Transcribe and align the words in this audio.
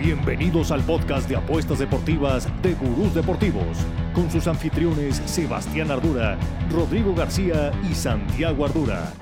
Bienvenidos 0.00 0.70
al 0.70 0.82
podcast 0.82 1.28
de 1.28 1.36
apuestas 1.36 1.78
deportivas 1.78 2.48
de 2.62 2.72
Gurús 2.72 3.14
Deportivos, 3.14 3.76
con 4.14 4.30
sus 4.30 4.46
anfitriones 4.46 5.16
Sebastián 5.26 5.90
Ardura, 5.90 6.38
Rodrigo 6.70 7.14
García 7.14 7.70
y 7.82 7.94
Santiago 7.94 8.64
Ardura. 8.64 9.12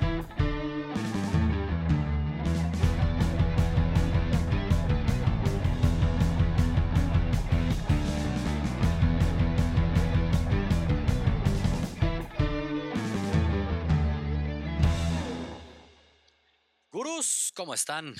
Gurús, 16.89 17.51
¿cómo 17.53 17.73
están? 17.73 18.15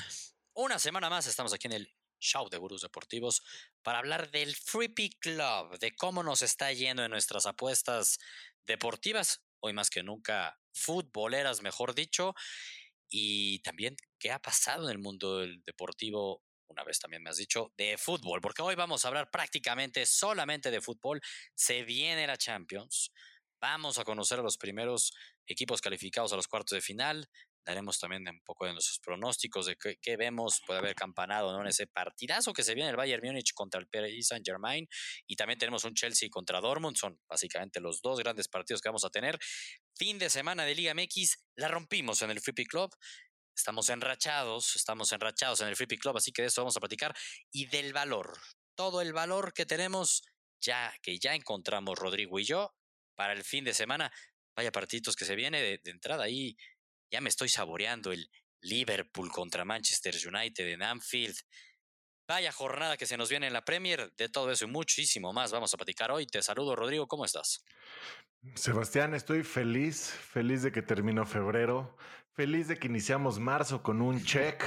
Una 0.54 0.78
semana 0.78 1.10
más 1.10 1.26
estamos 1.26 1.54
aquí 1.54 1.68
en 1.68 1.73
el 1.73 1.98
show 2.20 2.50
de 2.50 2.58
Gurús 2.58 2.82
Deportivos 2.82 3.41
para 3.82 4.00
hablar 4.00 4.32
del 4.32 4.55
Free 4.55 4.90
Pick 4.90 5.20
Club, 5.20 5.80
de 5.80 5.96
cómo 5.96 6.23
nos 6.23 6.41
está 6.41 6.72
yendo 6.73 7.04
en 7.04 7.12
nuestras 7.12 7.46
apuestas 7.46 8.20
deportivas, 8.68 9.44
hoy 9.62 9.73
más 9.73 9.90
que 9.90 10.04
nunca 10.04 10.60
futboleras, 10.74 11.62
mejor 11.62 11.96
dicho, 11.96 12.34
y 13.10 13.60
también 13.60 13.96
qué 14.20 14.32
ha 14.32 14.40
pasado 14.40 14.86
en 14.86 14.91
el 14.91 15.00
mundo 15.00 15.40
del 15.40 15.63
deportivo. 15.66 16.44
Una 16.68 16.84
vez 16.84 17.00
también 17.00 17.24
me 17.24 17.32
has 17.32 17.38
dicho 17.38 17.74
de 17.77 17.98
fútbol, 17.98 18.41
porque 18.41 18.62
hoy 18.62 18.76
vamos 18.76 19.04
a 19.04 19.08
hablar 19.08 19.32
prácticamente 19.32 20.05
solamente 20.05 20.70
de 20.70 20.82
fútbol. 20.82 21.20
Se 21.55 21.84
viene 21.84 22.27
la 22.27 22.38
Champions. 22.38 23.12
Vamos 23.60 23.98
a 23.98 24.04
conocer 24.04 24.40
a 24.40 24.44
los 24.44 24.58
primeros 24.58 25.12
equipos 25.48 25.82
calificados 25.82 26.32
a 26.32 26.36
los 26.36 26.48
cuartos 26.48 26.76
de 26.77 26.82
final 26.82 27.27
daremos 27.66 27.99
también 27.99 28.27
un 28.27 28.41
poco 28.41 28.66
de 28.66 28.73
nuestros 28.73 28.99
pronósticos 28.99 29.66
de 29.68 29.76
qué, 29.76 30.18
vemos, 30.18 30.62
puede 30.66 30.80
haber 30.80 30.95
campanado 30.95 31.54
¿no? 31.54 31.62
en 31.62 31.68
ese 31.68 31.88
partidazo 31.88 32.54
que 32.54 32.63
se 32.63 32.73
viene 32.73 32.90
el 32.90 32.95
Bayern 32.95 33.26
Múnich 33.26 33.54
contra 33.54 33.79
el 33.79 33.88
Paris 33.88 34.27
Saint 34.27 34.46
Germain 34.46 34.88
y 35.27 35.35
también 35.35 35.60
tenemos 35.60 35.84
un 35.84 35.93
Chelsea 35.93 36.30
contra 36.30 36.60
Dortmund, 36.62 36.98
son 36.98 37.20
básicamente 37.27 37.80
los 37.80 38.02
dos 38.02 38.20
grandes 38.20 38.48
partidos 38.48 38.82
que 38.82 38.90
vamos 38.90 39.05
a 39.05 39.10
tener. 39.10 39.37
Fin 39.96 40.18
de 40.18 40.30
semana 40.30 40.63
de 40.65 40.76
Liga 40.76 40.93
MX, 40.93 41.46
la 41.55 41.68
rompimos 41.68 42.21
en 42.21 42.32
el 42.32 42.41
Free 42.41 42.65
Club. 42.65 42.96
Estamos 43.55 43.90
enrachados, 43.90 44.76
estamos 44.76 45.12
enrachados 45.12 45.62
en 45.62 45.68
el 45.68 45.76
Free 45.76 45.98
Club, 45.98 46.18
así 46.18 46.32
que 46.32 46.43
de 46.43 46.48
eso 46.48 46.62
vamos 46.62 46.77
a 46.77 46.80
platicar 46.80 47.15
y 47.52 47.65
del 47.65 47.93
valor, 47.93 48.37
todo 48.76 49.02
el 49.02 49.13
valor 49.13 49.54
que 49.54 49.65
tenemos 49.65 50.24
ya 50.62 50.93
que 51.02 51.18
ya 51.20 51.35
encontramos 51.35 51.98
Rodrigo 51.98 52.40
y 52.40 52.46
yo 52.46 52.74
para 53.15 53.34
el 53.34 53.43
fin 53.43 53.65
de 53.65 53.74
semana. 53.74 54.12
Vaya 54.55 54.71
partiditos 54.71 55.15
que 55.15 55.26
se 55.26 55.35
viene 55.35 55.62
de, 55.62 55.80
de 55.84 55.91
entrada 55.91 56.24
ahí 56.24 56.57
ya 57.12 57.21
me 57.21 57.29
estoy 57.29 57.49
saboreando 57.49 58.12
el 58.12 58.29
Liverpool 58.62 59.32
contra 59.32 59.65
Manchester 59.65 60.15
United 60.15 60.68
en 60.68 60.84
Anfield. 60.84 61.35
Vaya 62.27 62.52
jornada 62.52 62.98
que 62.98 63.05
se 63.05 63.18
nos 63.18 63.29
viene 63.29 63.48
en 63.48 63.54
la 63.54 63.65
Premier. 63.65 64.13
De 64.16 64.29
todo 64.29 64.52
eso 64.52 64.66
y 64.66 64.68
muchísimo 64.68 65.34
más 65.34 65.52
vamos 65.52 65.74
a 65.74 65.78
platicar 65.78 66.12
hoy. 66.12 66.28
Te 66.28 66.41
saludo, 66.44 66.75
Rodrigo. 66.75 67.07
¿Cómo 67.07 67.25
estás? 67.25 67.63
Sebastián, 68.56 69.16
estoy 69.16 69.44
feliz, 69.44 70.12
feliz 70.12 70.62
de 70.62 70.72
que 70.72 70.81
terminó 70.81 71.25
febrero, 71.25 71.97
feliz 72.34 72.68
de 72.68 72.78
que 72.78 72.88
iniciamos 72.88 73.40
marzo 73.40 73.81
con 73.81 74.02
un 74.02 74.24
check 74.24 74.63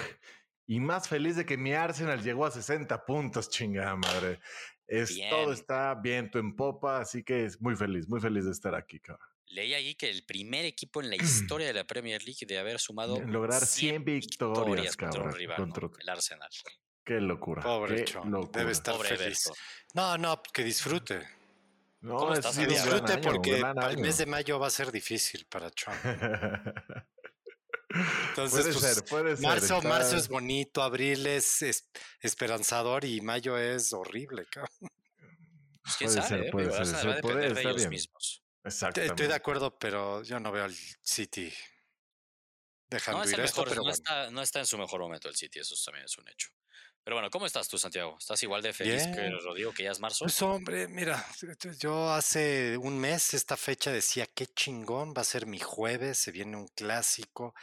y 0.67 0.81
más 0.81 1.09
feliz 1.09 1.37
de 1.37 1.47
que 1.47 1.57
mi 1.57 1.73
Arsenal 1.73 2.23
llegó 2.23 2.45
a 2.45 2.51
60 2.51 3.05
puntos, 3.05 3.49
chingada 3.49 3.97
madre. 3.97 4.41
Es, 4.87 5.19
todo 5.31 5.53
está 5.53 5.95
viento 5.95 6.39
en 6.39 6.55
popa, 6.55 6.99
así 6.99 7.23
que 7.23 7.47
es 7.47 7.61
muy 7.61 7.77
feliz, 7.77 8.09
muy 8.09 8.21
feliz 8.21 8.45
de 8.45 8.51
estar 8.51 8.75
aquí, 8.75 9.01
cabrón. 9.01 9.32
Leí 9.53 9.75
ahí 9.75 9.95
que 9.95 10.09
el 10.09 10.25
primer 10.25 10.65
equipo 10.65 11.03
en 11.03 11.11
la 11.11 11.17
historia 11.57 11.67
de 11.67 11.75
la 11.75 11.85
Premier 11.85 12.23
League 12.25 12.47
de 12.47 12.59
haber 12.59 12.79
sumado 12.79 13.21
lograr 13.21 13.65
100, 13.65 14.05
victorias, 14.05 14.97
contra 14.97 15.23
un 15.23 15.33
rival, 15.33 15.73
el 16.01 16.09
Arsenal. 16.09 16.51
Qué 17.05 17.21
locura. 17.21 17.63
Pobre 17.63 18.05
qué 18.05 18.19
Debe 18.53 18.73
estar 18.73 18.97
feliz. 18.97 19.51
No, 19.95 20.17
no, 20.17 20.41
que 20.43 20.63
disfrute. 20.63 21.21
No, 22.01 22.33
estás, 22.33 22.57
que 22.59 22.67
disfrute 22.67 23.19
porque 23.19 23.61
el 23.91 23.99
mes 23.99 24.19
de 24.19 24.27
mayo 24.27 24.59
va 24.59 24.69
a 24.69 24.71
ser 24.71 24.91
difícil 24.91 25.47
para 25.47 25.71
Trump. 25.71 25.99
Entonces, 28.31 28.63
puede 28.63 28.73
pues, 28.73 28.95
ser, 28.95 29.05
puede 29.05 29.37
ser. 29.37 29.45
Marzo, 29.45 29.83
marzo 29.83 30.17
es 30.17 30.29
bonito, 30.29 30.83
abril 30.83 31.27
es, 31.27 31.63
esperanzador 32.21 33.05
y 33.05 33.21
mayo 33.21 33.59
es 33.59 33.93
horrible, 33.93 34.47
cabrón. 34.47 34.91
Pues 35.83 35.97
quién 35.99 36.11
puede 36.11 36.23
sabe, 36.23 36.43
ser, 36.43 36.51
puede 36.51 36.87
ser, 36.87 37.09
va 37.09 37.13
a 37.13 37.17
depender 37.17 37.55
de 37.55 37.61
ellos 37.61 37.89
mismos. 37.89 38.43
Estoy 38.65 39.27
de 39.27 39.35
acuerdo, 39.35 39.77
pero 39.79 40.23
yo 40.23 40.39
no 40.39 40.53
veo 40.53 40.65
al 40.65 40.75
City 40.75 41.53
dejando 42.89 43.25
no 43.25 43.31
ir 43.31 43.41
esto, 43.41 43.65
pero 43.65 43.83
no, 43.83 43.91
está, 43.91 44.31
no 44.31 44.43
está 44.43 44.61
en 44.61 44.67
su 44.67 44.79
mejor 44.79 45.01
momento 45.01 45.29
el 45.29 45.35
City, 45.35 45.59
eso 45.59 45.75
también 45.85 46.05
es 46.05 46.17
un 46.19 46.29
hecho. 46.29 46.51
Pero 47.05 47.17
bueno, 47.17 47.31
¿cómo 47.31 47.47
estás 47.47 47.67
tú, 47.69 47.79
Santiago? 47.79 48.17
¿Estás 48.17 48.41
igual 48.45 48.63
de 48.63 48.73
feliz 48.73 49.09
que 49.09 49.29
Rodrigo, 49.31 49.73
que 49.73 49.83
ya 49.83 49.91
es 49.91 49.99
marzo? 49.99 50.25
Pues 50.25 50.41
hombre, 50.43 50.87
mira, 50.87 51.27
yo 51.81 52.13
hace 52.13 52.77
un 52.77 52.97
mes 53.01 53.35
esta 53.35 53.57
fecha 53.57 53.91
decía, 53.91 54.27
qué 54.27 54.47
chingón, 54.47 55.13
va 55.13 55.23
a 55.23 55.25
ser 55.25 55.47
mi 55.47 55.59
jueves, 55.59 56.19
se 56.19 56.31
viene 56.31 56.57
un 56.57 56.69
clásico. 56.69 57.55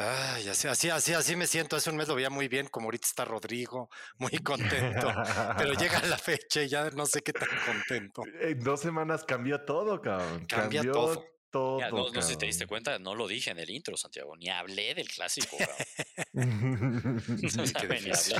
Ay, 0.00 0.48
así, 0.48 0.68
así, 0.68 0.90
así, 0.90 1.12
así 1.12 1.34
me 1.34 1.46
siento. 1.46 1.74
Hace 1.74 1.90
un 1.90 1.96
mes 1.96 2.06
lo 2.06 2.14
veía 2.14 2.30
muy 2.30 2.46
bien, 2.46 2.68
como 2.68 2.86
ahorita 2.86 3.06
está 3.06 3.24
Rodrigo, 3.24 3.90
muy 4.18 4.30
contento. 4.44 5.12
pero 5.56 5.72
llega 5.74 6.00
la 6.02 6.16
fecha 6.18 6.62
y 6.62 6.68
ya 6.68 6.88
no 6.90 7.04
sé 7.04 7.20
qué 7.22 7.32
tan 7.32 7.48
contento. 7.66 8.22
En 8.40 8.60
dos 8.60 8.80
semanas 8.80 9.24
cambió 9.24 9.64
todo, 9.64 10.00
cabrón. 10.00 10.46
Cambia 10.46 10.82
todo 10.82 11.24
todo. 11.50 11.80
no, 11.90 12.22
sé 12.22 12.22
si 12.22 12.36
te 12.36 12.46
diste 12.46 12.66
cuenta, 12.66 12.98
no 12.98 13.14
lo 13.14 13.26
dije 13.26 13.50
en 13.50 13.58
el 13.58 13.70
intro, 13.70 13.96
Santiago, 13.96 14.36
ni 14.36 14.48
hablé 14.48 14.94
del 14.94 15.08
clásico. 15.08 15.56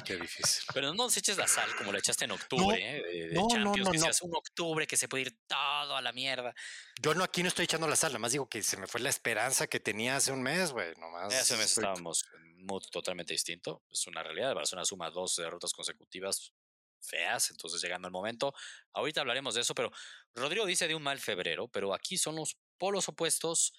qué, 0.05 0.17
difícil, 0.17 0.65
Pero 0.73 0.89
no 0.89 1.05
nos 1.05 1.17
eches 1.17 1.37
la 1.37 1.47
sal 1.47 1.69
como 1.77 1.93
la 1.93 1.99
echaste 1.99 2.25
en 2.25 2.33
octubre, 2.33 2.79
¿eh? 2.79 3.29
de, 3.29 3.35
no, 3.35 3.49
Champions, 3.49 3.91
que 3.91 4.27
un 4.27 4.37
octubre 4.37 4.87
que 4.87 4.97
se 4.97 5.09
puede 5.09 5.23
ir 5.23 5.39
todo 5.47 5.97
a 5.97 6.03
la 6.03 6.13
mierda. 6.13 6.55
Yo 7.01 7.15
no 7.15 7.25
aquí 7.25 7.43
no 7.43 7.49
estoy 7.49 7.65
echando 7.65 7.89
la 7.89 7.97
sal, 7.97 8.13
nada 8.13 8.21
más 8.21 8.33
digo 8.33 8.49
que 8.49 8.63
se 8.63 8.77
me 8.77 8.87
fue 8.87 9.01
la 9.01 9.09
esperanza 9.09 9.67
que 9.67 9.81
tenía 9.81 10.17
hace 10.17 10.33
un 10.33 10.43
mes, 10.43 10.73
güey. 10.73 10.93
Hace 11.23 11.55
un 11.55 11.61
mes 11.61 11.77
estábamos 11.77 12.25
en 12.35 12.49
totalmente 12.91 13.33
distinto. 13.33 13.83
Es 13.91 14.07
una 14.07 14.23
realidad. 14.23 14.55
Barcelona 14.55 14.85
suma 14.85 15.11
dos 15.11 15.37
derrotas 15.37 15.73
consecutivas 15.73 16.53
feas, 17.01 17.51
entonces 17.51 17.81
llegando 17.81 18.09
el 18.09 18.13
momento. 18.13 18.53
Ahorita 18.93 19.21
hablaremos 19.21 19.55
de 19.55 19.63
eso, 19.63 19.75
pero 19.75 19.91
Rodrigo 20.35 20.67
dice 20.67 20.89
de 20.89 20.95
un 20.95 21.03
mal 21.03 21.19
febrero, 21.19 21.69
pero 21.69 21.95
aquí 21.95 22.19
son 22.19 22.37
los 22.37 22.59
polos 22.79 23.09
opuestos. 23.09 23.73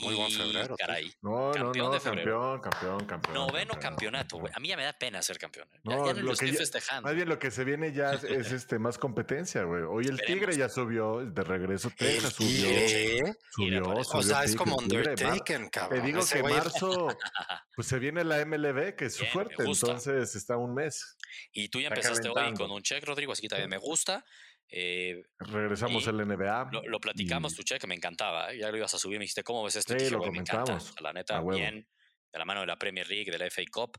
Muy 0.00 0.14
buen 0.14 0.30
febrero. 0.30 0.76
Caray. 0.76 1.12
No, 1.22 1.50
campeón 1.52 1.72
no, 1.76 1.84
no, 1.84 1.94
de 1.94 2.00
campeón, 2.00 2.60
campeón, 2.60 3.06
campeón. 3.06 3.34
Noveno 3.34 3.74
campeonato, 3.80 4.38
güey. 4.38 4.52
A 4.54 4.60
mí 4.60 4.68
ya 4.68 4.76
me 4.76 4.84
da 4.84 4.92
pena 4.92 5.20
ser 5.22 5.38
campeón. 5.38 5.68
¿eh? 5.72 5.80
No, 5.82 6.06
ya, 6.06 6.14
no 6.14 6.20
lo, 6.20 6.32
estoy 6.32 6.52
festejando. 6.52 7.02
Más 7.02 7.16
bien 7.16 7.28
lo 7.28 7.38
que 7.38 7.50
se 7.50 7.64
viene 7.64 7.92
ya 7.92 8.12
es, 8.12 8.52
este 8.52 8.78
más 8.78 8.96
competencia, 8.96 9.64
güey. 9.64 9.82
Hoy 9.82 10.06
el 10.06 10.20
Tigre 10.20 10.56
ya 10.56 10.68
subió 10.68 11.24
de 11.24 11.42
regreso. 11.42 11.90
Texas 11.90 12.34
subió. 12.34 13.34
Subió, 13.50 13.88
O 13.88 14.22
sea, 14.22 14.44
es 14.44 14.54
como 14.54 14.76
Undertaken, 14.76 15.68
cabrón. 15.68 16.00
Te 16.00 16.06
digo 16.06 16.20
que 16.24 16.42
marzo, 16.42 17.08
pues 17.74 17.88
se 17.88 17.98
viene 17.98 18.22
la 18.22 18.44
MLB, 18.44 18.94
que 18.94 19.06
es 19.06 19.14
su 19.14 19.24
fuerte. 19.26 19.64
Entonces 19.64 20.36
está 20.36 20.56
un 20.56 20.74
mes. 20.74 21.16
Y 21.52 21.68
tú 21.68 21.80
ya 21.80 21.88
empezaste 21.88 22.28
hoy 22.28 22.54
con 22.54 22.70
un 22.70 22.82
check, 22.82 23.04
Rodrigo, 23.04 23.32
así 23.32 23.42
que 23.42 23.48
también 23.48 23.70
me 23.70 23.78
gusta. 23.78 24.24
Eh, 24.70 25.22
Regresamos 25.38 26.06
al 26.08 26.16
NBA. 26.16 26.70
Lo, 26.84 27.00
platicamos, 27.00 27.54
tu 27.54 27.62
cheque 27.62 27.86
me 27.86 27.94
encantaba. 27.94 28.52
¿eh? 28.52 28.58
Ya 28.58 28.70
lo 28.70 28.76
ibas 28.76 28.92
a 28.94 28.98
subir, 28.98 29.18
me 29.18 29.24
dijiste, 29.24 29.42
¿cómo 29.42 29.64
ves 29.64 29.76
esto? 29.76 29.98
Sí, 29.98 30.10
lo 30.10 30.20
me 30.30 30.38
encanta. 30.38 30.78
La 31.00 31.12
neta, 31.12 31.40
bien. 31.42 31.88
De 32.32 32.38
la 32.38 32.44
mano 32.44 32.60
de 32.60 32.66
la 32.66 32.78
Premier 32.78 33.08
League, 33.08 33.30
de 33.30 33.38
la 33.38 33.46
FA 33.50 33.62
Cup. 33.70 33.98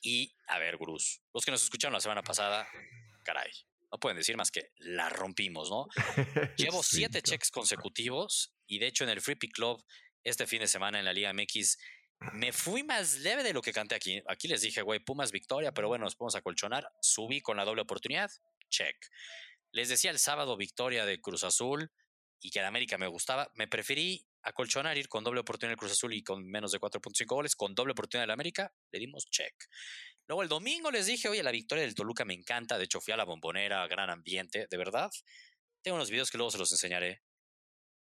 Y, 0.00 0.34
a 0.48 0.58
ver, 0.58 0.76
Gurús, 0.76 1.22
los 1.32 1.44
que 1.44 1.52
nos 1.52 1.62
escucharon 1.62 1.92
la 1.92 2.00
semana 2.00 2.22
pasada, 2.22 2.66
caray, 3.22 3.52
no 3.92 3.98
pueden 3.98 4.16
decir 4.16 4.36
más 4.36 4.50
que 4.50 4.72
la 4.78 5.08
rompimos, 5.08 5.70
¿no? 5.70 5.86
Llevo 6.56 6.82
siete 6.82 7.22
checks 7.22 7.52
consecutivos 7.52 8.52
y, 8.66 8.80
de 8.80 8.88
hecho, 8.88 9.04
en 9.04 9.10
el 9.10 9.20
Free 9.20 9.36
Pick 9.36 9.52
Club, 9.52 9.84
este 10.24 10.46
fin 10.48 10.58
de 10.58 10.66
semana 10.66 10.98
en 10.98 11.04
la 11.04 11.12
Liga 11.12 11.32
MX, 11.32 11.78
me 12.32 12.52
fui 12.52 12.82
más 12.82 13.18
leve 13.20 13.42
de 13.42 13.52
lo 13.52 13.62
que 13.62 13.72
canté 13.72 13.94
aquí. 13.94 14.22
Aquí 14.26 14.48
les 14.48 14.62
dije, 14.62 14.82
güey, 14.82 15.00
Pumas 15.00 15.30
victoria, 15.30 15.72
pero 15.72 15.88
bueno, 15.88 16.04
nos 16.04 16.16
podemos 16.16 16.34
acolchonar. 16.34 16.88
Subí 17.00 17.40
con 17.40 17.56
la 17.56 17.64
doble 17.64 17.82
oportunidad, 17.82 18.30
check. 18.68 18.96
Les 19.72 19.88
decía 19.88 20.10
el 20.10 20.18
sábado 20.18 20.56
victoria 20.56 21.04
de 21.06 21.20
Cruz 21.20 21.44
Azul 21.44 21.90
y 22.40 22.50
que 22.50 22.58
en 22.58 22.66
América 22.66 22.98
me 22.98 23.06
gustaba. 23.06 23.50
Me 23.54 23.68
preferí 23.68 24.26
acolchonar, 24.42 24.98
ir 24.98 25.08
con 25.08 25.24
doble 25.24 25.40
oportunidad 25.40 25.70
del 25.70 25.78
Cruz 25.78 25.92
Azul 25.92 26.12
y 26.12 26.22
con 26.22 26.44
menos 26.44 26.72
de 26.72 26.80
4.5 26.80 27.26
goles, 27.26 27.56
con 27.56 27.74
doble 27.74 27.92
oportunidad 27.92 28.24
del 28.24 28.32
América, 28.32 28.72
le 28.90 28.98
dimos 28.98 29.24
check. 29.26 29.54
Luego 30.26 30.42
el 30.42 30.48
domingo 30.48 30.90
les 30.90 31.06
dije, 31.06 31.28
oye, 31.28 31.42
la 31.42 31.50
victoria 31.50 31.84
del 31.84 31.94
Toluca 31.94 32.24
me 32.24 32.34
encanta, 32.34 32.78
de 32.78 32.84
hecho 32.84 33.00
fui 33.00 33.12
a 33.12 33.16
la 33.16 33.24
bombonera, 33.24 33.86
gran 33.86 34.10
ambiente, 34.10 34.66
de 34.70 34.76
verdad. 34.76 35.10
Tengo 35.82 35.96
unos 35.96 36.10
videos 36.10 36.30
que 36.30 36.38
luego 36.38 36.50
se 36.50 36.58
los 36.58 36.70
enseñaré. 36.72 37.22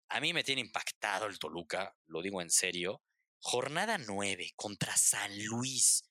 A 0.09 0.19
mí 0.19 0.33
me 0.33 0.43
tiene 0.43 0.61
impactado 0.61 1.25
el 1.25 1.39
Toluca, 1.39 1.95
lo 2.07 2.21
digo 2.21 2.41
en 2.41 2.49
serio. 2.49 3.01
Jornada 3.39 3.97
9 3.97 4.51
contra 4.55 4.95
San 4.97 5.31
Luis. 5.45 6.03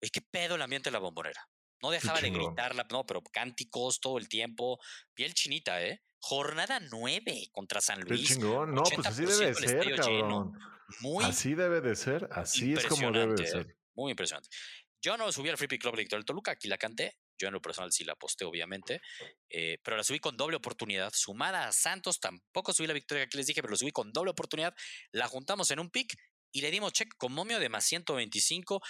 ¿Qué 0.00 0.20
pedo 0.22 0.54
el 0.54 0.62
ambiente 0.62 0.90
de 0.90 0.92
la 0.92 1.00
bombonera? 1.00 1.48
No 1.82 1.90
dejaba 1.90 2.20
de 2.20 2.30
gritarla, 2.30 2.86
no, 2.90 3.04
pero 3.04 3.22
cánticos 3.22 4.00
todo 4.00 4.18
el 4.18 4.28
tiempo. 4.28 4.78
Piel 5.14 5.34
chinita, 5.34 5.82
¿eh? 5.82 6.02
Jornada 6.18 6.80
9 6.80 7.48
contra 7.52 7.80
San 7.80 8.00
Luis. 8.00 8.28
Qué 8.28 8.34
chingón. 8.34 8.74
No, 8.74 8.82
pues 8.82 9.06
así 9.06 9.24
debe 9.24 9.46
de 9.46 9.54
ser, 9.54 9.96
cabrón. 9.96 10.52
Muy 11.00 11.24
así 11.24 11.54
debe 11.54 11.80
de 11.80 11.96
ser. 11.96 12.28
Así 12.32 12.72
es 12.72 12.86
como 12.86 13.10
debe 13.12 13.34
de 13.34 13.44
¿eh? 13.44 13.46
ser. 13.46 13.76
Muy 13.94 14.10
impresionante. 14.10 14.48
Yo 15.02 15.16
no 15.16 15.30
subí 15.30 15.48
al 15.48 15.56
Free 15.56 15.68
Pick 15.68 15.82
Club 15.82 15.94
de 15.94 16.02
Victoria 16.02 16.20
del 16.20 16.24
Toluca, 16.24 16.52
aquí 16.52 16.68
la 16.68 16.78
canté. 16.78 17.18
Yo 17.38 17.48
en 17.48 17.54
lo 17.54 17.60
personal 17.60 17.92
sí 17.92 18.02
la 18.02 18.16
posté, 18.16 18.44
obviamente. 18.44 19.00
eh, 19.50 19.78
pero 19.84 19.96
la 19.96 20.02
subí 20.02 20.18
con 20.18 20.36
doble 20.36 20.56
oportunidad. 20.56 21.12
Sumada 21.14 21.68
a 21.68 21.72
Santos, 21.72 22.18
tampoco 22.18 22.72
subí 22.72 22.86
la 22.86 22.94
victoria 22.94 23.24
que 23.24 23.26
aquí 23.26 23.36
les 23.36 23.46
dije, 23.46 23.60
pero 23.60 23.72
la 23.72 23.76
subí 23.76 23.92
con 23.92 24.12
doble 24.12 24.30
oportunidad. 24.30 24.74
La 25.12 25.28
juntamos 25.28 25.70
en 25.70 25.80
un 25.80 25.90
pick 25.90 26.16
y 26.50 26.62
le 26.62 26.70
dimos 26.70 26.92
check 26.92 27.14
con 27.18 27.32
momio 27.32 27.60
de 27.60 27.68
más 27.68 27.84
125. 27.84 28.80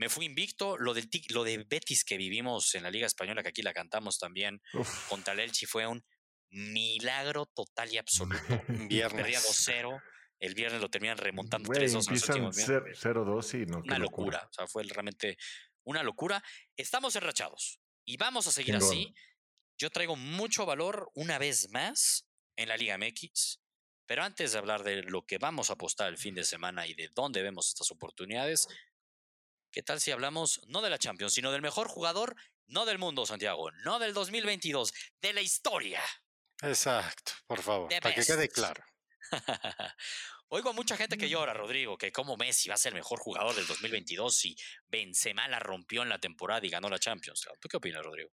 Me 0.00 0.08
fui 0.08 0.24
invicto. 0.24 0.78
Lo, 0.78 0.94
del 0.94 1.10
lo 1.28 1.44
de 1.44 1.58
Betis 1.58 2.04
que 2.04 2.16
vivimos 2.16 2.74
en 2.74 2.82
la 2.84 2.90
Liga 2.90 3.06
Española, 3.06 3.42
que 3.42 3.50
aquí 3.50 3.60
la 3.60 3.74
cantamos 3.74 4.18
también, 4.18 4.62
Uf. 4.72 5.08
contra 5.10 5.34
el 5.34 5.40
Elche 5.40 5.66
fue 5.66 5.86
un 5.86 6.02
milagro 6.48 7.44
total 7.44 7.92
y 7.92 7.98
absoluto. 7.98 8.38
Perdía 8.66 8.88
Viernes. 8.88 9.44
2-0. 9.44 10.02
El 10.40 10.54
viernes 10.54 10.80
lo 10.80 10.88
terminan 10.88 11.18
remontando 11.18 11.66
Güey, 11.66 11.82
3-2 11.82 11.86
en 11.86 11.92
los 11.92 12.06
empiezan 12.06 12.30
últimos 12.30 12.56
minutos. 12.56 13.04
0-2 13.04 13.62
y 13.62 13.66
no. 13.66 13.78
Una 13.80 13.98
locura. 13.98 14.48
O 14.48 14.52
sea, 14.54 14.66
fue 14.66 14.84
realmente 14.84 15.36
una 15.84 16.02
locura. 16.02 16.42
Estamos 16.78 17.14
enrachados 17.14 17.78
y 18.06 18.16
vamos 18.16 18.46
a 18.46 18.52
seguir 18.52 18.76
así. 18.76 19.14
Yo 19.76 19.90
traigo 19.90 20.16
mucho 20.16 20.64
valor 20.64 21.10
una 21.14 21.38
vez 21.38 21.68
más 21.72 22.26
en 22.56 22.70
la 22.70 22.78
Liga 22.78 22.96
MX. 22.96 23.60
Pero 24.06 24.24
antes 24.24 24.52
de 24.52 24.58
hablar 24.58 24.82
de 24.82 25.02
lo 25.02 25.26
que 25.26 25.36
vamos 25.36 25.68
a 25.68 25.74
apostar 25.74 26.08
el 26.08 26.16
fin 26.16 26.34
de 26.34 26.44
semana 26.44 26.86
y 26.86 26.94
de 26.94 27.10
dónde 27.14 27.42
vemos 27.42 27.68
estas 27.68 27.90
oportunidades, 27.90 28.66
¿qué 29.70 29.82
tal 29.82 30.00
si 30.00 30.10
hablamos 30.10 30.60
no 30.66 30.82
de 30.82 30.90
la 30.90 30.98
Champions, 30.98 31.34
sino 31.34 31.52
del 31.52 31.62
mejor 31.62 31.88
jugador, 31.88 32.36
no 32.66 32.86
del 32.86 32.98
mundo, 32.98 33.26
Santiago, 33.26 33.70
no 33.84 33.98
del 33.98 34.14
2022, 34.14 34.92
de 35.20 35.32
la 35.32 35.40
historia? 35.40 36.02
Exacto, 36.62 37.32
por 37.46 37.62
favor, 37.62 37.88
The 37.88 38.00
para 38.00 38.14
que 38.14 38.24
quede 38.24 38.48
claro. 38.48 38.84
Oigo 40.52 40.70
a 40.70 40.72
mucha 40.72 40.96
gente 40.96 41.16
que 41.16 41.28
llora, 41.28 41.54
Rodrigo, 41.54 41.96
que 41.96 42.10
como 42.10 42.36
Messi 42.36 42.68
va 42.68 42.74
a 42.74 42.78
ser 42.78 42.92
el 42.92 42.98
mejor 42.98 43.20
jugador 43.20 43.54
del 43.54 43.68
2022 43.68 44.34
si 44.34 44.56
Benzema 44.88 45.46
la 45.46 45.60
rompió 45.60 46.02
en 46.02 46.08
la 46.08 46.18
temporada 46.18 46.66
y 46.66 46.70
ganó 46.70 46.88
la 46.88 46.98
Champions. 46.98 47.46
¿Tú 47.60 47.68
qué 47.68 47.76
opinas, 47.76 48.02
Rodrigo? 48.02 48.30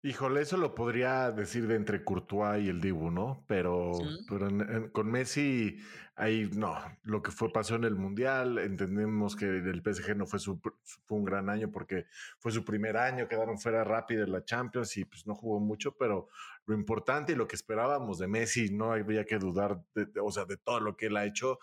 Híjole, 0.00 0.42
eso 0.42 0.56
lo 0.56 0.76
podría 0.76 1.32
decir 1.32 1.66
de 1.66 1.74
entre 1.74 2.04
Courtois 2.04 2.64
y 2.64 2.68
el 2.68 2.80
Dibu, 2.80 3.10
¿no? 3.10 3.44
Pero, 3.48 3.94
Sí. 3.94 4.24
pero 4.28 4.46
en- 4.48 4.60
en- 4.60 4.88
con 4.90 5.10
Messi, 5.10 5.76
ahí 6.14 6.48
no. 6.54 6.76
Lo 7.02 7.20
que 7.20 7.32
fue 7.32 7.52
pasó 7.52 7.74
en 7.74 7.82
el 7.82 7.96
Mundial, 7.96 8.58
entendemos 8.58 9.34
que 9.34 9.46
el 9.46 9.82
PSG 9.82 10.14
no 10.16 10.24
fue, 10.26 10.38
su, 10.38 10.60
fue 10.84 11.18
un 11.18 11.24
gran 11.24 11.50
año 11.50 11.72
porque 11.72 12.06
fue 12.38 12.52
su 12.52 12.64
primer 12.64 12.96
año, 12.96 13.26
quedaron 13.26 13.58
fuera 13.58 13.82
rápido 13.82 14.22
en 14.22 14.30
la 14.30 14.44
Champions 14.44 14.96
y 14.98 15.04
pues 15.04 15.26
no 15.26 15.34
jugó 15.34 15.58
mucho, 15.58 15.96
pero 15.96 16.28
lo 16.66 16.76
importante 16.76 17.32
y 17.32 17.36
lo 17.36 17.48
que 17.48 17.56
esperábamos 17.56 18.18
de 18.20 18.28
Messi, 18.28 18.70
no 18.72 18.92
había 18.92 19.24
que 19.24 19.38
dudar, 19.38 19.82
de, 19.96 20.06
de- 20.06 20.20
o 20.20 20.30
sea, 20.30 20.44
de 20.44 20.58
todo 20.58 20.78
lo 20.78 20.96
que 20.96 21.06
él 21.06 21.16
ha 21.16 21.24
hecho, 21.26 21.58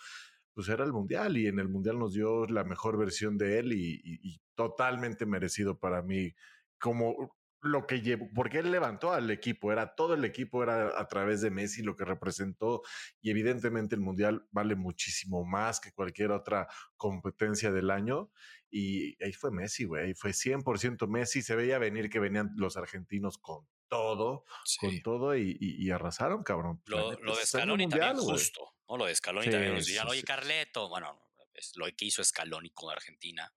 pues 0.54 0.68
era 0.68 0.84
el 0.84 0.92
Mundial 0.92 1.38
y 1.38 1.48
en 1.48 1.60
el 1.60 1.70
Mundial 1.70 1.98
nos 2.00 2.14
dio 2.14 2.46
la 2.48 2.66
mejor 2.66 2.98
versión 2.98 3.38
de 3.38 3.60
él 3.60 3.72
y, 3.72 3.94
y- 4.04 4.20
y 4.24 4.42
totalmente 4.56 5.26
merecido 5.26 5.80
para 5.80 6.02
mí 6.02 6.34
como 6.78 7.35
lo 7.66 7.88
que 7.88 8.02
llevó, 8.02 8.30
porque 8.34 8.60
él 8.60 8.72
levantó 8.72 9.12
al 9.14 9.30
equipo, 9.32 9.72
era 9.72 9.96
todo 9.96 10.14
el 10.14 10.24
equipo, 10.26 10.64
era 10.64 11.00
a 11.00 11.08
través 11.08 11.42
de 11.42 11.50
Messi 11.52 11.82
lo 11.84 11.96
que 11.96 12.06
representó 12.06 12.82
y 13.22 13.32
evidentemente 13.32 13.96
el 13.96 14.02
Mundial 14.02 14.48
vale 14.52 14.76
muchísimo 14.76 15.44
más 15.46 15.80
que 15.80 15.92
cualquier 15.92 16.32
otra 16.32 16.68
competencia 16.98 17.72
del 17.72 17.90
año 17.92 18.32
y 18.70 19.22
ahí 19.24 19.34
fue 19.34 19.52
Messi, 19.52 19.86
güey, 19.86 20.14
fue 20.14 20.34
100% 20.34 21.08
Messi, 21.08 21.42
se 21.42 21.56
veía 21.56 21.78
venir 21.80 22.10
que 22.10 22.20
venían 22.20 22.52
los 22.56 22.78
argentinos 22.78 23.38
con 23.38 23.68
todo, 23.88 24.46
con 24.80 25.02
todo 25.02 25.36
y, 25.38 25.56
y- 25.60 25.86
y 25.86 25.92
arrasaron, 25.92 26.44
cabrón. 26.44 26.82
Lo, 26.86 27.12
lo 27.20 27.36
de 27.38 27.46
Scaloni 27.46 27.88
también 27.88 28.18
justo, 28.18 28.74
¿no? 28.90 28.98
Lo 28.98 29.06
de 29.06 29.16
Scaloni 29.16 29.46
Sí, 29.46 29.52
también 29.52 29.74
nos 29.74 29.86
decían, 29.86 30.06
sí, 30.08 30.12
oye. 30.12 30.24
Carleto, 30.24 30.90
bueno, 30.90 31.20
es 31.54 31.74
lo 31.76 31.86
que 31.96 32.06
hizo 32.06 32.24
Scaloni 32.24 32.72
con 32.72 32.92
Argentina, 32.92 33.54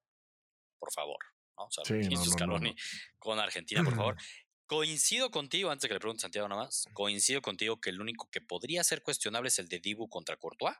por 0.78 0.92
favor, 0.92 1.18
Scaloni 2.30 2.70
no. 2.70 2.76
con 3.18 3.38
Argentina, 3.38 3.82
por 3.82 3.94
favor. 3.94 4.16
Coincido 4.66 5.30
contigo, 5.30 5.70
antes 5.70 5.82
de 5.82 5.88
que 5.88 5.94
le 5.94 6.00
pregunte 6.00 6.20
Santiago 6.20 6.46
nada 6.46 6.64
más, 6.64 6.84
coincido 6.92 7.40
contigo 7.40 7.80
que 7.80 7.88
el 7.88 8.02
único 8.02 8.28
que 8.30 8.42
podría 8.42 8.84
ser 8.84 9.02
cuestionable 9.02 9.48
es 9.48 9.58
el 9.58 9.66
de 9.66 9.80
Dibu 9.80 10.10
contra 10.10 10.36
Courtois. 10.36 10.76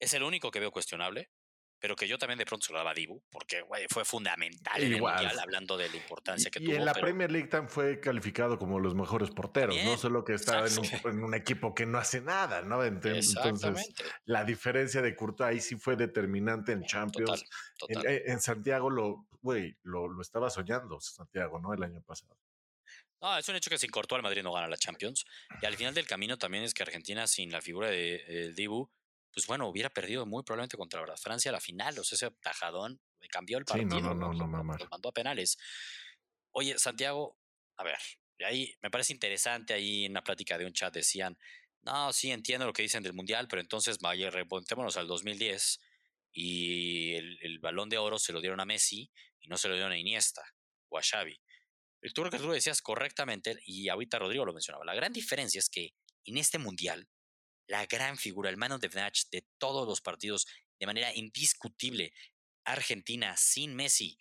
Es 0.00 0.14
el 0.14 0.22
único 0.22 0.50
que 0.50 0.58
veo 0.58 0.70
cuestionable, 0.70 1.30
pero 1.80 1.94
que 1.96 2.08
yo 2.08 2.18
también 2.18 2.38
de 2.38 2.44
pronto 2.46 2.66
se 2.66 2.72
lo 2.72 2.78
daba 2.78 2.90
a 2.90 2.94
Dibu, 2.94 3.22
porque 3.30 3.60
güey, 3.62 3.86
fue 3.88 4.04
fundamental 4.04 4.80
en 4.80 4.88
el 4.88 4.96
Igual. 4.96 5.14
Mundial, 5.16 5.38
hablando 5.38 5.76
de 5.76 5.88
la 5.88 5.96
importancia 5.96 6.50
que 6.50 6.58
Y, 6.58 6.62
y 6.62 6.66
tuvo. 6.66 6.76
en 6.76 6.84
la 6.84 6.92
pero- 6.92 7.04
Premier 7.06 7.30
League 7.30 7.48
también 7.48 7.70
fue 7.70 8.00
calificado 8.00 8.58
como 8.58 8.80
los 8.80 8.94
mejores 8.94 9.30
porteros, 9.30 9.76
no 9.84 9.96
solo 9.96 10.24
que 10.24 10.34
estaba 10.34 10.66
en 10.66 10.78
un, 10.78 10.84
exacto. 10.84 11.08
en 11.10 11.22
un 11.24 11.34
equipo 11.34 11.74
que 11.74 11.86
no 11.86 11.98
hace 11.98 12.20
nada, 12.20 12.62
¿no? 12.62 12.84
Ent- 12.84 13.04
Entonces, 13.44 13.92
la 14.24 14.44
diferencia 14.44 15.02
de 15.02 15.14
Courtois 15.14 15.48
ahí 15.50 15.60
sí 15.60 15.76
fue 15.76 15.96
determinante 15.96 16.72
en 16.72 16.84
Champions. 16.84 17.44
Total, 17.78 17.88
En, 17.88 17.94
total. 17.96 18.12
eh, 18.12 18.22
en 18.26 18.40
Santiago 18.40 18.90
lo, 18.90 19.26
güey, 19.40 19.76
lo, 19.82 20.08
lo 20.08 20.20
estaba 20.22 20.50
soñando 20.50 21.00
Santiago, 21.00 21.58
¿no? 21.60 21.72
El 21.74 21.82
año 21.82 22.02
pasado. 22.02 22.36
No, 23.20 23.36
es 23.36 23.48
un 23.48 23.56
hecho 23.56 23.68
que 23.68 23.78
sin 23.78 23.90
Courtois 23.90 24.18
el 24.18 24.22
Madrid 24.22 24.42
no 24.44 24.52
gana 24.52 24.68
la 24.68 24.76
Champions. 24.76 25.24
Y 25.60 25.66
al 25.66 25.76
final 25.76 25.92
del 25.92 26.06
camino 26.06 26.38
también 26.38 26.62
es 26.62 26.72
que 26.72 26.84
Argentina, 26.84 27.26
sin 27.26 27.50
la 27.50 27.60
figura 27.60 27.88
de 27.88 28.22
eh, 28.28 28.52
Dibu, 28.54 28.88
pues 29.32 29.46
bueno, 29.46 29.68
hubiera 29.68 29.90
perdido 29.90 30.26
muy 30.26 30.42
probablemente 30.42 30.76
contra 30.76 31.04
Francia 31.16 31.52
la 31.52 31.60
final. 31.60 31.98
O 31.98 32.04
sea, 32.04 32.16
ese 32.16 32.30
tajadón 32.40 33.00
cambió 33.30 33.58
el 33.58 33.64
Sí, 33.66 33.84
no, 33.84 33.88
partido. 33.90 34.00
no, 34.00 34.14
no, 34.14 34.32
no, 34.32 34.38
los- 34.38 34.48
mamar. 34.48 34.80
los 34.80 34.90
mandó 34.90 35.08
a 35.10 35.12
penales. 35.12 35.56
Oye, 36.52 36.78
Santiago, 36.78 37.36
a 37.76 37.84
ver, 37.84 37.98
ahí 38.44 38.74
me 38.82 38.90
parece 38.90 39.12
interesante 39.12 39.74
ahí 39.74 40.06
en 40.06 40.12
una 40.12 40.24
plática 40.24 40.56
de 40.58 40.66
un 40.66 40.72
chat 40.72 40.92
decían, 40.94 41.38
no, 41.82 42.12
sí 42.12 42.30
entiendo 42.32 42.66
lo 42.66 42.72
que 42.72 42.82
dicen 42.82 43.02
del 43.02 43.12
Mundial, 43.12 43.46
pero 43.48 43.60
entonces 43.62 43.98
vaya, 43.98 44.30
remontémonos 44.30 44.96
al 44.96 45.06
2010 45.06 45.78
y 46.32 47.14
el, 47.14 47.38
el 47.42 47.58
balón 47.58 47.88
de 47.88 47.98
oro 47.98 48.18
se 48.18 48.32
lo 48.32 48.40
dieron 48.40 48.60
a 48.60 48.64
Messi 48.64 49.10
y 49.40 49.48
no 49.48 49.56
se 49.56 49.68
lo 49.68 49.74
dieron 49.74 49.92
a 49.92 49.98
Iniesta 49.98 50.42
o 50.88 50.98
a 50.98 51.02
Xavi. 51.02 51.40
El 52.00 52.12
tú 52.12 52.22
creo 52.22 52.30
que 52.30 52.38
tú 52.38 52.46
lo 52.46 52.52
decías 52.52 52.80
correctamente 52.82 53.58
y 53.66 53.88
ahorita 53.88 54.18
Rodrigo 54.18 54.44
lo 54.44 54.52
mencionaba. 54.52 54.84
La 54.84 54.94
gran 54.94 55.12
diferencia 55.12 55.58
es 55.58 55.68
que 55.68 55.94
en 56.24 56.38
este 56.38 56.58
mundial, 56.58 57.08
la 57.68 57.86
gran 57.86 58.16
figura, 58.16 58.50
el 58.50 58.56
man 58.56 58.72
of 58.72 58.80
the 58.80 58.88
match 58.88 59.24
de 59.30 59.46
todos 59.58 59.86
los 59.86 60.00
partidos, 60.00 60.46
de 60.80 60.86
manera 60.86 61.14
indiscutible, 61.14 62.12
Argentina 62.64 63.36
sin 63.36 63.74
Messi. 63.74 64.18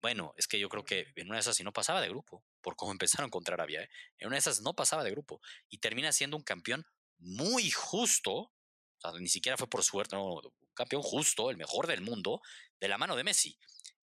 Bueno, 0.00 0.34
es 0.36 0.46
que 0.46 0.58
yo 0.58 0.68
creo 0.68 0.84
que 0.84 1.12
en 1.16 1.28
una 1.28 1.36
de 1.36 1.40
esas 1.40 1.56
sí 1.56 1.64
no 1.64 1.72
pasaba 1.72 2.00
de 2.00 2.10
grupo, 2.10 2.44
por 2.60 2.76
cómo 2.76 2.92
empezaron 2.92 3.30
contra 3.30 3.54
Arabia. 3.54 3.82
¿eh? 3.82 3.90
En 4.18 4.28
una 4.28 4.36
de 4.36 4.40
esas 4.40 4.60
no 4.60 4.74
pasaba 4.74 5.02
de 5.02 5.10
grupo 5.10 5.40
y 5.68 5.78
termina 5.78 6.12
siendo 6.12 6.36
un 6.36 6.42
campeón 6.42 6.86
muy 7.18 7.70
justo. 7.70 8.32
O 8.34 8.52
sea, 8.98 9.12
ni 9.18 9.28
siquiera 9.28 9.56
fue 9.56 9.68
por 9.68 9.82
suerte, 9.82 10.16
un 10.16 10.40
campeón 10.74 11.02
justo, 11.02 11.50
el 11.50 11.56
mejor 11.56 11.86
del 11.86 12.02
mundo, 12.02 12.40
de 12.80 12.88
la 12.88 12.98
mano 12.98 13.16
de 13.16 13.24
Messi. 13.24 13.58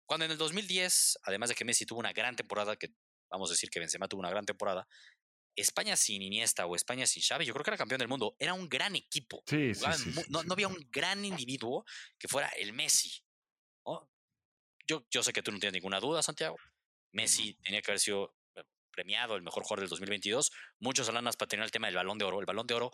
Cuando 0.07 0.25
en 0.25 0.33
el 0.33 0.39
2010, 0.39 1.19
además 1.25 1.51
de 1.51 1.55
que 1.55 1.65
Messi 1.65 1.87
tuvo 1.87 2.01
una 2.01 2.13
gran 2.13 2.35
temporada, 2.35 2.77
que 2.77 2.89
vamos 3.31 3.51
a 3.51 3.53
decir 3.53 3.71
que 3.71 3.79
Benzema 3.79 4.09
tuvo 4.09 4.21
una 4.21 4.31
gran 4.31 4.45
temporada, 4.45 4.89
España 5.61 5.97
sin 5.97 6.23
Iniesta 6.23 6.67
o 6.67 6.75
España 6.75 7.07
sin 7.07 7.23
Xavi, 7.23 7.45
yo 7.45 7.53
creo 7.53 7.65
que 7.65 7.71
era 7.71 7.79
campeón 7.79 7.99
del 7.99 8.09
mundo. 8.09 8.37
Era 8.39 8.55
un 8.55 8.69
gran 8.69 8.97
equipo. 8.97 9.43
Sí, 9.47 9.75
sí, 9.75 9.85
sí, 9.97 10.23
no, 10.29 10.41
había 10.51 10.69
un 10.69 10.89
gran 10.91 11.25
individuo 11.25 11.85
que 12.19 12.29
fuera 12.29 12.49
el 12.59 12.73
Messi. 12.73 13.23
¿no? 13.87 14.11
Yo, 14.87 15.07
yo 15.11 15.23
sé 15.23 15.33
que 15.33 15.43
tú 15.43 15.53
no 15.53 15.59
tienes 15.59 15.75
ninguna 15.75 16.01
duda, 16.01 16.23
Santiago. 16.23 16.57
Messi 17.13 17.55
tenía 17.63 17.83
que 17.83 17.91
haber 17.91 18.01
sido 18.01 18.35
eh, 18.57 18.63
premiado 18.91 19.37
el 19.37 19.43
mejor 19.43 19.63
jugador 19.63 19.81
del 19.81 19.89
2022. 19.89 20.51
Muchos 20.79 21.09
hablan 21.09 21.25
para 21.25 21.49
tener 21.49 21.65
el 21.65 21.71
tema 21.71 21.87
del 21.87 21.97
balón 21.97 22.19
de 22.19 22.25
oro. 22.25 22.41
El 22.41 22.47
balón 22.47 22.67
de 22.67 22.75
oro 22.75 22.91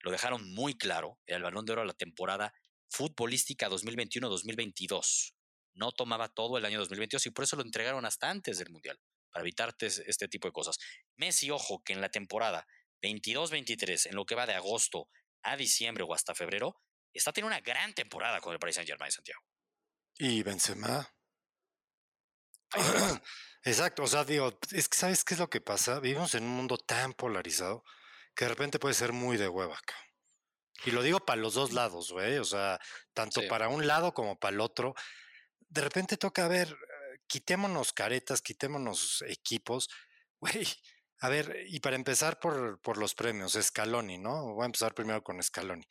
lo 0.00 0.10
dejaron 0.10 0.52
muy 0.54 0.76
claro. 0.76 1.18
Era 1.26 1.38
el 1.38 1.42
balón 1.42 1.64
de 1.64 1.72
oro 1.72 1.82
a 1.82 1.86
la 1.86 1.94
temporada 1.94 2.52
futbolística 2.90 3.68
2021-2022. 3.68 5.34
No 5.74 5.92
tomaba 5.92 6.28
todo 6.28 6.58
el 6.58 6.64
año 6.64 6.78
2022 6.80 7.26
y 7.26 7.30
por 7.30 7.44
eso 7.44 7.56
lo 7.56 7.62
entregaron 7.62 8.04
hasta 8.04 8.30
antes 8.30 8.58
del 8.58 8.70
Mundial, 8.70 8.98
para 9.38 9.42
evitarte 9.46 9.86
es- 9.86 9.98
este 10.00 10.26
tipo 10.26 10.48
de 10.48 10.52
cosas. 10.52 10.78
Messi, 11.16 11.48
ojo, 11.50 11.80
que 11.84 11.92
en 11.92 12.00
la 12.00 12.08
temporada 12.10 12.66
22-23, 13.00 14.06
en 14.06 14.16
lo 14.16 14.24
que 14.26 14.34
va 14.34 14.46
de 14.46 14.54
agosto 14.54 15.08
a 15.42 15.56
diciembre 15.56 16.02
o 16.02 16.12
hasta 16.12 16.34
febrero, 16.34 16.80
está 17.12 17.32
teniendo 17.32 17.54
una 17.56 17.60
gran 17.64 17.94
temporada 17.94 18.40
con 18.40 18.52
el 18.52 18.58
Paris 18.58 18.74
Saint 18.74 18.88
Germain, 18.88 19.12
Santiago. 19.12 19.40
Y 20.18 20.42
Benzema. 20.42 21.08
Exacto, 23.62 24.02
o 24.02 24.06
sea, 24.08 24.24
digo, 24.24 24.58
es 24.72 24.88
que 24.88 24.96
¿sabes 24.96 25.24
qué 25.24 25.34
es 25.34 25.40
lo 25.40 25.48
que 25.48 25.60
pasa? 25.60 26.00
Vivimos 26.00 26.34
en 26.34 26.42
un 26.44 26.50
mundo 26.50 26.76
tan 26.76 27.12
polarizado 27.12 27.84
que 28.34 28.44
de 28.44 28.48
repente 28.50 28.78
puede 28.80 28.94
ser 28.94 29.12
muy 29.12 29.36
de 29.36 29.48
hueva. 29.48 29.78
cabrón. 29.84 30.04
Y 30.84 30.90
lo 30.92 31.02
digo 31.02 31.20
para 31.20 31.40
los 31.40 31.54
dos 31.54 31.72
lados, 31.72 32.10
güey, 32.12 32.38
o 32.38 32.44
sea, 32.44 32.80
tanto 33.12 33.40
Sí. 33.40 33.46
para 33.48 33.68
un 33.68 33.86
lado 33.86 34.12
como 34.14 34.36
para 34.38 34.54
el 34.54 34.60
otro. 34.60 34.94
De 35.68 35.80
repente 35.80 36.16
toca 36.16 36.46
ver, 36.48 36.76
quitémonos 37.28 37.92
caretas, 37.92 38.42
quitémonos 38.42 39.22
equipos, 39.28 39.88
güey. 40.40 40.66
A 41.20 41.28
ver, 41.28 41.64
y 41.68 41.80
para 41.80 41.96
empezar 41.96 42.38
por, 42.40 42.80
por 42.80 42.96
los 42.98 43.14
premios, 43.14 43.58
Scaloni, 43.60 44.18
¿no? 44.18 44.54
Voy 44.54 44.62
a 44.64 44.66
empezar 44.66 44.94
primero 44.94 45.22
con 45.24 45.42
Scaloni. 45.42 45.84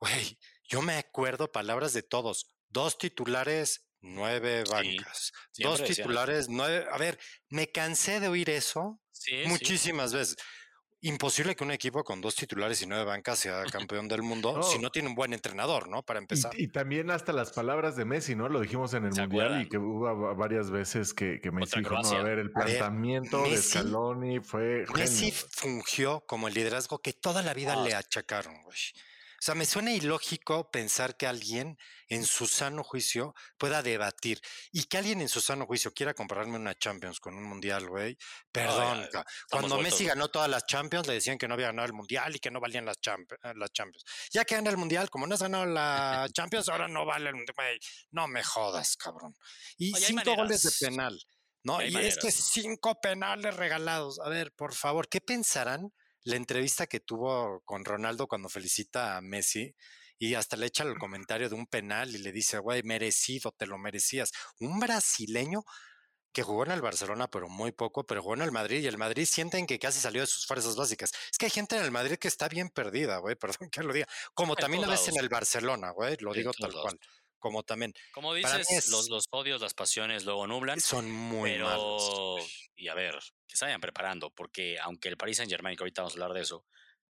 Güey, 0.00 0.38
yo 0.64 0.82
me 0.82 0.94
acuerdo 0.96 1.50
palabras 1.50 1.92
de 1.92 2.02
todos. 2.02 2.54
Dos 2.68 2.98
titulares, 2.98 3.88
nueve 4.00 4.64
Sí, 4.64 4.72
bancas. 4.72 5.32
Dos 5.56 5.82
titulares, 5.84 6.48
nueve. 6.48 6.86
A 6.90 6.98
ver, 6.98 7.18
me 7.48 7.70
cansé 7.72 8.20
de 8.20 8.28
oír 8.28 8.50
eso 8.50 9.00
Sí, 9.10 9.42
sí. 9.42 9.48
muchísimas 9.48 10.12
veces. 10.12 10.36
Imposible 11.02 11.54
que 11.54 11.64
un 11.64 11.70
equipo 11.70 12.02
con 12.04 12.20
dos 12.20 12.34
titulares 12.34 12.82
y 12.82 12.86
nueve 12.86 13.04
bancas 13.04 13.38
sea 13.38 13.64
campeón 13.72 14.08
del 14.08 14.22
mundo 14.22 14.62
si 14.62 14.78
no 14.78 14.90
tiene 14.90 15.08
un 15.08 15.14
buen 15.14 15.32
entrenador, 15.32 15.88
¿no? 15.88 16.02
Para 16.02 16.18
empezar. 16.18 16.52
Y, 16.58 16.68
también 16.68 17.10
hasta 17.10 17.32
las 17.32 17.52
palabras 17.52 17.96
de 17.96 18.04
Messi, 18.04 18.34
¿no? 18.34 18.48
Lo 18.48 18.60
dijimos 18.60 18.94
en 18.94 19.04
el 19.04 19.12
Mundial 19.12 19.62
y 19.62 19.68
que 19.68 19.78
hubo 19.78 20.34
varias 20.36 20.70
veces 20.70 21.14
que, 21.14 21.40
que 21.40 21.50
Messi 21.50 21.80
dijo, 21.80 21.94
no, 22.00 22.08
a 22.08 22.22
ver, 22.22 22.38
el 22.38 22.50
planteamiento 22.50 23.42
de 23.42 23.56
Scaloni 23.56 24.40
fue 24.40 24.84
Messi 24.94 25.30
fungió 25.32 26.24
como 26.26 26.48
el 26.48 26.54
liderazgo 26.54 26.98
que 26.98 27.12
toda 27.12 27.42
la 27.42 27.54
vida 27.54 27.76
le 27.82 27.94
achacaron, 27.94 28.62
güey. 28.62 28.76
O 29.38 29.40
sea, 29.40 29.54
me 29.54 29.66
suena 29.66 29.92
ilógico 29.92 30.68
pensar 30.68 31.16
que 31.16 31.28
alguien 31.28 31.78
en 32.08 32.26
su 32.26 32.48
sano 32.48 32.82
juicio 32.82 33.36
pueda 33.56 33.82
debatir 33.82 34.40
y 34.72 34.84
que 34.84 34.98
alguien 34.98 35.20
en 35.20 35.28
su 35.28 35.40
sano 35.40 35.64
juicio 35.64 35.92
quiera 35.92 36.12
comprarme 36.12 36.56
una 36.56 36.74
Champions 36.74 37.20
con 37.20 37.36
un 37.36 37.44
Mundial, 37.44 37.88
güey. 37.88 38.18
Perdón. 38.50 39.08
cuando 39.48 39.78
Messi 39.78 40.06
ganó 40.06 40.28
todas 40.28 40.50
las 40.50 40.66
Champions, 40.66 41.06
le 41.06 41.14
decían 41.14 41.38
que 41.38 41.46
no 41.46 41.54
había 41.54 41.66
ganado 41.66 41.86
el 41.86 41.92
Mundial 41.92 42.34
y 42.34 42.40
que 42.40 42.50
no 42.50 42.58
valían 42.58 42.84
las, 42.84 42.96
eh, 42.96 43.52
las 43.54 43.72
Champions. 43.72 44.04
Ya 44.32 44.44
que 44.44 44.56
gana 44.56 44.70
el 44.70 44.76
Mundial, 44.76 45.08
como 45.08 45.26
no 45.26 45.34
has 45.34 45.42
ganado 45.42 45.66
la 45.66 46.28
Champions, 46.32 46.68
ahora 46.68 46.88
no 46.88 47.06
vale 47.06 47.28
el 47.28 47.36
Mundial. 47.36 47.56
No 48.10 48.26
me 48.26 48.42
jodas, 48.42 48.96
cabrón. 48.96 49.36
Y 49.76 49.92
cinco 49.94 50.34
goles 50.34 50.62
de 50.62 50.86
penal. 50.88 51.16
¿no? 51.62 51.80
Y 51.80 51.94
es 51.96 52.18
que 52.18 52.32
cinco 52.32 53.00
penales 53.00 53.54
regalados. 53.54 54.18
A 54.20 54.28
ver, 54.28 54.52
por 54.52 54.74
favor, 54.74 55.08
¿qué 55.08 55.20
pensarán? 55.20 55.92
La 56.24 56.36
entrevista 56.36 56.86
que 56.86 57.00
tuvo 57.00 57.62
con 57.64 57.84
Ronaldo 57.84 58.26
cuando 58.26 58.48
felicita 58.48 59.16
a 59.16 59.20
Messi 59.20 59.74
y 60.18 60.34
hasta 60.34 60.56
le 60.56 60.66
echa 60.66 60.84
el 60.84 60.98
comentario 60.98 61.48
de 61.48 61.54
un 61.54 61.66
penal 61.66 62.14
y 62.14 62.18
le 62.18 62.32
dice, 62.32 62.58
güey, 62.58 62.82
merecido, 62.82 63.52
te 63.52 63.66
lo 63.66 63.78
merecías. 63.78 64.32
Un 64.58 64.80
brasileño 64.80 65.64
que 66.32 66.42
jugó 66.42 66.64
en 66.64 66.72
el 66.72 66.82
Barcelona, 66.82 67.28
pero 67.28 67.48
muy 67.48 67.72
poco, 67.72 68.04
pero 68.04 68.22
jugó 68.22 68.34
en 68.34 68.42
el 68.42 68.52
Madrid 68.52 68.80
y 68.80 68.86
el 68.86 68.98
Madrid 68.98 69.26
sienten 69.26 69.66
que 69.66 69.78
casi 69.78 70.00
salió 70.00 70.20
de 70.20 70.26
sus 70.26 70.46
fuerzas 70.46 70.76
básicas. 70.76 71.12
Es 71.30 71.38
que 71.38 71.46
hay 71.46 71.50
gente 71.50 71.76
en 71.76 71.84
el 71.84 71.90
Madrid 71.90 72.16
que 72.16 72.28
está 72.28 72.48
bien 72.48 72.68
perdida, 72.70 73.18
güey, 73.18 73.36
perdón 73.40 73.70
que 73.70 73.82
lo 73.82 73.92
diga. 73.92 74.06
Como 74.34 74.56
también 74.56 74.84
a 74.84 74.88
veces 74.88 75.08
en 75.08 75.20
el 75.20 75.28
Barcelona, 75.28 75.90
güey, 75.90 76.16
lo 76.20 76.32
digo 76.32 76.52
tal 76.52 76.72
cual. 76.72 76.98
Como 77.38 77.62
también. 77.62 77.94
Como 78.12 78.34
dices, 78.34 78.88
los, 78.88 79.08
los, 79.08 79.26
odios, 79.30 79.60
las 79.60 79.72
pasiones 79.72 80.24
luego 80.24 80.48
nublan. 80.48 80.80
Son 80.80 81.08
muy 81.08 81.56
malos. 81.58 82.70
Y 82.74 82.88
a 82.88 82.94
ver, 82.94 83.16
que 83.48 83.56
se 83.56 83.64
vayan 83.64 83.80
preparando, 83.80 84.30
porque 84.30 84.78
aunque 84.80 85.08
el 85.08 85.16
Paris 85.16 85.38
Saint 85.38 85.50
Germain, 85.50 85.76
que 85.76 85.82
ahorita 85.82 86.02
vamos 86.02 86.12
a 86.12 86.16
hablar 86.16 86.34
de 86.34 86.42
eso, 86.42 86.66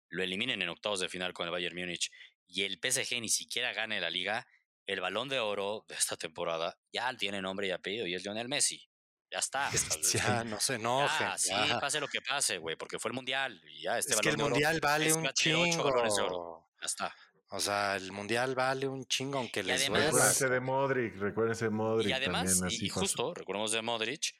lo 0.09 0.23
eliminen 0.23 0.61
en 0.61 0.69
octavos 0.69 0.99
de 0.99 1.09
final 1.09 1.33
con 1.33 1.45
el 1.45 1.51
Bayern 1.51 1.75
Múnich 1.75 2.11
y 2.47 2.63
el 2.63 2.79
PSG 2.81 3.19
ni 3.19 3.29
siquiera 3.29 3.73
gane 3.73 3.99
la 3.99 4.09
liga, 4.09 4.47
el 4.85 5.01
balón 5.01 5.27
de 5.27 5.39
oro 5.39 5.85
de 5.87 5.95
esta 5.95 6.15
temporada 6.15 6.77
ya 6.93 7.13
tiene 7.17 7.41
nombre 7.41 7.67
y 7.67 7.71
apellido 7.71 8.07
y 8.07 8.15
es 8.15 8.23
Lionel 8.23 8.47
Messi. 8.47 8.87
Ya 9.29 9.39
está. 9.39 9.69
Ya, 10.13 10.43
no 10.45 10.59
se 10.59 10.75
enoje. 10.75 11.25
sí, 11.37 11.51
pase 11.81 11.99
lo 11.99 12.07
que 12.07 12.21
pase, 12.21 12.57
güey, 12.59 12.77
porque 12.77 12.97
fue 12.97 13.09
el 13.09 13.15
mundial 13.15 13.61
y 13.67 13.81
ya 13.81 13.97
este 13.97 14.13
es 14.13 14.21
que 14.21 14.29
el 14.29 14.37
mundial 14.37 14.79
vale 14.81 15.11
un 15.11 15.27
chingo. 15.33 16.69
Ya 16.79 16.85
está. 16.85 17.15
O 17.49 17.59
sea, 17.59 17.95
el 17.95 18.11
mundial 18.11 18.55
vale 18.55 18.87
un 18.87 19.05
chingo 19.05 19.37
aunque 19.37 19.63
les 19.63 19.81
además, 19.81 20.05
Recuérdense 20.05 20.49
de 20.49 20.59
Modric, 20.59 21.15
recuérdense 21.17 21.65
de 21.65 21.71
Modric. 21.71 22.09
Y 22.09 22.11
además, 22.13 22.61
y, 22.69 22.89
justo, 22.89 23.33
recordemos 23.33 23.71
de 23.71 23.81
Modric, 23.81 24.35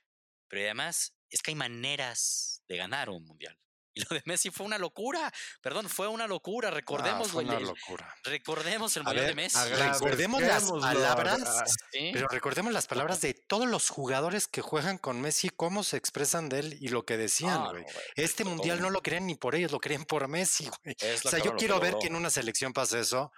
pero 0.47 0.63
además 0.63 1.16
es 1.29 1.41
que 1.41 1.51
hay 1.51 1.55
maneras 1.55 2.63
de 2.67 2.77
ganar 2.77 3.09
un 3.09 3.25
mundial. 3.25 3.57
Y 3.97 4.01
lo 4.01 4.15
de 4.15 4.21
Messi 4.25 4.51
fue 4.51 4.65
una 4.65 4.77
locura. 4.77 5.33
Perdón, 5.61 5.89
fue 5.89 6.07
una 6.07 6.27
locura. 6.27 6.69
Recordemos, 6.69 7.29
fue 7.29 7.43
una 7.43 7.59
locura. 7.59 8.15
Recordemos 8.23 8.95
el 8.95 9.03
mundial 9.03 9.25
de 9.25 9.35
Messi. 9.35 9.57
Recordemos 9.69 10.41
las 10.41 10.71
palabras, 10.71 11.63
pero 11.91 12.27
recordemos 12.27 12.71
las 12.73 12.85
palabras 12.85 13.21
de 13.21 13.33
todos 13.33 13.67
los 13.67 13.89
jugadores 13.89 14.47
que 14.47 14.61
juegan 14.61 14.99
con 14.99 15.19
Messi, 15.19 15.49
cómo 15.49 15.83
se 15.83 15.97
expresan 15.97 16.47
de 16.47 16.59
él 16.59 16.77
y 16.79 16.89
lo 16.89 17.05
que 17.05 17.17
decían, 17.17 17.69
güey. 17.71 17.85
este 18.15 18.43
mundial 18.43 18.81
no 18.81 18.91
lo 18.91 19.01
creen 19.01 19.25
ni 19.25 19.35
por 19.35 19.55
ellos, 19.55 19.71
lo 19.71 19.79
creen 19.79 20.05
por 20.05 20.27
Messi, 20.27 20.69
güey. 20.83 20.95
O 21.25 21.29
sea, 21.29 21.39
yo 21.39 21.55
quiero 21.55 21.79
ver 21.79 21.95
que 21.99 22.07
en 22.07 22.15
una 22.15 22.29
selección 22.29 22.73
pase 22.73 22.99
eso. 22.99 23.31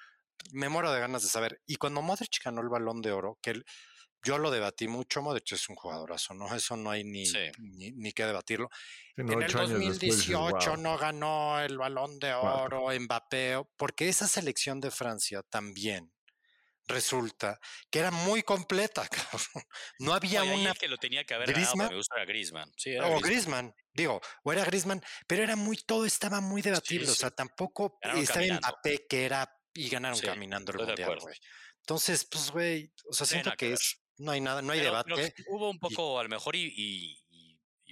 Me 0.51 0.69
muero 0.69 0.91
de 0.91 1.01
ganas 1.01 1.21
de 1.21 1.29
saber. 1.29 1.61
Y 1.67 1.75
cuando 1.75 2.01
Modric 2.01 2.43
ganó 2.43 2.61
el 2.61 2.69
balón 2.69 3.01
de 3.01 3.11
oro, 3.11 3.37
que 3.41 3.51
él 3.51 3.65
yo 4.23 4.37
lo 4.37 4.51
debatí 4.51 4.87
mucho, 4.87 5.21
Modric 5.21 5.53
es 5.53 5.69
un 5.69 5.75
jugadorazo, 5.75 6.33
¿no? 6.33 6.53
Eso 6.53 6.75
no 6.75 6.91
hay 6.91 7.03
ni, 7.03 7.23
ni, 7.59 8.11
que 8.11 8.25
debatirlo. 8.25 8.69
en 9.15 9.41
el 9.41 9.51
2018 9.51 10.77
no 10.77 10.97
ganó 10.97 11.59
el 11.59 11.77
balón 11.77 12.19
de 12.19 12.33
oro, 12.33 12.87
Mbappé, 12.97 13.61
porque 13.77 14.09
esa 14.09 14.27
selección 14.27 14.79
de 14.81 14.91
Francia 14.91 15.41
también 15.43 16.11
resulta 16.89 17.59
que 17.89 17.99
era 17.99 18.11
muy 18.11 18.43
completa, 18.43 19.07
cabrón. 19.31 19.63
No 19.99 20.13
había 20.13 20.43
una. 20.43 20.73
que 20.73 20.87
lo 20.87 20.97
tenía 20.97 21.23
que 21.23 21.35
haber 21.35 21.53
Griezmann, 21.53 21.89
Griezmann. 22.27 22.71
o 23.03 23.19
Griezmann. 23.21 23.73
digo, 23.93 24.19
o 24.43 24.51
era 24.51 24.65
Griezmann, 24.65 25.01
pero 25.27 25.43
era 25.43 25.55
muy, 25.55 25.77
todo 25.77 26.05
estaba 26.05 26.41
muy 26.41 26.61
debatible. 26.61 27.09
O 27.09 27.15
sea, 27.15 27.31
tampoco 27.31 27.99
estaba 28.15 28.45
Mbappé 28.45 29.05
que 29.07 29.25
era 29.25 29.49
y 29.73 29.87
ganaron 29.87 30.19
caminando 30.19 30.73
el 30.73 30.79
mundial, 30.79 31.19
güey. 31.19 31.35
Entonces, 31.81 32.25
pues, 32.25 32.51
güey, 32.51 32.93
o 33.09 33.13
sea, 33.13 33.25
siento 33.25 33.51
que 33.57 33.73
es 33.73 34.01
no 34.19 34.31
hay 34.31 34.41
nada, 34.41 34.61
no 34.61 34.73
hay 34.73 34.81
debate. 34.81 35.33
hubo 35.47 35.69
un 35.69 35.79
poco, 35.79 36.19
a 36.19 36.23
lo 36.23 36.29
mejor, 36.29 36.55
y, 36.55 36.73
y, 36.75 37.19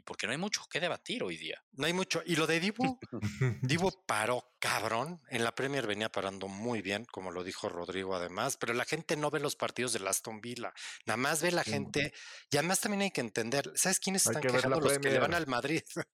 porque 0.04 0.26
no 0.26 0.32
hay 0.32 0.38
mucho 0.38 0.62
que 0.70 0.80
debatir 0.80 1.22
hoy 1.22 1.36
día. 1.36 1.62
No 1.74 1.86
hay 1.86 1.92
mucho. 1.92 2.24
Y 2.26 2.38
lo 2.38 2.48
de 2.48 2.62
Divo, 2.62 2.98
Divo 3.62 3.92
paró 4.06 4.54
cabrón. 4.58 5.22
En 5.30 5.44
la 5.44 5.54
Premier 5.54 5.86
venía 5.86 6.10
parando 6.10 6.48
muy 6.48 6.82
bien, 6.82 7.04
como 7.12 7.30
lo 7.30 7.44
dijo 7.44 7.68
Rodrigo 7.68 8.16
además, 8.16 8.56
pero 8.56 8.74
la 8.74 8.86
gente 8.86 9.18
no 9.18 9.30
ve 9.30 9.42
los 9.42 9.58
partidos 9.58 9.92
de 9.92 10.08
Aston 10.08 10.40
Villa. 10.40 10.74
Nada 11.06 11.18
más 11.18 11.42
ve 11.42 11.52
la 11.52 11.66
gente. 11.66 12.14
Y 12.50 12.56
además 12.56 12.80
también 12.80 13.02
hay 13.02 13.12
que 13.12 13.20
entender, 13.20 13.70
¿sabes 13.76 14.00
quiénes 14.00 14.26
están 14.26 14.42
quejando? 14.42 14.80
Los 14.80 14.98
que 14.98 15.10
le 15.10 15.20
van 15.20 15.34
al 15.34 15.48
Madrid. 15.48 15.84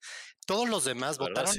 Todos 0.48 0.68
los 0.68 0.86
demás 0.86 1.20
votaron, 1.20 1.56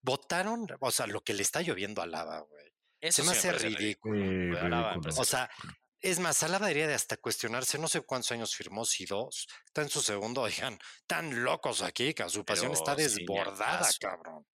votaron, 0.00 0.66
o 0.78 0.90
sea, 0.92 1.08
lo 1.08 1.22
que 1.22 1.34
le 1.34 1.42
está 1.42 1.60
lloviendo 1.60 2.02
a 2.02 2.06
Lava, 2.06 2.38
güey. 2.38 2.72
Eso 3.00 3.22
se 3.22 3.28
me 3.28 3.36
hace 3.36 3.52
ridículo. 3.52 4.56
O 5.18 5.24
sea, 5.24 5.50
es 6.04 6.18
más, 6.18 6.42
Alaba 6.42 6.66
debería 6.66 6.86
de 6.86 6.94
hasta 6.94 7.16
cuestionarse, 7.16 7.78
no 7.78 7.88
sé 7.88 8.02
cuántos 8.02 8.30
años 8.32 8.54
firmó, 8.54 8.84
si 8.84 9.06
dos, 9.06 9.48
está 9.64 9.82
en 9.82 9.88
su 9.88 10.02
segundo, 10.02 10.42
oigan, 10.68 10.78
tan 11.06 11.42
locos 11.42 11.82
aquí, 11.82 12.12
que 12.12 12.28
su 12.28 12.44
pasión 12.44 12.72
está 12.72 12.94
desbordada, 12.94 13.88
cabrón. 13.98 14.46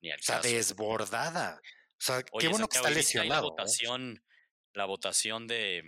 está 0.00 0.40
desbordada. 0.40 1.60
O 1.62 2.00
sea, 2.00 2.22
qué 2.22 2.48
bueno 2.48 2.68
que 2.68 2.76
está 2.76 2.90
lesionado. 2.90 3.30
La 3.30 3.38
¿eh? 3.38 3.50
votación, 3.50 4.24
la 4.72 4.84
votación 4.84 5.46
de. 5.46 5.82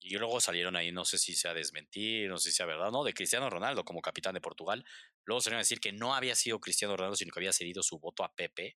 Y 0.00 0.16
luego 0.18 0.40
salieron 0.40 0.76
ahí, 0.76 0.92
no 0.92 1.04
sé 1.04 1.16
si 1.16 1.34
sea 1.34 1.54
desmentir, 1.54 2.28
no 2.28 2.36
sé 2.36 2.50
si 2.50 2.56
sea 2.56 2.66
verdad, 2.66 2.90
¿no? 2.90 3.04
De 3.04 3.14
Cristiano 3.14 3.48
Ronaldo 3.48 3.84
como 3.84 4.02
capitán 4.02 4.34
de 4.34 4.40
Portugal. 4.40 4.84
Luego 5.24 5.40
salieron 5.40 5.60
a 5.60 5.62
decir 5.62 5.80
que 5.80 5.92
no 5.92 6.14
había 6.14 6.34
sido 6.34 6.60
Cristiano 6.60 6.96
Ronaldo, 6.96 7.16
sino 7.16 7.32
que 7.32 7.40
había 7.40 7.52
cedido 7.52 7.82
su 7.82 7.98
voto 7.98 8.22
a 8.22 8.34
Pepe. 8.34 8.76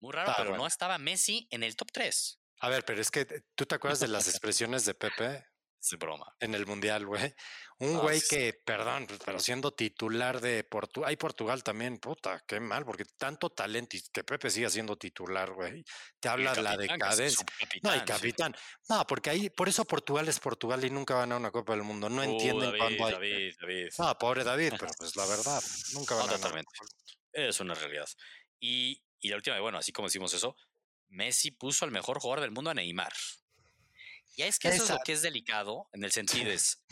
Muy 0.00 0.12
raro, 0.12 0.32
pero 0.36 0.56
no 0.56 0.66
estaba 0.66 0.98
Messi 0.98 1.46
en 1.50 1.62
el 1.62 1.76
top 1.76 1.92
3. 1.92 2.40
A 2.64 2.68
ver, 2.70 2.82
pero 2.84 3.02
es 3.02 3.10
que 3.10 3.26
tú 3.54 3.66
te 3.66 3.74
acuerdas 3.74 4.00
de 4.00 4.08
las 4.08 4.26
expresiones 4.28 4.86
de 4.86 4.94
Pepe 4.94 5.44
es 5.84 5.98
broma. 5.98 6.34
En 6.40 6.54
el 6.54 6.64
Mundial, 6.64 7.04
güey. 7.04 7.34
Un 7.78 7.98
güey 7.98 8.22
que, 8.30 8.54
perdón, 8.64 9.06
pues, 9.06 9.20
pero 9.22 9.38
siendo 9.38 9.74
titular 9.74 10.40
de 10.40 10.64
Portugal, 10.64 11.10
hay 11.10 11.16
Portugal 11.16 11.62
también, 11.62 11.98
puta, 11.98 12.42
qué 12.46 12.58
mal, 12.58 12.86
porque 12.86 13.04
tanto 13.04 13.50
talento 13.50 13.96
y 13.96 14.02
que 14.10 14.24
Pepe 14.24 14.48
siga 14.48 14.70
siendo 14.70 14.96
titular, 14.96 15.52
güey. 15.52 15.84
Te 16.20 16.30
habla 16.30 16.54
de 16.54 16.62
la 16.62 16.78
decadencia. 16.78 17.44
No, 17.82 17.90
hay 17.90 18.00
capitán. 18.00 18.56
No, 18.88 19.06
porque 19.06 19.28
ahí, 19.28 19.50
por 19.50 19.68
eso 19.68 19.84
Portugal 19.84 20.26
es 20.28 20.40
Portugal 20.40 20.82
y 20.84 20.90
nunca 20.90 21.16
van 21.16 21.32
a 21.32 21.36
una 21.36 21.50
Copa 21.50 21.74
del 21.74 21.82
Mundo. 21.82 22.08
No 22.08 22.22
uh, 22.22 22.24
entienden 22.24 22.78
cuándo 22.78 23.06
hay. 23.06 23.12
David, 23.12 23.54
David. 23.60 23.88
No, 23.98 24.18
pobre 24.18 24.42
David, 24.42 24.72
pero 24.78 24.92
pues 24.98 25.14
la 25.16 25.26
verdad, 25.26 25.62
nunca 25.92 26.14
van 26.14 26.30
a 26.30 26.32
totalmente. 26.32 26.70
Es 27.30 27.60
una 27.60 27.74
realidad. 27.74 28.08
Y, 28.58 29.04
y 29.20 29.28
la 29.28 29.36
última, 29.36 29.60
bueno, 29.60 29.76
así 29.76 29.92
como 29.92 30.08
decimos 30.08 30.32
eso, 30.32 30.56
Messi 31.08 31.50
puso 31.50 31.84
al 31.84 31.90
mejor 31.90 32.20
jugador 32.20 32.40
del 32.42 32.50
mundo 32.50 32.70
a 32.70 32.74
Neymar. 32.74 33.12
Y 34.36 34.42
es 34.42 34.58
que 34.58 34.68
eso 34.68 34.84
es 34.84 34.90
lo 34.90 34.98
que 35.04 35.12
es 35.12 35.22
delicado, 35.22 35.88
en 35.92 36.02
el 36.02 36.10
sentido 36.10 36.50
es, 36.50 36.82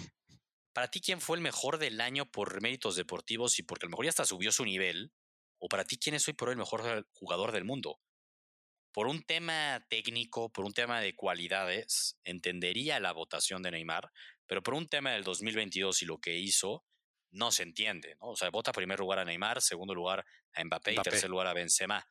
para 0.72 0.88
ti, 0.88 1.00
¿quién 1.00 1.20
fue 1.20 1.36
el 1.36 1.42
mejor 1.42 1.78
del 1.78 2.00
año 2.00 2.30
por 2.30 2.60
méritos 2.62 2.96
deportivos 2.96 3.58
y 3.58 3.62
porque 3.62 3.86
a 3.86 3.88
lo 3.88 3.90
mejor 3.90 4.06
ya 4.06 4.10
hasta 4.10 4.24
subió 4.24 4.52
su 4.52 4.64
nivel? 4.64 5.12
¿O 5.58 5.68
para 5.68 5.84
ti, 5.84 5.98
quién 5.98 6.14
es 6.14 6.26
hoy 6.26 6.34
por 6.34 6.48
hoy 6.48 6.52
el 6.52 6.58
mejor 6.58 7.06
jugador 7.12 7.52
del 7.52 7.64
mundo? 7.64 8.00
Por 8.92 9.06
un 9.06 9.22
tema 9.22 9.84
técnico, 9.88 10.52
por 10.52 10.64
un 10.64 10.72
tema 10.72 11.00
de 11.00 11.14
cualidades, 11.14 12.18
entendería 12.24 13.00
la 13.00 13.12
votación 13.12 13.62
de 13.62 13.70
Neymar, 13.70 14.10
pero 14.46 14.62
por 14.62 14.74
un 14.74 14.88
tema 14.88 15.12
del 15.12 15.24
2022 15.24 16.02
y 16.02 16.06
lo 16.06 16.18
que 16.18 16.38
hizo, 16.38 16.84
no 17.30 17.50
se 17.50 17.62
entiende, 17.62 18.16
¿no? 18.20 18.28
O 18.28 18.36
sea, 18.36 18.50
vota 18.50 18.72
primer 18.72 18.98
lugar 18.98 19.18
a 19.18 19.24
Neymar, 19.24 19.62
segundo 19.62 19.94
lugar 19.94 20.24
a 20.52 20.64
Mbappé, 20.64 20.92
y 20.92 20.96
tercer 20.96 21.30
lugar 21.30 21.46
a 21.46 21.54
Benzema 21.54 22.06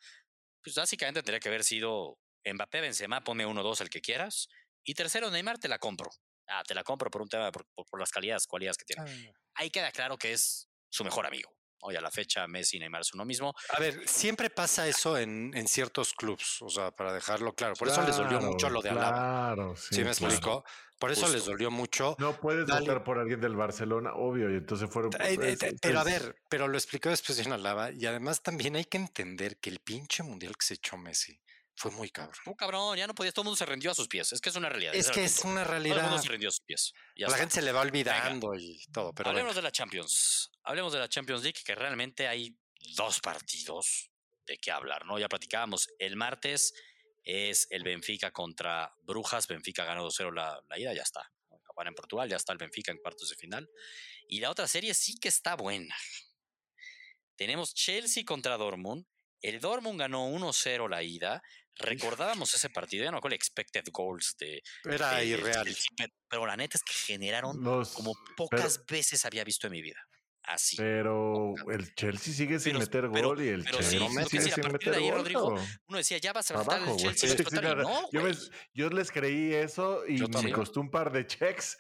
pues 0.64 0.76
básicamente 0.76 1.22
tendría 1.22 1.40
que 1.40 1.50
haber 1.50 1.64
sido 1.64 2.18
Mbappé, 2.46 2.82
Benzema, 2.82 3.24
ponme 3.24 3.46
uno, 3.46 3.64
dos, 3.64 3.82
el 3.82 3.90
que 3.90 4.02
quieras. 4.02 4.48
Y 4.84 4.94
tercero, 4.94 5.30
Neymar, 5.30 5.60
te 5.60 5.68
la 5.68 5.80
compro. 5.80 6.10
Ah, 6.48 6.64
te 6.64 6.74
la 6.74 6.84
compro 6.84 7.10
por 7.10 7.22
un 7.22 7.30
tema, 7.30 7.52
por, 7.52 7.66
las 8.00 8.12
calidades, 8.12 8.48
cualidades 8.48 8.78
que 8.78 8.86
tiene. 8.86 9.04
Ah. 9.04 9.40
Ahí 9.56 9.70
queda 9.70 9.92
claro 9.92 10.18
que 10.18 10.34
es 10.34 10.68
su 10.90 11.04
mejor 11.04 11.26
amigo. 11.26 11.54
Hoy 11.82 11.96
a 11.96 12.02
la 12.02 12.12
fecha 12.12 12.48
Messi 12.48 12.78
y 12.78 12.80
Neymar 12.80 13.04
son 13.06 13.20
lo 13.20 13.26
mismo. 13.26 13.54
A 13.76 13.80
ver, 13.80 14.08
siempre 14.08 14.50
pasa 14.50 14.88
eso 14.88 15.18
en, 15.18 15.52
en 15.56 15.68
ciertos 15.68 16.14
clubs, 16.14 16.62
o 16.62 16.70
sea, 16.70 16.92
para 16.92 17.14
dejarlo 17.14 17.54
claro. 17.54 17.76
Por 17.76 17.88
eso 17.88 18.02
les 18.04 18.16
dolió 18.18 18.40
mucho 18.42 18.70
lo 18.70 18.82
de 18.82 18.90
Alaba. 18.90 19.10
Claro, 19.56 19.76
sí. 19.76 19.96
¿Sí 19.96 20.04
me 20.04 20.12
claro. 20.12 20.34
explicó? 20.34 20.66
Por 21.00 21.12
eso 21.12 21.28
les 21.30 21.46
dolió 21.46 21.72
mucho. 21.72 22.16
No 22.20 22.40
puedes 22.40 22.68
Dale. 22.68 22.82
votar 22.82 23.04
por 23.04 23.18
alguien 23.18 23.42
del 23.42 23.56
Barcelona, 23.56 24.14
obvio, 24.14 24.52
y 24.52 24.58
entonces 24.58 24.88
fueron. 24.88 25.12
Eh, 25.16 25.34
eh, 25.42 25.52
es- 25.54 25.64
eh, 25.64 25.76
pero 25.82 26.00
a 26.00 26.04
ver, 26.04 26.36
pero 26.48 26.68
lo 26.68 26.78
explicó 26.78 27.10
después 27.10 27.38
de 27.44 27.52
Alaba 27.52 27.92
y 27.92 28.06
además 28.06 28.44
también 28.44 28.76
hay 28.76 28.86
que 28.86 28.98
entender 28.98 29.58
que 29.58 29.72
el 29.72 29.80
pinche 29.80 30.22
mundial 30.22 30.56
que 30.56 30.66
se 30.66 30.76
echó 30.76 30.98
Messi 30.98 31.40
fue 31.82 31.92
muy 31.92 32.10
cabrón. 32.10 32.36
Un 32.46 32.54
cabrón, 32.54 32.98
ya 32.98 33.08
no 33.08 33.16
podía, 33.16 33.32
todo 33.32 33.42
el 33.42 33.46
mundo 33.46 33.58
se 33.58 33.66
rindió 33.66 33.92
a 33.92 33.96
sus 33.96 34.08
pies. 34.08 34.32
Es 34.34 34.40
que 34.42 34.50
es 34.50 34.56
una 34.56 34.70
realidad. 34.70 34.94
Es 34.96 35.10
que 35.10 35.24
es 35.24 35.40
una 35.40 35.64
Todo 35.64 35.76
el 35.76 35.84
realidad. 35.84 36.04
mundo 36.10 36.22
se 36.22 36.30
rindió 36.30 36.50
a 36.50 36.52
sus 36.52 36.62
pies. 36.62 36.94
Ya 37.16 37.26
la 37.28 37.34
está. 37.34 37.38
gente 37.40 37.56
se 37.56 37.62
le 37.62 37.72
va 37.72 37.82
olvidando 37.82 38.54
y 38.56 38.84
todo, 38.94 39.14
pero 39.14 39.30
Hablemos 39.30 39.50
venga. 39.52 39.62
de 39.62 39.64
la 39.64 39.72
Champions. 39.72 40.52
Hablemos 40.64 40.94
de 40.94 41.00
la 41.00 41.10
Champions 41.10 41.44
League, 41.44 41.60
que 41.66 41.74
realmente 41.76 42.28
hay 42.28 42.56
dos 42.96 43.20
partidos 43.20 44.12
de 44.46 44.58
qué 44.58 44.72
hablar, 44.72 45.06
¿no? 45.06 45.18
Ya 45.20 45.28
platicábamos. 45.28 45.90
El 46.00 46.16
martes 46.16 46.74
es 47.24 47.68
el 47.72 47.84
Benfica 47.84 48.32
contra 48.32 48.94
Brujas. 49.02 49.48
Benfica 49.48 49.84
ganó 49.86 50.08
2-0 50.08 50.34
la, 50.34 50.62
la 50.70 50.80
ida, 50.80 50.94
ya 50.94 51.02
está. 51.04 51.32
Van 51.76 51.88
en 51.88 51.96
Portugal, 51.96 52.30
ya 52.30 52.36
está 52.36 52.52
el 52.54 52.60
Benfica 52.60 52.92
en 52.92 52.98
cuartos 53.00 53.30
de 53.30 53.36
final. 53.36 53.68
Y 54.28 54.40
la 54.40 54.52
otra 54.52 54.68
serie 54.68 54.94
sí 54.94 55.18
que 55.20 55.30
está 55.30 55.56
buena. 55.56 55.96
Tenemos 57.36 57.74
Chelsea 57.74 58.24
contra 58.26 58.58
Dortmund. 58.58 59.06
El 59.42 59.60
Dortmund 59.60 60.00
ganó 60.00 60.30
1-0 60.30 60.88
la 60.90 61.02
ida. 61.02 61.42
Recordábamos 61.78 62.54
ese 62.54 62.70
partido, 62.70 63.04
ya 63.06 63.12
no 63.12 63.22
con 63.22 63.34
expected 63.34 63.84
goals 63.92 64.36
de, 64.40 64.62
Era 64.84 65.16
de 65.16 65.26
irreal. 65.26 65.66
Chelsea, 65.66 65.90
pero- 65.98 66.14
pero 66.30 66.46
la 66.46 66.56
neta 66.58 66.78
es 66.78 66.84
que 66.84 66.94
generaron 66.94 67.64
los- 67.64 67.94
como 67.94 68.14
pero- 68.14 68.36
pocas 68.36 68.86
veces 68.86 69.26
había 69.26 69.44
visto 69.44 69.68
en 69.68 69.72
mi 69.74 69.82
vida. 69.82 69.98
Así. 70.44 70.76
Pero 70.76 71.54
el 71.72 71.94
Chelsea 71.94 72.34
sigue 72.34 72.60
sin 72.60 72.74
Pero- 72.74 72.80
meter 72.80 73.10
pero- 73.14 73.28
gol 73.30 73.44
y 73.44 73.48
el 73.50 73.64
pero 73.64 73.78
Chelsea 73.78 74.00
sí, 74.00 74.28
sigue 74.40 74.54
sin 74.54 74.64
de 74.64 74.70
meter 74.70 74.94
ahí, 74.96 75.04
gol. 75.10 75.18
Rodrigo. 75.20 75.56
Uno 75.88 75.98
decía, 75.98 76.18
ya 76.18 76.34
vas 76.34 76.50
a 76.50 76.56
enfrentar 76.56 76.84
güey. 76.84 76.98
Chelsea. 76.98 77.12
Sí, 77.30 77.36
sí, 77.36 77.42
explotar", 77.44 77.64
y 77.64 77.68
nada. 77.68 77.84
no, 77.84 78.10
yo, 78.12 78.24
ves- 78.24 78.50
yo 78.74 78.90
les 78.90 79.12
creí 79.12 79.54
eso 79.54 80.04
y 80.08 80.18
Yo 80.18 80.28
me 80.28 80.34
también. 80.34 80.56
costó 80.56 80.82
un 80.82 80.90
par 80.90 81.12
de 81.12 81.28
checks. 81.28 81.78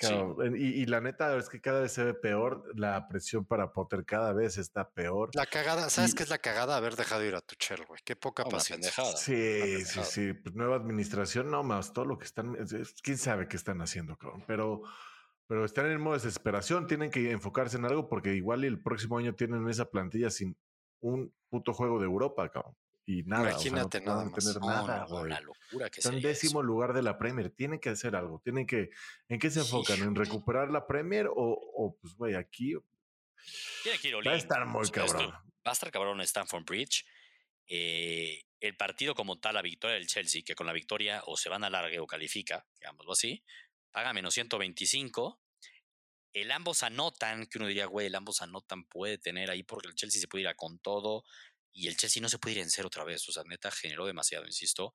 Cabrón. 0.00 0.56
Y, 0.56 0.62
y 0.82 0.86
la 0.86 1.00
neta 1.00 1.36
es 1.36 1.48
que 1.48 1.60
cada 1.60 1.80
vez 1.80 1.92
se 1.92 2.04
ve 2.04 2.14
peor. 2.14 2.64
La 2.78 3.06
presión 3.08 3.44
para 3.44 3.72
Potter 3.72 4.04
cada 4.04 4.32
vez 4.32 4.58
está 4.58 4.88
peor. 4.90 5.30
La 5.34 5.46
cagada, 5.46 5.90
¿sabes 5.90 6.12
Y- 6.12 6.14
qué 6.16 6.22
es 6.22 6.28
la 6.30 6.38
cagada? 6.38 6.76
Haber 6.76 6.96
dejado 6.96 7.24
ir 7.24 7.34
a 7.34 7.40
Tuchel, 7.40 7.84
güey. 7.86 8.00
Qué 8.04 8.16
poca 8.16 8.44
paciencia. 8.44 8.92
pendejada. 8.92 9.16
Sí, 9.16 9.84
sí, 9.84 10.00
sí. 10.04 10.32
Pues 10.32 10.54
nueva 10.54 10.76
administración, 10.76 11.50
no 11.50 11.62
más. 11.62 11.92
Todo 11.92 12.04
lo 12.06 12.18
que 12.18 12.24
están. 12.24 12.56
es- 12.56 12.72
es- 12.72 12.94
Quién 13.02 13.18
sabe 13.18 13.46
qué 13.48 13.56
están 13.56 13.80
haciendo, 13.80 14.16
cabrón. 14.16 14.44
Pero, 14.46 14.82
pero 15.46 15.64
están 15.64 15.86
en 15.86 16.00
modo 16.00 16.14
desesperación. 16.14 16.86
Tienen 16.86 17.10
que 17.10 17.30
enfocarse 17.30 17.76
en 17.76 17.84
algo 17.84 18.08
porque 18.08 18.34
igual 18.34 18.64
el 18.64 18.80
próximo 18.82 19.18
año 19.18 19.34
tienen 19.34 19.68
esa 19.68 19.90
plantilla 19.90 20.30
sin 20.30 20.56
un 21.00 21.32
puto 21.48 21.72
juego 21.72 21.98
de 21.98 22.04
Europa, 22.06 22.48
cabrón. 22.50 22.76
Y 23.10 23.24
nada. 23.24 23.56
o 23.56 23.58
sea, 23.58 23.72
no 23.72 23.88
nada 23.88 24.00
van 24.14 24.28
a 24.28 24.30
más. 24.30 24.44
tener 24.44 24.60
No, 24.60 24.66
nada, 24.68 25.06
no, 25.08 25.24
la 25.24 25.40
locura 25.40 25.90
que 25.90 25.98
Están 25.98 26.12
sería 26.12 26.28
décimo 26.28 26.60
eso. 26.60 26.62
lugar 26.62 26.92
de 26.92 27.02
la 27.02 27.18
Premier. 27.18 27.50
Tienen 27.50 27.80
que 27.80 27.88
hacer 27.88 28.14
algo. 28.14 28.40
Tienen 28.44 28.68
que. 28.68 28.90
¿En 29.28 29.40
qué 29.40 29.50
se 29.50 29.60
enfocan? 29.60 30.00
¿En 30.00 30.14
recuperar 30.14 30.70
la 30.70 30.86
Premier 30.86 31.26
o, 31.26 31.34
o 31.34 31.96
pues, 32.00 32.14
güey, 32.14 32.36
aquí 32.36 32.74
Tiene 33.82 33.98
que 33.98 34.08
ir 34.08 34.14
va 34.14 34.30
a 34.30 34.36
estar 34.36 34.64
muy 34.64 34.88
cabrón? 34.90 35.32
Va 35.32 35.42
a 35.64 35.72
estar 35.72 35.90
cabrón 35.90 36.20
en 36.20 36.24
Stamford 36.24 36.64
Bridge. 36.64 37.04
Eh, 37.66 38.44
el 38.60 38.76
partido 38.76 39.16
como 39.16 39.40
tal, 39.40 39.54
la 39.54 39.62
victoria 39.62 39.96
del 39.96 40.06
Chelsea, 40.06 40.42
que 40.44 40.54
con 40.54 40.68
la 40.68 40.72
victoria 40.72 41.22
o 41.26 41.36
se 41.36 41.48
van 41.48 41.64
a 41.64 41.70
largue 41.70 41.98
o 41.98 42.06
califica, 42.06 42.64
digámoslo 42.78 43.12
así, 43.12 43.42
paga 43.90 44.12
menos 44.12 44.34
125. 44.34 45.40
El 46.32 46.52
ambos 46.52 46.84
anotan, 46.84 47.46
que 47.46 47.58
uno 47.58 47.66
diría, 47.66 47.86
güey, 47.86 48.06
el 48.06 48.14
ambos 48.14 48.40
anotan 48.40 48.84
puede 48.84 49.18
tener 49.18 49.50
ahí 49.50 49.64
porque 49.64 49.88
el 49.88 49.96
Chelsea 49.96 50.20
se 50.20 50.28
puede 50.28 50.42
ir 50.42 50.48
a 50.48 50.54
con 50.54 50.78
todo 50.78 51.24
y 51.72 51.88
el 51.88 51.96
Chelsea 51.96 52.22
no 52.22 52.28
se 52.28 52.38
puede 52.38 52.56
ir 52.56 52.62
en 52.62 52.70
cero 52.70 52.88
otra 52.88 53.04
vez. 53.04 53.28
O 53.28 53.32
sea, 53.32 53.42
neta, 53.44 53.70
generó 53.70 54.06
demasiado, 54.06 54.46
insisto. 54.46 54.94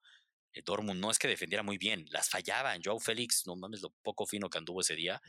El 0.53 0.63
Dortmund 0.63 1.00
no 1.00 1.12
es 1.12 1.20
que 1.20 1.27
defendiera 1.27 1.63
muy 1.63 1.77
bien, 1.77 2.05
las 2.10 2.29
fallaban. 2.29 2.82
Joao 2.84 3.00
Félix, 3.00 3.46
no 3.46 3.55
mames 3.55 3.82
lo 3.82 3.91
poco 4.01 4.25
fino 4.25 4.50
que 4.50 4.58
anduvo 4.58 4.82
ese 4.82 4.96
día. 4.96 5.22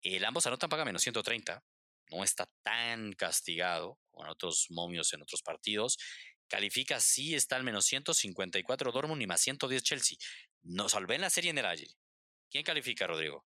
El 0.00 0.24
ambos 0.24 0.46
anotan 0.46 0.70
paga 0.70 0.84
menos 0.84 1.02
130 1.02 1.62
no 2.10 2.24
está 2.24 2.48
tan 2.62 3.12
castigado 3.12 3.98
como 4.10 4.24
en 4.24 4.30
otros 4.30 4.66
momios 4.70 5.12
en 5.12 5.22
otros 5.22 5.42
partidos. 5.42 5.98
Califica, 6.48 7.00
sí 7.00 7.34
está 7.34 7.56
al 7.56 7.64
menos 7.64 7.84
154 7.86 8.92
Dortmund 8.92 9.22
y 9.22 9.26
más 9.26 9.40
110 9.40 9.82
Chelsea. 9.82 10.16
No 10.62 10.88
salvé 10.88 11.16
en 11.16 11.20
la 11.22 11.30
serie 11.30 11.50
en 11.50 11.58
el 11.58 11.66
Agile. 11.66 11.94
¿Quién 12.50 12.64
califica, 12.64 13.06
Rodrigo? 13.06 13.44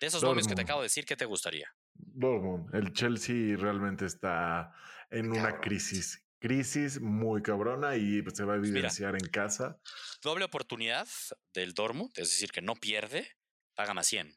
De 0.00 0.06
esos 0.06 0.22
momios 0.22 0.46
que 0.46 0.54
te 0.54 0.62
acabo 0.62 0.80
de 0.80 0.86
decir, 0.86 1.04
¿qué 1.04 1.16
te 1.16 1.24
gustaría? 1.24 1.68
Dortmund. 1.94 2.74
El 2.74 2.92
Chelsea 2.92 3.56
realmente 3.56 4.06
está 4.06 4.72
en 5.10 5.30
una 5.30 5.60
crisis. 5.60 6.22
Crisis 6.42 7.00
muy 7.00 7.40
cabrona 7.40 7.94
y 7.94 8.20
pues, 8.20 8.36
se 8.36 8.42
va 8.42 8.54
a 8.54 8.56
mira. 8.56 8.68
evidenciar 8.68 9.14
en 9.14 9.28
casa. 9.28 9.78
Doble 10.20 10.44
oportunidad 10.44 11.06
del 11.54 11.72
Dortmund, 11.72 12.10
es 12.16 12.30
decir, 12.30 12.50
que 12.50 12.60
no 12.60 12.74
pierde, 12.74 13.28
paga 13.76 13.94
más 13.94 14.08
100. 14.08 14.34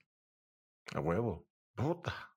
A 0.93 0.99
huevo. 0.99 1.47
Puta. 1.73 2.31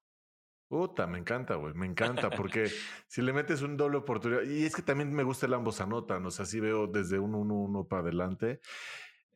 Puta, 0.68 1.07
me 1.07 1.18
encanta, 1.18 1.57
güey. 1.57 1.74
Me 1.74 1.85
encanta 1.85 2.31
porque 2.31 2.70
si 3.09 3.20
le 3.20 3.35
metes 3.35 3.61
un 3.61 3.76
doble 3.76 3.98
oportunidad. 3.98 4.42
Y 4.42 4.64
es 4.64 4.74
que 4.74 4.81
también 4.81 5.12
me 5.12 5.22
gusta 5.22 5.44
el 5.44 5.52
ambos 5.52 5.83
anotan. 5.83 6.24
O 6.24 6.31
sea, 6.31 6.46
sí 6.46 6.61
veo 6.61 6.87
desde 6.87 7.18
un 7.18 7.35
1-1 7.35 7.87
para 7.88 8.00
adelante. 8.00 8.61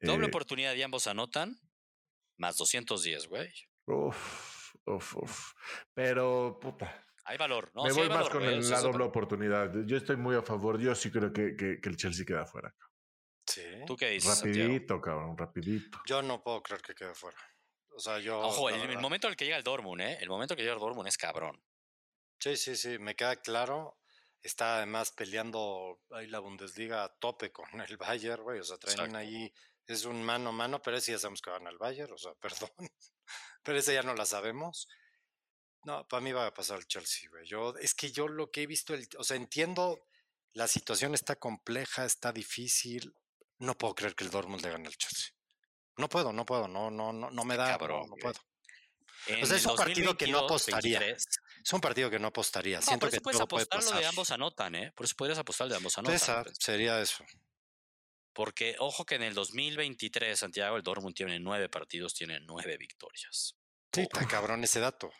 Doble 0.01 0.25
Eh, 0.25 0.29
oportunidad 0.29 0.75
y 0.75 0.81
ambos 0.81 1.09
anotan, 1.09 1.61
más 2.39 2.57
210, 2.57 3.29
güey. 3.29 3.53
Uf, 3.85 4.75
uf, 4.87 5.17
uf. 5.17 5.53
Pero, 5.93 6.59
puta. 6.59 7.05
Hay 7.25 7.39
valor, 7.39 7.71
¿no? 7.75 7.85
me 7.85 7.91
Sí 7.91 7.95
voy 7.97 8.03
hay 8.05 8.09
más 8.09 8.19
valor, 8.19 8.33
con 8.33 8.43
güey, 8.43 8.55
el- 8.57 8.71
la 8.71 8.81
doble 8.81 9.05
oportunidad. 9.05 9.73
Yo 9.87 9.97
estoy 9.97 10.17
muy 10.17 10.35
a 10.37 10.43
favor. 10.43 10.79
Yo 10.81 10.95
sí 10.95 11.11
creo 11.11 11.33
que, 11.33 11.57
que- 11.57 11.81
que 11.81 11.89
el 11.89 11.97
Chelsea 11.97 12.25
queda 12.27 12.45
fuera. 12.47 12.69
¿Eh? 12.71 12.83
Sí. 13.47 13.63
¿Tú 13.87 13.97
qué 13.97 14.11
dices, 14.11 14.39
Santiago? 14.39 14.69
Rapidito, 14.69 15.01
cabrón, 15.01 15.37
rapidito. 15.37 15.99
Yo 16.07 16.23
no 16.23 16.43
puedo 16.43 16.63
creer 16.63 16.83
que 16.83 16.95
quede 16.95 17.15
fuera. 17.15 17.39
O 17.95 17.99
sea, 18.01 18.19
yo. 18.19 18.41
Ojo, 18.41 18.71
el, 18.71 18.99
momento 18.99 19.27
en 19.27 19.33
el 19.33 19.37
que 19.37 19.45
llega 19.45 19.57
el 19.57 19.63
Dortmund, 19.65 20.01
¿eh? 20.01 20.19
El 20.21 20.29
momento 20.29 20.55
en 20.55 20.57
que 20.57 20.63
llega 20.63 20.75
el 20.75 20.81
Dortmund 20.81 21.09
es 21.09 21.19
cabrón. 21.19 21.63
Sí, 22.41 22.57
sí, 22.57 22.77
sí, 22.77 22.99
me 22.99 23.15
queda 23.15 23.37
claro. 23.37 23.99
Está 24.43 24.79
además 24.79 25.13
peleando 25.13 26.01
ahí 26.11 26.27
la 26.27 26.41
Bundesliga 26.41 27.05
a 27.05 27.09
tope 27.09 27.53
con 27.53 27.67
el 27.89 27.97
Bayern, 27.97 28.43
güey. 28.43 28.59
O 28.61 28.65
sea, 28.65 28.79
traen 28.79 28.99
Exacto. 28.99 29.19
ahí. 29.19 29.53
Es 29.87 30.05
un 30.05 30.23
mano 30.25 30.51
a 30.51 30.53
mano, 30.53 30.81
pero 30.81 30.97
ese 30.97 31.13
ya 31.13 31.19
sabemos 31.19 31.43
que 31.43 31.51
van 31.51 31.67
al 31.67 31.77
Bayern, 31.79 32.13
o 32.13 32.19
sea, 32.19 32.33
perdón. 32.41 32.71
Pero 33.63 33.79
ese 33.79 33.95
ya 33.95 34.03
no 34.03 34.15
la 34.15 34.25
sabemos. 34.25 34.89
No, 35.85 36.07
para 36.07 36.21
mí 36.21 36.33
va 36.33 36.47
a 36.47 36.55
pasar 36.55 36.79
el 36.79 36.87
Chelsea, 36.87 37.29
güey. 37.29 37.47
Yo, 37.47 37.75
es 37.77 37.95
que 37.95 38.13
yo 38.13 38.29
lo 38.29 38.51
que 38.51 38.63
he 38.63 38.67
visto, 38.67 38.95
el, 38.95 39.09
o 39.19 39.25
sea, 39.25 39.37
entiendo, 39.37 40.07
la 40.53 40.69
situación 40.69 41.15
está 41.15 41.37
compleja, 41.37 42.05
está 42.05 42.33
difícil. 42.33 43.15
No 43.59 43.77
puedo 43.77 43.95
creer 43.95 44.15
que 44.15 44.25
el 44.25 44.31
Dortmund 44.31 44.63
le 44.63 44.71
gane 44.71 44.87
al 44.87 44.97
Chelsea. 44.97 45.33
No 45.97 46.09
puedo, 46.09 46.33
no 46.33 46.47
puedo, 46.47 46.69
no, 46.69 46.91
no, 46.91 47.13
no, 47.13 47.31
no 47.31 47.45
me 47.45 47.57
da, 47.57 47.77
cabrón, 47.79 48.09
no, 48.09 48.17
puedo. 48.17 48.35
Sea, 49.27 49.57
es 49.57 49.67
un 49.67 49.77
partido 49.77 50.17
que 50.17 50.27
no 50.27 50.43
2022, 50.43 50.43
apostaría. 50.43 50.99
23, 50.99 51.27
Es 51.65 51.73
un 51.73 51.81
partido 51.81 52.11
que 52.11 52.19
no 52.19 52.29
apostaría. 52.29 52.77
No, 52.79 52.83
Siento 52.83 53.07
por 53.07 53.11
que 53.11 53.17
eso 53.17 53.23
puedes 53.23 53.39
todo 53.39 53.49
puede 53.49 53.63
apostar 53.65 53.95
lo 53.95 54.01
de 54.01 54.07
ambos 54.07 54.31
anotan, 54.31 54.75
¿eh? 54.75 54.93
Por 54.97 55.07
eso 55.07 55.15
podrías 55.17 55.39
apostar 55.39 55.69
de 55.69 55.77
ambos 55.77 55.97
anotan. 55.99 56.17
Esa 56.17 56.43
pues. 56.43 56.57
sería 56.59 57.01
eso. 57.01 57.25
Porque, 58.33 58.77
ojo 58.79 59.05
que 59.05 59.17
en 59.17 59.23
el 59.23 59.35
2023, 59.35 60.39
Santiago, 60.39 60.77
el 60.77 60.83
Dortmund 60.83 61.15
tiene 61.15 61.39
nueve 61.39 61.69
partidos, 61.69 62.15
tiene 62.15 62.41
nueve 62.41 62.77
victorias. 62.79 63.57
Sí, 63.93 64.03
está 64.03 64.27
cabrón 64.29 64.65
ese 64.65 64.81
dato. 64.81 65.11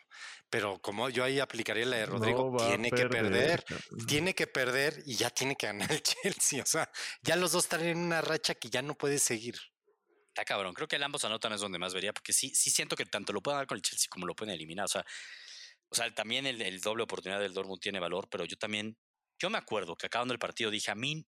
Pero 0.49 0.79
como 0.81 1.09
yo 1.09 1.23
ahí 1.23 1.39
aplicaría 1.39 1.85
la 1.85 1.97
de 1.97 2.05
Rodrigo, 2.05 2.51
No 2.51 2.67
tiene 2.67 2.91
que 2.91 3.07
perder. 3.07 3.65
Tiene 4.07 4.35
que 4.35 4.47
perder 4.47 5.01
y 5.05 5.15
ya 5.15 5.29
tiene 5.29 5.55
que 5.55 5.65
ganar 5.65 5.91
el 5.91 6.03
Chelsea. 6.03 6.61
O 6.61 6.65
sea, 6.65 6.89
ya 7.21 7.35
los 7.35 7.51
dos 7.51 7.65
están 7.65 7.81
en 7.81 7.97
una 7.97 8.21
racha 8.21 8.53
que 8.55 8.69
ya 8.69 8.81
no 8.81 8.95
puede 8.95 9.17
seguir. 9.17 9.55
Está 10.27 10.45
cabrón. 10.45 10.73
Creo 10.73 10.87
que 10.87 10.95
el 10.97 11.03
ambos 11.03 11.25
anotan 11.25 11.53
es 11.53 11.61
donde 11.61 11.79
más 11.79 11.93
vería, 11.93 12.13
porque 12.13 12.33
sí, 12.33 12.51
sí 12.53 12.69
siento 12.69 12.95
que 12.95 13.05
tanto 13.05 13.33
lo 13.33 13.41
pueden 13.41 13.59
dar 13.59 13.67
con 13.67 13.77
el 13.77 13.81
Chelsea 13.81 14.09
como 14.09 14.25
lo 14.25 14.35
pueden 14.35 14.53
eliminar. 14.53 14.85
O 14.85 14.89
sea, 14.89 15.05
o 15.89 15.95
sea 15.95 16.13
también 16.13 16.45
el, 16.45 16.61
el 16.61 16.81
doble 16.81 17.03
oportunidad 17.03 17.39
del 17.39 17.53
Dortmund 17.53 17.81
tiene 17.81 17.99
valor, 17.99 18.27
pero 18.29 18.45
yo 18.45 18.57
también, 18.57 18.97
yo 19.39 19.49
me 19.49 19.57
acuerdo 19.57 19.95
que 19.95 20.07
acabando 20.07 20.33
el 20.33 20.39
partido 20.39 20.71
dije 20.71 20.91
a 20.91 20.95
mí, 20.95 21.25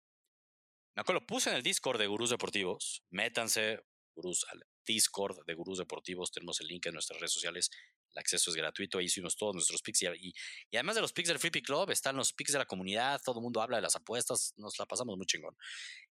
me 0.95 1.01
acuerdo, 1.01 1.21
lo 1.21 1.27
puse 1.27 1.49
en 1.49 1.57
el 1.57 1.63
Discord 1.63 1.99
de 1.99 2.07
Gurús 2.07 2.29
Deportivos, 2.29 3.03
métanse, 3.09 3.83
Gurús, 4.15 4.45
Discord 4.85 5.45
de 5.45 5.53
Gurús 5.53 5.77
Deportivos, 5.77 6.31
tenemos 6.31 6.59
el 6.61 6.67
link 6.67 6.85
en 6.85 6.93
nuestras 6.93 7.19
redes 7.19 7.33
sociales, 7.33 7.69
el 8.11 8.19
acceso 8.19 8.51
es 8.51 8.55
gratuito, 8.55 8.97
ahí 8.97 9.09
subimos 9.09 9.35
todos 9.35 9.53
nuestros 9.53 9.81
picks 9.81 10.03
y, 10.03 10.33
además 10.73 10.95
de 10.95 11.01
los 11.01 11.13
picks 11.13 11.29
del 11.29 11.39
Free 11.39 11.61
Club, 11.61 11.91
están 11.91 12.15
los 12.15 12.33
picks 12.33 12.53
de 12.53 12.59
la 12.59 12.65
comunidad, 12.65 13.21
todo 13.23 13.39
el 13.39 13.43
mundo 13.43 13.61
habla 13.61 13.77
de 13.77 13.83
las 13.83 13.95
apuestas, 13.95 14.53
nos 14.57 14.77
la 14.79 14.85
pasamos 14.85 15.17
muy 15.17 15.25
chingón. 15.25 15.57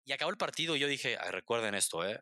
Y 0.05 0.13
acabó 0.13 0.32
el 0.32 0.38
partido 0.38 0.75
y 0.75 0.79
yo 0.79 0.88
dije, 0.88 1.17
"Ay, 1.19 1.32
recuerden 1.32 1.75
esto, 1.75 2.08
¿eh? 2.08 2.19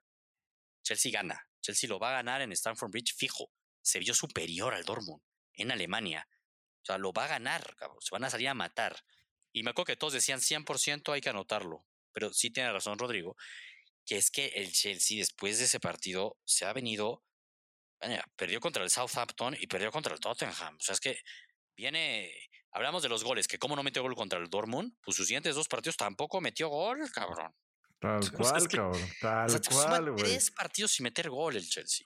Chelsea 0.83 1.11
gana. 1.11 1.47
Chelsea 1.61 1.89
lo 1.89 1.99
va 1.99 2.09
a 2.09 2.13
ganar 2.13 2.41
en 2.41 2.51
Stamford 2.53 2.91
Bridge 2.91 3.13
fijo. 3.15 3.51
Se 3.81 3.99
vio 3.99 4.13
superior 4.13 4.73
al 4.73 4.85
Dortmund 4.85 5.21
en 5.53 5.71
Alemania. 5.71 6.27
O 6.81 6.85
sea, 6.85 6.97
lo 6.97 7.11
va 7.11 7.25
a 7.25 7.27
ganar, 7.27 7.75
cabrón. 7.75 7.99
Se 7.99 8.09
van 8.11 8.23
a 8.23 8.29
salir 8.29 8.47
a 8.47 8.53
matar. 8.53 8.95
Y 9.51 9.63
me 9.63 9.71
acuerdo 9.71 9.87
que 9.87 9.97
todos 9.97 10.13
decían 10.13 10.39
100% 10.39 11.11
hay 11.11 11.19
que 11.19 11.29
anotarlo. 11.29 11.85
Pero 12.13 12.33
sí 12.33 12.51
tiene 12.51 12.71
razón 12.71 12.97
Rodrigo, 12.97 13.35
que 14.07 14.17
es 14.17 14.31
que 14.31 14.47
el 14.55 14.71
Chelsea 14.71 15.17
después 15.19 15.59
de 15.59 15.65
ese 15.65 15.79
partido 15.79 16.37
se 16.45 16.65
ha 16.65 16.73
venido, 16.73 17.23
perdió 18.35 18.59
contra 18.59 18.83
el 18.83 18.89
Southampton 18.89 19.55
y 19.59 19.67
perdió 19.67 19.91
contra 19.91 20.13
el 20.13 20.19
Tottenham. 20.19 20.75
O 20.77 20.79
sea, 20.79 20.93
es 20.93 20.99
que 20.99 21.19
viene, 21.75 22.31
hablamos 22.71 23.03
de 23.03 23.09
los 23.09 23.23
goles, 23.23 23.47
que 23.47 23.59
cómo 23.59 23.75
no 23.75 23.83
metió 23.83 24.01
gol 24.01 24.15
contra 24.15 24.39
el 24.39 24.49
Dortmund, 24.49 24.93
pues 25.03 25.17
sus 25.17 25.27
siguientes 25.27 25.55
dos 25.55 25.67
partidos 25.67 25.97
tampoco 25.97 26.39
metió 26.41 26.69
gol, 26.69 26.99
cabrón. 27.11 27.53
Tal 27.99 28.19
O 28.19 28.21
sea, 28.23 28.31
cual, 28.31 28.57
es 28.57 28.67
que- 28.67 28.77
cabrón. 28.77 29.03
O 29.03 29.19
Tal 29.21 29.49
sea, 29.49 29.59
cual, 29.87 30.11
güey. 30.11 30.23
tres 30.23 30.51
partidos 30.51 30.91
sin 30.91 31.03
meter 31.03 31.29
gol 31.29 31.55
el 31.55 31.67
Chelsea. 31.67 32.05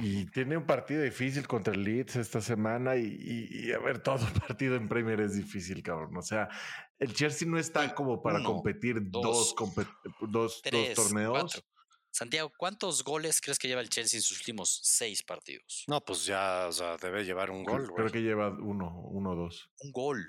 Y 0.00 0.26
tiene 0.30 0.56
un 0.56 0.66
partido 0.66 1.02
difícil 1.02 1.46
contra 1.48 1.72
el 1.72 1.82
Leeds 1.82 2.16
esta 2.16 2.42
semana 2.42 2.96
y, 2.96 3.06
y- 3.06 3.68
y, 3.68 3.72
a 3.72 3.78
ver, 3.78 4.02
todo 4.02 4.18
partido 4.56 4.76
en 4.76 4.86
Premier 4.88 5.18
es 5.20 5.34
difícil, 5.34 5.82
cabrón. 5.82 6.14
O 6.16 6.22
sea, 6.22 6.48
el 6.98 7.14
Chelsea 7.14 7.48
no 7.48 7.58
está 7.58 7.80
Uy, 7.82 7.94
como 7.94 8.22
para 8.22 8.38
uno, 8.38 8.52
competir 8.52 8.96
dos, 9.00 9.22
dos, 9.22 9.56
compet- 9.56 9.96
dos, 10.20 10.30
dos 10.30 10.62
Tres, 10.62 10.94
torneos. 10.94 11.30
cuatro. 11.32 11.62
Santiago, 12.10 12.52
¿cuántos 12.56 13.04
goles 13.04 13.40
crees 13.40 13.58
que 13.58 13.68
lleva 13.68 13.80
el 13.80 13.88
Chelsea 13.88 14.18
en 14.18 14.22
sus 14.22 14.38
últimos 14.40 14.80
seis 14.82 15.22
partidos? 15.22 15.84
No, 15.86 16.04
pues 16.04 16.26
ya, 16.26 16.66
o 16.68 16.72
sea, 16.72 16.96
debe 16.96 17.24
llevar 17.24 17.50
un 17.50 17.64
gol. 17.64 17.90
Creo 17.94 18.10
que 18.10 18.22
lleva 18.22 18.48
uno, 18.48 18.94
uno 19.10 19.30
o 19.32 19.36
dos. 19.36 19.70
Un 19.80 19.92
gol. 19.92 20.26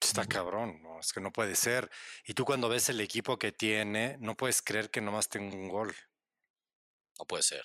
Está 0.00 0.26
cabrón, 0.26 0.80
no, 0.82 1.00
es 1.00 1.12
que 1.12 1.20
no 1.20 1.32
puede 1.32 1.54
ser. 1.54 1.90
Y 2.26 2.34
tú 2.34 2.44
cuando 2.44 2.68
ves 2.68 2.88
el 2.88 3.00
equipo 3.00 3.38
que 3.38 3.52
tiene, 3.52 4.16
no 4.20 4.36
puedes 4.36 4.62
creer 4.62 4.90
que 4.90 5.00
nomás 5.00 5.28
tenga 5.28 5.54
un 5.54 5.68
gol. 5.68 5.94
No 7.18 7.24
puede 7.26 7.42
ser. 7.42 7.62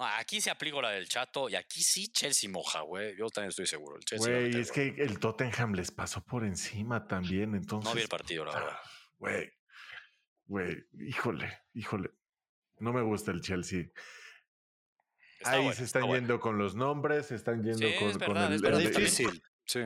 Aquí 0.00 0.40
se 0.40 0.50
aplicó 0.50 0.80
la 0.80 0.90
del 0.90 1.08
chato 1.08 1.48
y 1.48 1.56
aquí 1.56 1.82
sí 1.82 2.08
Chelsea 2.12 2.48
moja, 2.48 2.82
güey. 2.82 3.16
Yo 3.16 3.28
también 3.30 3.48
estoy 3.50 3.66
seguro. 3.66 3.96
El 3.96 4.04
Chelsea 4.04 4.30
Güey, 4.32 4.44
meter 4.44 4.60
es 4.60 4.70
que 4.72 4.94
el 4.98 5.18
Tottenham 5.18 5.72
les 5.74 5.90
pasó 5.90 6.24
por 6.24 6.44
encima 6.44 7.06
también, 7.08 7.54
entonces. 7.56 7.90
No 7.90 7.94
vi 7.96 8.02
el 8.02 8.08
partido, 8.08 8.44
la 8.44 8.52
verdad. 8.54 8.70
ah, 8.72 8.90
Güey, 9.18 9.50
güey, 10.46 10.76
híjole, 11.00 11.58
híjole. 11.74 12.10
No 12.78 12.92
me 12.92 13.02
gusta 13.02 13.32
el 13.32 13.40
Chelsea. 13.40 13.86
Está 15.40 15.52
Ahí 15.52 15.58
bueno, 15.64 15.72
se 15.76 15.84
está 15.84 15.98
están 15.98 16.02
bueno. 16.02 16.14
yendo 16.20 16.40
con 16.40 16.58
los 16.58 16.74
nombres, 16.76 17.26
se 17.26 17.34
están 17.34 17.62
yendo 17.64 17.86
Sí, 17.88 17.94
con, 17.98 18.08
es 18.08 18.18
con 18.18 18.28
verdad, 18.28 18.46
el, 18.48 18.54
es 18.54 18.62
Pero 18.62 18.76
verdad, 18.76 18.86
el- 18.86 18.92
también 18.92 19.10
difícil, 19.14 19.42
sí. 19.64 19.80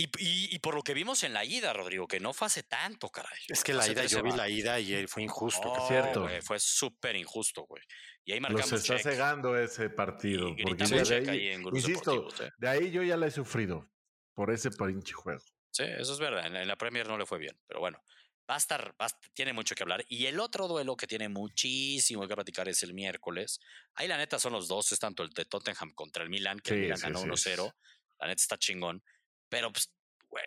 Y, 0.00 0.04
y- 0.18 0.54
y 0.54 0.58
por 0.60 0.76
lo 0.76 0.82
que 0.82 0.94
vimos 0.94 1.24
en 1.24 1.32
la 1.32 1.44
ida, 1.44 1.72
Rodrigo, 1.72 2.06
que 2.06 2.20
no 2.20 2.32
fue 2.32 2.46
hace 2.46 2.62
tanto, 2.62 3.08
caray. 3.10 3.38
Es 3.48 3.64
que 3.64 3.72
la 3.74 3.80
hace 3.80 3.92
ida, 3.92 4.04
yo 4.06 4.22
vi 4.22 4.30
la 4.30 4.48
ida 4.48 4.78
y 4.78 4.94
eh, 4.94 5.08
fue 5.08 5.24
injusto. 5.24 5.72
Que 5.72 5.80
cierto. 5.88 6.22
güey, 6.22 6.40
fue 6.40 6.60
súper 6.60 7.16
injusto, 7.16 7.62
güey. 7.66 7.82
Y 8.24 8.32
ahí 8.32 8.38
Los 8.40 8.50
marcamos 8.52 8.72
está 8.74 8.94
check. 8.96 9.02
cegando 9.02 9.58
ese 9.58 9.90
partido. 9.90 10.50
Y 10.56 10.62
Porque 10.62 10.84
de 10.84 11.16
ahí, 11.16 11.28
ahí 11.28 11.48
en 11.48 11.62
insisto, 11.74 12.28
¿eh? 12.40 12.50
de 12.58 12.68
ahí 12.68 12.90
yo 12.92 13.02
ya 13.02 13.16
la 13.16 13.26
he 13.26 13.30
sufrido 13.32 13.90
por 14.34 14.52
ese 14.52 14.70
pinche 14.70 15.14
juego. 15.14 15.42
Sí, 15.70 15.82
eso 15.82 16.12
es 16.12 16.18
verdad. 16.20 16.46
En 16.46 16.52
la, 16.52 16.62
en 16.62 16.68
la 16.68 16.76
Premier 16.76 17.08
no 17.08 17.18
le 17.18 17.26
fue 17.26 17.38
bien, 17.38 17.58
pero 17.66 17.80
bueno. 17.80 18.00
Va 18.48 18.54
a 18.54 18.58
estar, 18.58 18.94
va 18.98 19.06
a 19.06 19.10
tiene 19.34 19.52
mucho 19.52 19.74
que 19.74 19.82
hablar. 19.82 20.04
Y 20.08 20.24
el 20.26 20.40
otro 20.40 20.68
duelo 20.68 20.96
que 20.96 21.06
tiene 21.06 21.28
muchísimo 21.28 22.26
que 22.26 22.34
platicar 22.34 22.68
es 22.68 22.82
el 22.82 22.94
miércoles. 22.94 23.60
Ahí 23.94 24.08
la 24.08 24.16
neta 24.16 24.38
son 24.38 24.52
los 24.54 24.68
dos, 24.68 24.90
es 24.92 24.98
tanto 24.98 25.22
el 25.22 25.30
de 25.30 25.44
Tottenham 25.44 25.90
contra 25.92 26.22
el 26.22 26.30
Milan, 26.30 26.58
que 26.60 26.70
el 26.70 26.76
Sí, 26.76 26.80
Milan 26.82 26.96
sí, 26.96 27.02
ganó 27.02 27.36
sí, 27.36 27.50
1-0. 27.50 27.74
La 28.20 28.26
neta 28.28 28.40
está 28.40 28.56
chingón. 28.56 29.02
Pero, 29.48 29.72
pues, 29.72 29.92
güey, 30.28 30.44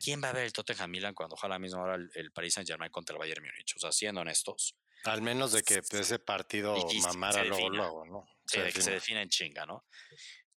¿quién 0.00 0.22
va 0.22 0.30
a 0.30 0.32
ver 0.32 0.44
el 0.44 0.52
Tottenham 0.52 0.90
Milan 0.90 1.14
cuando 1.14 1.34
ojalá 1.34 1.58
mismo 1.58 1.80
ahora 1.80 1.96
el, 1.96 2.10
el 2.14 2.32
Paris 2.32 2.54
Saint 2.54 2.68
Germain 2.68 2.90
contra 2.90 3.14
el 3.14 3.18
Bayern 3.18 3.44
Múnich? 3.44 3.74
O 3.76 3.78
sea, 3.78 3.92
siendo 3.92 4.20
honestos, 4.20 4.76
Al 5.04 5.22
menos 5.22 5.52
de 5.52 5.62
que 5.62 5.80
ese 5.90 6.18
partido 6.18 6.74
Difícil, 6.74 7.02
mamara 7.02 7.44
luego, 7.44 7.70
luego, 7.70 8.06
¿no? 8.06 8.28
Se 8.46 8.62
de 8.62 8.72
que 8.72 8.82
se 8.82 8.92
defina. 8.92 8.94
define 8.94 9.22
en 9.22 9.28
chinga, 9.28 9.66
¿no? 9.66 9.86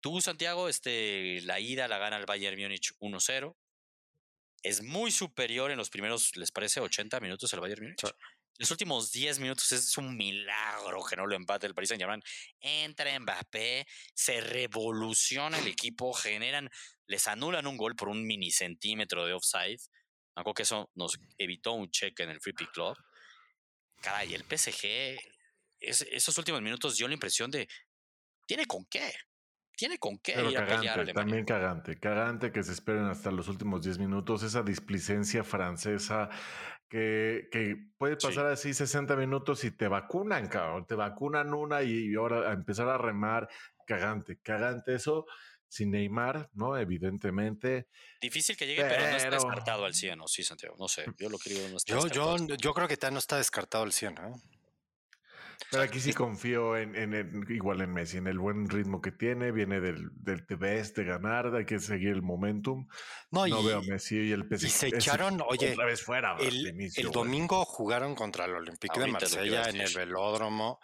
Tú, 0.00 0.20
Santiago, 0.20 0.68
este, 0.68 1.40
la 1.42 1.60
ida 1.60 1.88
la 1.88 1.98
gana 1.98 2.18
el 2.18 2.26
Bayern 2.26 2.60
Múnich 2.60 2.92
1-0. 3.00 3.56
Es 4.62 4.82
muy 4.82 5.10
superior 5.10 5.70
en 5.70 5.78
los 5.78 5.90
primeros, 5.90 6.36
¿les 6.36 6.50
parece? 6.50 6.80
80 6.80 7.20
minutos 7.20 7.52
el 7.52 7.60
Bayern 7.60 7.82
Múnich. 7.84 8.00
Sí. 8.00 8.12
Los 8.58 8.70
últimos 8.70 9.10
10 9.10 9.40
minutos 9.40 9.72
es 9.72 9.96
un 9.98 10.16
milagro 10.16 11.02
que 11.04 11.16
no 11.16 11.26
lo 11.26 11.34
empate 11.34 11.66
el 11.66 11.74
Paris 11.74 11.88
Saint 11.88 12.00
Germain. 12.00 12.22
Entra 12.60 13.18
Mbappé, 13.18 13.84
se 14.14 14.40
revoluciona 14.40 15.58
el 15.58 15.66
equipo, 15.66 16.12
generan, 16.12 16.70
les 17.06 17.26
anulan 17.26 17.66
un 17.66 17.76
gol 17.76 17.96
por 17.96 18.08
un 18.08 18.24
mini 18.24 18.50
centímetro 18.52 19.26
de 19.26 19.32
offside. 19.32 19.80
Me 20.36 20.40
acuerdo 20.40 20.54
que 20.54 20.62
eso 20.62 20.90
nos 20.94 21.18
evitó 21.36 21.72
un 21.72 21.90
check 21.90 22.18
en 22.20 22.30
el 22.30 22.40
Free 22.40 22.52
Pick 22.54 22.70
Club. 22.72 22.96
Caray, 24.00 24.34
el 24.34 24.44
PSG, 24.44 25.18
es- 25.80 26.06
esos 26.10 26.36
últimos 26.38 26.62
minutos 26.62 26.96
dio 26.96 27.08
la 27.08 27.14
impresión 27.14 27.50
de, 27.50 27.66
¿tiene 28.46 28.66
con 28.66 28.84
qué? 28.86 29.12
¿Tiene 29.76 29.98
con 29.98 30.18
qué 30.18 30.34
Pero 30.34 30.50
ir 30.50 30.58
a 30.58 30.66
pelear 30.66 30.80
a 31.00 31.04
cagante, 31.04 31.12
también 31.14 31.44
cagante. 31.44 31.98
Cagante 31.98 32.52
que 32.52 32.62
se 32.62 32.70
esperen 32.72 33.06
hasta 33.06 33.32
los 33.32 33.48
últimos 33.48 33.82
10 33.82 33.98
minutos. 33.98 34.44
Esa 34.44 34.62
displicencia 34.62 35.42
francesa 35.42 36.30
que, 36.94 37.48
que 37.50 37.76
puede 37.98 38.14
Sí. 38.20 38.28
pasar 38.28 38.46
así 38.46 38.72
60 38.72 39.16
minutos 39.16 39.64
y 39.64 39.72
te 39.72 39.88
vacunan, 39.88 40.46
cabrón. 40.46 40.86
Te 40.86 40.94
vacunan 40.94 41.52
una 41.52 41.82
y, 41.82 42.12
y 42.12 42.14
ahora 42.14 42.50
a 42.50 42.52
empezar 42.52 42.88
a 42.88 42.96
remar. 42.98 43.48
Cagante, 43.84 44.38
cagante 44.40 44.94
eso. 44.94 45.26
Sin 45.66 45.90
Neymar, 45.90 46.48
¿no? 46.52 46.76
Evidentemente. 46.78 47.88
Difícil 48.20 48.56
que 48.56 48.64
llegue, 48.68 48.82
pero, 48.84 49.00
no 49.10 49.16
está 49.16 49.28
Pero- 49.30 49.42
descartado 49.42 49.84
al 49.86 49.94
100, 49.94 50.18
¿no? 50.18 50.28
Sí, 50.28 50.44
Santiago, 50.44 50.76
no 50.78 50.86
sé. 50.86 51.04
Yo 51.18 51.28
lo 51.28 51.36
creo, 51.38 51.68
no 51.68 51.78
está 51.78 51.94
Yo, 51.94 52.04
descartado. 52.04 52.46
yo, 52.46 52.54
yo 52.54 52.74
creo 52.74 52.86
que 52.86 52.96
ya 52.96 53.10
no 53.10 53.18
está 53.18 53.38
descartado 53.38 53.82
el 53.82 53.90
100, 53.92 54.12
¿eh? 54.18 54.32
Pero 55.70 55.82
aquí 55.82 56.00
sí 56.00 56.12
confío 56.12 56.76
en, 56.76 56.94
en- 56.94 57.14
en- 57.14 57.46
igual 57.48 57.80
en 57.80 57.92
Messi, 57.92 58.16
en 58.18 58.26
el 58.26 58.38
buen 58.38 58.68
ritmo 58.68 59.00
que 59.00 59.12
tiene, 59.12 59.52
viene 59.52 59.80
del, 59.80 60.08
del 60.14 60.44
Best 60.58 60.96
de 60.96 61.04
ganar, 61.04 61.54
hay 61.54 61.64
que 61.66 61.78
seguir 61.78 62.10
el 62.10 62.22
momentum. 62.22 62.86
No, 63.30 63.46
No 63.46 63.60
y, 63.60 63.66
veo 63.66 63.78
a 63.78 63.82
Messi 63.82 64.16
y 64.16 64.32
el 64.32 64.44
PSG. 64.44 64.66
y 64.66 64.68
se 64.70 64.86
ese 64.88 64.96
echaron, 64.96 65.40
oye, 65.48 65.72
otra 65.72 65.86
vez 65.86 66.02
fuera 66.02 66.36
el, 66.40 66.66
inicio, 66.68 67.06
el 67.06 67.12
domingo 67.12 67.64
jugaron 67.64 68.14
contra 68.14 68.44
el 68.44 68.54
Olympique 68.54 68.94
de 68.98 69.06
Ahorita 69.06 69.18
Marsella 69.20 69.68
en 69.70 69.80
el 69.80 69.92
velódromo. 69.94 70.78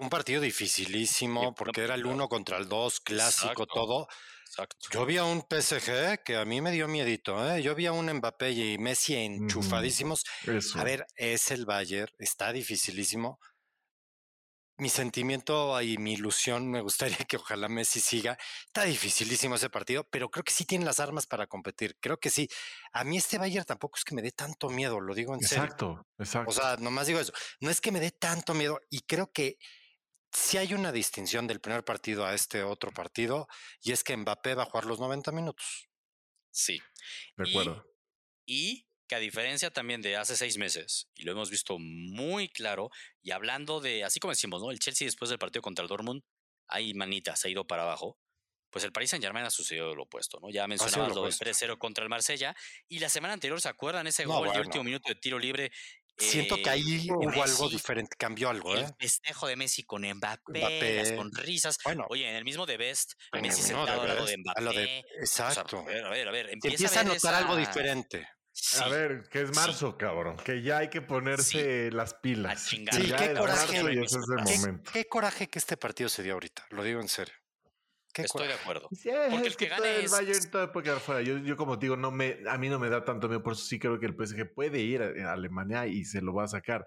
Un 0.00 0.08
partido 0.08 0.40
dificilísimo 0.40 1.54
porque 1.54 1.82
era 1.82 1.94
el 1.94 2.06
uno 2.06 2.28
contra 2.28 2.56
el 2.56 2.68
dos, 2.68 3.00
clásico, 3.00 3.48
Exacto. 3.52 3.66
todo. 3.66 4.08
Exacto. 4.46 4.76
Yo 4.90 5.04
vi 5.06 5.18
a 5.18 5.24
un 5.24 5.42
PSG 5.42 6.22
que 6.24 6.36
a 6.36 6.44
mí 6.46 6.60
me 6.60 6.72
dio 6.72 6.88
miedito, 6.88 7.36
¿eh? 7.54 7.62
Yo 7.62 7.74
vi 7.74 7.86
a 7.86 7.92
un 7.92 8.10
Mbappé 8.10 8.50
y 8.52 8.78
Messi 8.78 9.14
enchufadísimos. 9.14 10.24
Eso. 10.46 10.80
A 10.80 10.84
ver, 10.84 11.06
es 11.16 11.50
el 11.50 11.66
Bayern, 11.66 12.10
está 12.18 12.52
dificilísimo. 12.52 13.38
Mi 14.80 14.88
sentimiento 14.88 15.80
y 15.82 15.98
mi 15.98 16.12
ilusión, 16.12 16.70
me 16.70 16.80
gustaría 16.80 17.16
que 17.28 17.36
ojalá 17.36 17.68
Messi 17.68 17.98
siga. 18.00 18.38
Está 18.66 18.84
dificilísimo 18.84 19.56
ese 19.56 19.68
partido, 19.70 20.04
pero 20.08 20.30
creo 20.30 20.44
que 20.44 20.52
sí 20.52 20.64
tiene 20.64 20.84
las 20.84 21.00
armas 21.00 21.26
para 21.26 21.48
competir. 21.48 21.96
Creo 22.00 22.18
que 22.18 22.30
sí. 22.30 22.48
A 22.92 23.02
mí 23.02 23.16
este 23.18 23.38
Bayern 23.38 23.64
tampoco 23.66 23.98
es 23.98 24.04
que 24.04 24.14
me 24.14 24.22
dé 24.22 24.30
tanto 24.30 24.68
miedo, 24.70 25.00
lo 25.00 25.14
digo 25.14 25.34
en 25.34 25.40
serio. 25.40 25.64
Exacto, 25.64 26.06
exacto. 26.16 26.50
O 26.50 26.52
sea, 26.52 26.76
nomás 26.76 27.08
digo 27.08 27.18
eso. 27.18 27.32
No 27.60 27.70
es 27.70 27.80
que 27.80 27.90
me 27.90 27.98
dé 27.98 28.12
tanto 28.12 28.54
miedo 28.54 28.80
y 28.88 29.00
creo 29.00 29.32
que 29.32 29.58
sí 30.32 30.58
hay 30.58 30.74
una 30.74 30.92
distinción 30.92 31.48
del 31.48 31.60
primer 31.60 31.84
partido 31.84 32.24
a 32.24 32.34
este 32.34 32.62
otro 32.62 32.92
partido 32.92 33.48
y 33.82 33.90
es 33.90 34.04
que 34.04 34.16
Mbappé 34.16 34.54
va 34.54 34.62
a 34.62 34.66
jugar 34.66 34.84
los 34.84 35.00
90 35.00 35.32
minutos. 35.32 35.88
Sí. 36.50 36.80
de 37.36 37.48
y- 37.48 37.50
acuerdo. 37.50 37.84
Y 38.46 38.87
que 39.08 39.14
a 39.14 39.18
diferencia 39.18 39.70
también 39.72 40.02
de 40.02 40.16
hace 40.16 40.36
seis 40.36 40.58
meses, 40.58 41.08
y 41.14 41.22
lo 41.24 41.32
hemos 41.32 41.50
visto 41.50 41.78
muy 41.78 42.48
claro, 42.50 42.90
y 43.22 43.30
hablando 43.32 43.80
de, 43.80 44.04
así 44.04 44.20
como 44.20 44.32
decimos, 44.32 44.60
¿no? 44.62 44.70
El 44.70 44.78
Chelsea 44.78 45.06
después 45.06 45.30
del 45.30 45.38
partido 45.38 45.62
contra 45.62 45.82
el 45.82 45.88
Dortmund, 45.88 46.22
ahí 46.68 46.94
manita, 46.94 47.34
se 47.34 47.48
ha 47.48 47.50
ido 47.50 47.66
para 47.66 47.82
abajo. 47.82 48.18
Pues 48.70 48.84
el 48.84 48.92
Paris 48.92 49.08
Saint 49.10 49.24
Germain 49.24 49.46
ha 49.46 49.50
sucedido 49.50 49.94
lo 49.94 50.02
opuesto, 50.02 50.38
¿no? 50.42 50.50
Ya 50.50 50.66
mencionabas 50.68 51.08
lo 51.08 51.22
del 51.24 51.32
opuesto. 51.32 51.42
3-0 51.42 51.78
contra 51.78 52.04
el 52.04 52.10
Marsella. 52.10 52.54
Y 52.86 52.98
la 52.98 53.08
semana 53.08 53.32
anterior, 53.32 53.58
¿se 53.62 53.68
acuerdan 53.70 54.06
ese 54.06 54.24
No, 54.26 54.34
gol 54.34 54.42
de 54.42 54.48
bueno. 54.50 54.60
último 54.66 54.84
minuto 54.84 55.08
de 55.08 55.14
tiro 55.14 55.38
libre? 55.38 55.72
Siento 56.18 56.56
que 56.56 56.64
eh, 56.64 56.70
ahí 56.70 57.06
de 57.06 57.12
hubo 57.14 57.30
algo 57.30 57.42
Messi, 57.64 57.68
diferente, 57.70 58.14
cambió 58.18 58.50
algo, 58.50 58.76
¿eh? 58.76 58.80
El 58.80 58.94
festejo 58.98 59.46
de 59.46 59.56
Messi 59.56 59.84
con 59.84 60.02
Mbappé, 60.02 60.58
Mbappé. 60.58 60.96
las 60.96 61.08
sonrisas. 61.08 61.78
Bueno, 61.82 62.06
Oye, 62.10 62.28
en 62.28 62.34
el 62.36 62.44
mismo 62.44 62.66
de 62.66 62.76
Best, 62.76 63.12
Messi 63.40 63.62
de 63.62 63.68
sentado 63.68 64.02
al 64.02 64.08
lado 64.08 64.26
de 64.26 64.36
Mbappé. 64.36 64.60
a 64.60 64.62
lo 64.62 64.72
de- 64.74 65.04
O 65.22 65.26
sea, 65.26 65.48
exacto. 65.48 65.78
a 65.78 65.84
ver, 65.84 66.04
a 66.04 66.10
ver, 66.10 66.28
a 66.28 66.30
ver. 66.32 66.50
Empieza, 66.50 66.74
empieza 66.74 67.00
a 67.00 67.04
ver 67.04 67.12
notar 67.14 67.34
algo 67.36 67.56
esa- 67.56 67.68
diferente. 67.70 68.28
Sí, 68.60 68.82
A 68.82 68.88
ver, 68.88 69.28
que 69.30 69.42
es 69.42 69.50
sí. 69.50 69.54
marzo, 69.54 69.96
cabrón. 69.96 70.36
Que 70.38 70.62
ya 70.62 70.78
hay 70.78 70.90
que 70.90 71.00
ponerse 71.00 71.90
las 71.92 72.14
pilas. 72.14 72.60
Sí, 72.62 72.84
ya 72.84 73.16
qué 73.16 73.32
es 73.32 73.38
coraje. 73.38 73.82
marzo 73.82 73.90
y 73.90 73.98
ese 74.04 74.18
es 74.18 74.24
el 74.36 74.44
¿Qué, 74.44 74.58
momento. 74.58 74.90
qué 74.92 75.04
coraje 75.06 75.48
que 75.48 75.58
este 75.58 75.76
partido 75.76 76.08
se 76.08 76.22
dio 76.22 76.34
ahorita, 76.34 76.66
lo 76.70 76.82
digo 76.82 77.00
en 77.00 77.08
serio. 77.08 77.34
Qué 78.12 78.22
Estoy 78.22 78.42
de 78.42 78.54
coraje. 78.54 78.62
acuerdo. 78.62 78.88
Sí, 78.90 79.10
Porque 79.30 79.36
es 79.36 79.46
el 79.46 79.56
que 79.56 79.66
todo 79.66 79.78
gane 79.82 79.96
el 79.98 80.04
es- 80.06 80.10
Bayern 80.10 80.50
todavía 80.50 80.72
puede 80.72 80.84
quedar 80.84 81.00
fuera. 81.00 81.22
Yo, 81.22 81.38
yo 81.38 81.56
como 81.56 81.76
digo, 81.76 81.96
no 81.96 82.10
me, 82.10 82.38
a 82.48 82.58
mí 82.58 82.68
no 82.68 82.78
me 82.80 82.88
da 82.90 83.04
tanto 83.04 83.28
miedo, 83.28 83.42
por 83.42 83.52
eso 83.52 83.62
sí 83.64 83.78
creo 83.78 83.98
que 84.00 84.06
el 84.06 84.14
PSG 84.16 84.52
puede 84.54 84.80
ir 84.80 85.02
a, 85.02 85.30
a 85.30 85.32
Alemania 85.34 85.86
y 85.86 86.04
se 86.04 86.20
lo 86.20 86.34
va 86.34 86.44
a 86.44 86.48
sacar. 86.48 86.84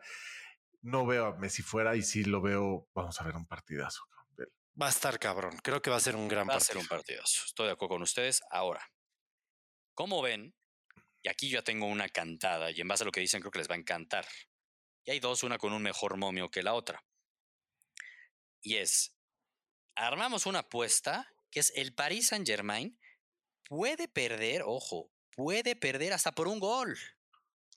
No 0.82 1.06
veo 1.06 1.26
a 1.28 1.38
Messi 1.38 1.62
fuera 1.64 1.96
y 1.96 2.02
sí 2.02 2.26
lo 2.26 2.42
veo, 2.42 2.90
vamos 2.94 3.20
a 3.22 3.24
ver 3.24 3.36
un 3.36 3.46
partidazo. 3.48 4.02
cabrón. 4.10 4.52
Va 4.82 4.88
a 4.88 4.90
estar 4.90 5.20
cabrón. 5.20 5.58
Creo 5.64 5.82
que 5.82 5.90
va 5.90 5.96
a 5.98 6.02
ser 6.02 6.16
un 6.18 6.28
gran 6.28 6.48
Va 6.50 6.54
a 6.54 6.58
partido. 6.58 6.74
ser 6.74 6.78
un 6.82 6.88
partidazo. 6.88 7.44
Estoy 7.46 7.68
de 7.68 7.72
acuerdo 7.74 7.96
con 7.96 8.02
ustedes. 8.02 8.42
Ahora, 8.52 8.82
¿cómo 9.94 10.22
ven? 10.22 10.54
Y 11.24 11.30
aquí 11.30 11.50
yo 11.50 11.60
ya 11.60 11.64
tengo 11.64 11.86
una 11.86 12.10
cantada 12.10 12.72
y 12.72 12.82
en 12.82 12.88
base 12.88 13.04
a 13.04 13.06
lo 13.06 13.12
que 13.12 13.20
dicen 13.22 13.42
creo 13.42 13.52
que 13.52 13.60
les 13.60 13.70
va 13.70 13.76
a 13.76 13.80
encantar. 13.80 14.26
Y 15.04 15.12
hay 15.12 15.20
dos, 15.20 15.44
una 15.44 15.58
con 15.58 15.74
un 15.74 15.82
mejor 15.82 16.18
momio 16.18 16.50
que 16.50 16.64
la 16.64 16.74
otra. 16.74 17.04
Y 18.62 18.78
es, 18.78 19.16
armamos 19.96 20.46
una 20.46 20.60
apuesta 20.60 21.32
que 21.50 21.60
es 21.60 21.72
el 21.76 21.94
Paris 21.94 22.28
Saint 22.28 22.48
Germain 22.48 22.98
puede 23.64 24.08
perder, 24.08 24.64
ojo, 24.66 25.12
puede 25.32 25.76
perder 25.76 26.14
hasta 26.14 26.32
por 26.32 26.48
un 26.48 26.60
gol. 26.60 26.98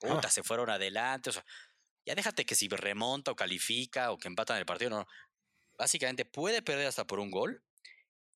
Puta, 0.00 0.28
Ah. 0.28 0.30
se 0.30 0.42
fueron 0.42 0.70
adelante. 0.70 1.30
O 1.30 1.32
sea, 1.32 1.44
ya 2.04 2.14
déjate 2.14 2.44
que 2.44 2.54
si 2.54 2.68
remonta 2.68 3.30
o 3.30 3.36
califica 3.36 4.10
o 4.10 4.18
que 4.18 4.28
empatan 4.28 4.58
el 4.58 4.66
partido, 4.66 4.90
no. 4.90 4.98
no. 4.98 5.06
Básicamente 5.78 6.24
puede 6.24 6.62
perder 6.62 6.86
hasta 6.86 7.06
por 7.06 7.18
un 7.18 7.30
gol. 7.30 7.64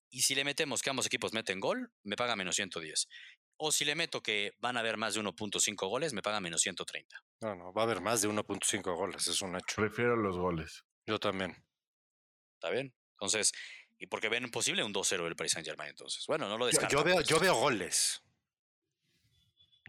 Y 0.09 0.23
si 0.23 0.35
le 0.35 0.43
metemos 0.43 0.81
que 0.81 0.89
ambos 0.89 1.05
equipos 1.05 1.33
meten 1.33 1.59
gol, 1.59 1.91
me 2.03 2.15
paga 2.15 2.35
menos 2.35 2.55
110. 2.55 3.07
O 3.61 3.73
si 3.73 3.83
le 3.83 3.93
meto 3.93 4.21
que 4.23 4.53
van 4.59 4.77
a 4.77 4.79
haber 4.79 4.95
más 4.95 5.15
de 5.15 5.21
1.5 5.21 5.89
goles, 5.89 6.13
me 6.13 6.21
paga 6.21 6.39
menos 6.39 6.61
130. 6.61 7.21
No, 7.41 7.55
no, 7.55 7.73
va 7.73 7.81
a 7.81 7.85
haber 7.85 7.99
más 7.99 8.21
de 8.21 8.29
1.5 8.29 8.95
goles, 8.95 9.27
es 9.27 9.41
un 9.41 9.55
hecho. 9.55 9.75
Prefiero 9.75 10.15
los 10.15 10.37
goles. 10.37 10.85
Yo 11.05 11.19
también. 11.19 11.51
¿Está 12.53 12.69
bien? 12.69 12.93
Entonces, 13.13 13.51
y 13.97 14.07
porque 14.07 14.29
ven 14.29 14.49
posible 14.49 14.83
un 14.83 14.93
2-0 14.93 15.25
del 15.25 15.35
Paris 15.35 15.51
Saint 15.51 15.67
Germain, 15.67 15.89
entonces. 15.89 16.23
Bueno, 16.25 16.47
no 16.47 16.57
lo 16.57 16.65
Yo, 16.65 16.71
descarto. 16.71 16.95
yo 16.95 17.03
veo, 17.03 17.21
yo 17.21 17.39
veo 17.39 17.53
goles. 17.55 18.23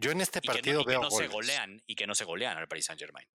Yo 0.01 0.11
en 0.11 0.19
este 0.19 0.39
y 0.39 0.41
que 0.41 0.47
no, 0.47 0.53
partido 0.53 0.81
y 0.81 0.83
que 0.83 0.89
veo 0.89 1.01
no 1.01 1.11
se 1.11 1.27
golean 1.27 1.81
y 1.85 1.95
que 1.95 2.07
no 2.07 2.15
se 2.15 2.25
golean 2.25 2.57
al 2.57 2.67
Paris 2.67 2.85
Saint 2.85 2.99
Germain. 2.99 3.27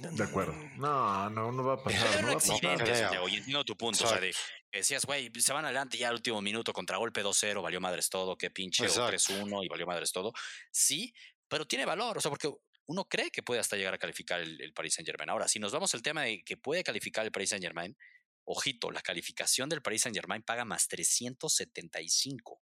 De 0.00 0.24
acuerdo. 0.24 0.54
No, 0.76 1.30
no, 1.30 1.52
no 1.52 1.64
va 1.64 1.74
a 1.74 1.82
pasar. 1.82 2.16
Un 2.16 2.22
No 2.22 2.26
va 2.28 2.32
a 2.32 2.34
pasar. 2.34 2.54
accidente, 2.54 2.84
creo. 2.84 2.96
Santiago, 2.96 3.28
y 3.28 3.36
entiendo 3.36 3.64
tu 3.64 3.76
punto. 3.76 4.04
O 4.04 4.08
sea, 4.08 4.20
de 4.20 4.32
que 4.70 4.78
decías, 4.78 5.04
güey, 5.04 5.30
se 5.38 5.52
van 5.52 5.64
adelante 5.64 5.98
ya 5.98 6.08
al 6.08 6.14
último 6.14 6.40
minuto, 6.40 6.72
contragolpe 6.72 7.22
2-0, 7.22 7.62
valió 7.62 7.80
madres 7.80 8.08
todo, 8.08 8.36
qué 8.36 8.50
pinche, 8.50 8.84
o 8.84 8.86
Exacto. 8.86 9.16
3-1 9.16 9.64
y 9.64 9.68
valió 9.68 9.86
madres 9.86 10.12
todo. 10.12 10.32
Sí, 10.70 11.12
pero 11.48 11.66
tiene 11.66 11.84
valor, 11.84 12.16
o 12.16 12.20
sea, 12.20 12.30
porque 12.30 12.50
uno 12.86 13.04
cree 13.04 13.30
que 13.30 13.42
puede 13.42 13.60
hasta 13.60 13.76
llegar 13.76 13.94
a 13.94 13.98
calificar 13.98 14.40
el, 14.40 14.60
el 14.60 14.72
Paris 14.72 14.94
Saint 14.94 15.06
Germain. 15.06 15.28
Ahora, 15.30 15.46
si 15.46 15.58
nos 15.58 15.72
vamos 15.72 15.94
al 15.94 16.02
tema 16.02 16.22
de 16.22 16.42
que 16.42 16.56
puede 16.56 16.82
calificar 16.82 17.24
el 17.24 17.32
Paris 17.32 17.50
Saint 17.50 17.62
Germain, 17.62 17.96
ojito, 18.44 18.90
la 18.90 19.02
calificación 19.02 19.68
del 19.68 19.82
Paris 19.82 20.02
Saint 20.02 20.16
Germain 20.16 20.42
paga 20.42 20.64
más 20.64 20.88
375. 20.88 22.60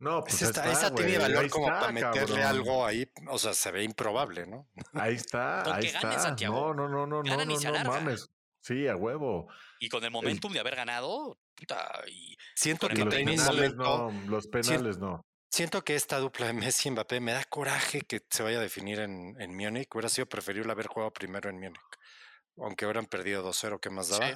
No, 0.00 0.22
pues 0.22 0.34
Esa, 0.34 0.44
ahí 0.44 0.50
está- 0.50 0.72
está, 0.72 0.86
esa 0.86 0.94
tiene 0.94 1.18
valor 1.18 1.42
ahí 1.44 1.50
como 1.50 1.66
está, 1.66 1.80
para 1.80 1.92
meterle 1.92 2.20
cabrón. 2.20 2.40
algo 2.42 2.86
ahí. 2.86 3.10
O 3.28 3.38
sea, 3.38 3.52
se 3.52 3.70
ve 3.72 3.82
improbable, 3.82 4.46
¿no? 4.46 4.68
Ahí 4.92 5.14
está, 5.16 5.62
Con 5.64 5.72
ahí 5.74 5.86
está. 5.86 6.18
Santiago. 6.20 6.72
No, 6.72 6.88
no, 6.88 6.88
no, 6.88 7.06
no, 7.06 7.22
no, 7.22 7.30
Ganan 7.30 7.48
no, 7.48 7.58
no 7.84 7.90
mames. 7.90 8.28
Sí, 8.60 8.86
a 8.86 8.96
huevo. 8.96 9.48
Y 9.80 9.88
con 9.88 10.04
el 10.04 10.10
momentum 10.10 10.52
de 10.52 10.60
haber 10.60 10.76
ganado, 10.76 11.38
puta, 11.54 12.02
y 12.06 12.36
Siento 12.54 12.88
que 12.88 12.96
los 12.96 13.14
penales 13.14 13.74
no, 13.74 14.10
los 14.26 14.46
penales 14.48 14.98
no. 14.98 15.24
siento 15.50 15.82
que 15.82 15.94
esta 15.94 16.18
dupla 16.18 16.46
de 16.46 16.52
Messi 16.52 16.88
y 16.88 16.92
Mbappé 16.92 17.20
me 17.20 17.32
da 17.32 17.44
coraje 17.44 18.00
que 18.02 18.20
se 18.30 18.42
vaya 18.42 18.58
a 18.58 18.60
definir 18.62 19.00
en, 19.00 19.34
en 19.40 19.56
Múnich. 19.56 19.88
Hubiera 19.94 20.08
sido 20.08 20.26
preferible 20.28 20.70
haber 20.70 20.86
jugado 20.88 21.12
primero 21.12 21.48
en 21.48 21.56
Múnich. 21.58 21.80
Aunque 22.58 22.84
hubieran 22.84 23.06
perdido 23.06 23.42
2-0, 23.48 23.80
¿qué 23.80 23.90
más 23.90 24.08
daba? 24.08 24.28
Sí. 24.28 24.34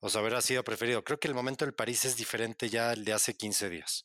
O 0.00 0.08
sea, 0.08 0.20
hubiera 0.20 0.40
sido 0.42 0.62
preferido. 0.64 1.02
Creo 1.02 1.18
que 1.18 1.28
el 1.28 1.34
momento 1.34 1.64
del 1.64 1.74
París 1.74 2.04
es 2.04 2.16
diferente 2.16 2.68
ya 2.68 2.92
el 2.92 3.04
de 3.04 3.12
hace 3.14 3.34
15 3.36 3.70
días. 3.70 4.04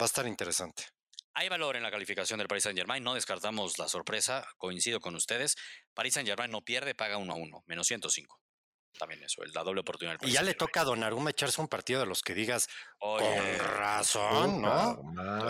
Va 0.00 0.04
a 0.04 0.06
estar 0.06 0.26
interesante. 0.26 0.84
Hay 1.34 1.48
valor 1.48 1.76
en 1.76 1.82
la 1.82 1.90
calificación 1.90 2.38
del 2.38 2.48
Paris 2.48 2.64
Saint 2.64 2.78
Germain, 2.78 3.02
no 3.02 3.14
descartamos 3.14 3.78
la 3.78 3.88
sorpresa, 3.88 4.46
coincido 4.56 5.00
con 5.00 5.14
ustedes. 5.14 5.56
Paris 5.94 6.14
Saint 6.14 6.28
Germain 6.28 6.50
no 6.50 6.62
pierde, 6.62 6.94
paga 6.94 7.16
1 7.16 7.32
a 7.32 7.36
1, 7.36 7.64
menos 7.66 7.86
105. 7.86 8.40
También 8.98 9.22
eso, 9.24 9.42
el- 9.42 9.50
la 9.52 9.62
doble 9.64 9.80
oportunidad 9.80 10.18
Y 10.22 10.30
ya 10.30 10.42
le 10.42 10.54
toca 10.54 10.82
a 10.82 10.84
Donnarumma 10.84 11.30
echarse 11.30 11.60
un 11.60 11.68
partido 11.68 12.00
de 12.00 12.06
los 12.06 12.22
que 12.22 12.32
digas, 12.34 12.68
Oye, 13.00 13.24
con 13.58 13.66
razón, 13.76 14.62
¿no? 14.62 15.00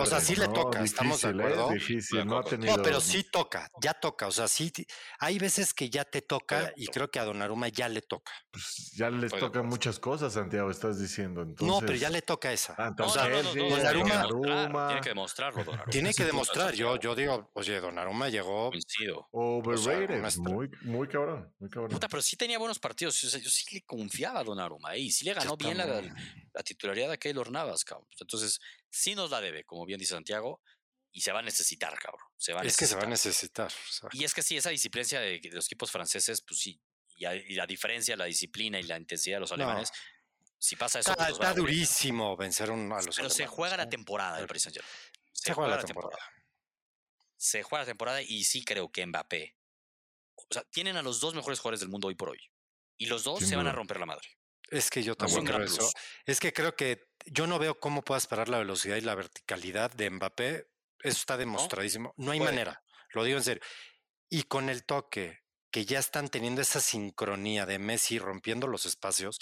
O 0.00 0.06
sea, 0.06 0.20
sí 0.20 0.34
le 0.34 0.48
toca, 0.48 0.82
¿estamos 0.82 1.20
de 1.22 1.28
¿eh? 1.28 1.32
acuerdo? 1.32 1.68
Difícil, 1.70 2.26
no 2.26 2.38
ha 2.38 2.42
tenido. 2.44 2.76
No, 2.76 2.82
pero 2.82 3.00
sí 3.00 3.24
toca, 3.24 3.70
ya 3.80 3.94
toca. 3.94 4.26
O 4.26 4.32
sea, 4.32 4.48
sí, 4.48 4.72
hay 5.18 5.38
veces 5.38 5.74
que 5.74 5.90
ya 5.90 6.04
te 6.04 6.22
toca 6.22 6.72
y 6.76 6.86
creo 6.88 7.10
que 7.10 7.18
a 7.18 7.24
Donnarumma 7.24 7.68
ya 7.68 7.88
le 7.88 8.02
toca. 8.02 8.32
pues, 8.50 8.92
ya 8.96 9.10
les 9.10 9.22
de 9.22 9.28
tocan 9.30 9.46
acuerdo. 9.48 9.64
muchas 9.68 9.98
cosas, 9.98 10.32
Santiago, 10.32 10.70
estás 10.70 10.98
diciendo. 11.00 11.42
Entonces, 11.42 11.66
no, 11.66 11.80
pero 11.80 11.94
ya 11.98 12.08
le 12.10 12.22
toca 12.22 12.52
esa. 12.52 12.74
Ah, 12.78 12.86
entonces, 12.88 13.16
no, 13.22 13.28
Chelsea, 13.28 13.44
no, 13.44 13.52
tiene 13.52 13.68
que 13.68 13.82
Donnarumma- 13.82 14.28
demostrar, 14.28 14.88
tiene 14.88 15.00
que 15.02 15.08
demostrarlo, 15.10 15.64
Donnarumma. 15.64 15.90
Tiene 15.92 16.14
que 16.14 16.24
demostrar. 16.24 16.74
Yo, 16.74 16.96
yo 16.98 17.14
digo, 17.14 17.50
oye, 17.54 17.80
Donnarumma 17.80 18.28
llegó. 18.28 18.70
Coincido. 18.70 19.28
Overrated. 19.32 20.36
muy, 20.38 20.70
muy 20.82 21.08
cabrón, 21.08 21.52
muy 21.58 21.68
cabrón. 21.70 21.90
Puta, 21.90 22.08
pero 22.08 22.22
sí 22.22 22.36
tenía 22.36 22.58
buenos 22.58 22.78
partidos. 22.78 23.33
Yo 23.38 23.50
sí 23.50 23.64
le 23.72 23.82
confiaba 23.82 24.40
a 24.40 24.44
Donnarumma. 24.44 24.94
¿eh? 24.94 25.00
Y 25.00 25.10
sí 25.10 25.24
le 25.24 25.34
ganó 25.34 25.56
bien 25.56 25.76
la, 25.78 25.86
la 26.52 26.62
titularidad 26.62 27.10
a 27.12 27.16
Keylor 27.16 27.50
Navas, 27.50 27.84
cabrón. 27.84 28.08
Entonces, 28.20 28.60
sí 28.90 29.14
nos 29.14 29.30
la 29.30 29.40
debe, 29.40 29.64
como 29.64 29.84
bien 29.86 29.98
dice 29.98 30.14
Santiago, 30.14 30.60
y 31.12 31.20
se 31.20 31.30
va 31.32 31.38
a 31.38 31.42
necesitar, 31.42 31.96
cabrón. 31.98 32.26
Se 32.36 32.52
va 32.52 32.60
a 32.62 32.64
Es 32.64 32.76
que 32.76 32.86
se 32.86 32.96
va 32.96 33.02
a 33.02 33.06
necesitar. 33.06 33.66
necesitar. 33.66 34.06
o 34.08 34.10
sea, 34.10 34.20
Y 34.20 34.24
es 34.24 34.34
que 34.34 34.42
sí, 34.42 34.56
esa 34.56 34.70
disciplina 34.70 35.20
de, 35.20 35.38
de 35.40 35.50
los 35.52 35.66
equipos 35.66 35.90
franceses, 35.90 36.42
pues 36.42 36.58
sí. 36.60 36.80
Y, 37.16 37.24
a- 37.24 37.36
y 37.36 37.54
la 37.54 37.66
diferencia, 37.66 38.16
la 38.16 38.24
disciplina 38.24 38.80
y 38.80 38.82
la 38.82 38.96
intensidad 38.98 39.36
de 39.36 39.40
los 39.40 39.50
No. 39.50 39.56
alemanes, 39.56 39.92
si 40.58 40.74
pasa 40.76 40.98
eso, 40.98 41.12
está, 41.12 41.24
pues 41.26 41.34
está 41.38 41.54
durísimo 41.54 42.36
vencer 42.36 42.70
un- 42.70 42.90
a 42.92 43.00
los 43.02 43.14
Pero 43.14 43.30
se 43.30 43.46
juega 43.46 43.76
la 43.76 43.88
temporada 43.88 44.38
del 44.38 44.46
Paris. 44.48 44.68
Se 45.32 45.52
juega 45.52 45.76
la 45.76 45.84
temporada. 45.84 46.18
Se 47.36 47.62
juega 47.62 47.82
la 47.82 47.86
temporada 47.86 48.22
y 48.22 48.42
sí 48.44 48.64
creo 48.64 48.90
que 48.90 49.04
Mbappé. 49.06 49.56
O 50.36 50.46
sea, 50.50 50.64
tienen 50.64 50.96
a 50.96 51.02
los 51.02 51.20
dos 51.20 51.34
mejores 51.34 51.58
jugadores 51.60 51.80
del 51.80 51.88
mundo 51.90 52.08
hoy 52.08 52.14
por 52.14 52.30
hoy. 52.30 52.40
Y 52.96 53.06
los 53.06 53.24
dos 53.24 53.40
Sin 53.40 53.48
se 53.48 53.56
van 53.56 53.66
a 53.66 53.72
romper 53.72 53.98
la 53.98 54.06
madre. 54.06 54.28
Es 54.70 54.90
que 54.90 55.02
yo 55.02 55.14
también 55.14 55.44
creo 55.44 55.62
eso. 55.62 55.90
Es 56.24 56.40
que 56.40 56.52
creo 56.52 56.74
que 56.74 57.08
yo 57.26 57.46
no 57.46 57.58
veo 57.58 57.78
cómo 57.78 58.02
puedas 58.02 58.26
parar 58.26 58.48
la 58.48 58.58
velocidad 58.58 58.96
y 58.96 59.02
la 59.02 59.14
verticalidad 59.14 59.90
de 59.92 60.10
Mbappé. 60.10 60.68
Eso 61.00 61.18
está 61.18 61.36
demostradísimo. 61.36 62.14
No, 62.16 62.32
hay 62.32 62.38
puede. 62.38 62.52
manera. 62.52 62.82
Lo 63.12 63.24
digo 63.24 63.38
en 63.38 63.44
serio. 63.44 63.62
Y 64.28 64.44
con 64.44 64.68
el 64.68 64.84
toque 64.84 65.44
que 65.70 65.84
ya 65.84 65.98
están 65.98 66.28
teniendo 66.28 66.62
esa 66.62 66.80
sincronía 66.80 67.66
de 67.66 67.78
Messi 67.78 68.18
rompiendo 68.18 68.66
los 68.66 68.86
espacios. 68.86 69.38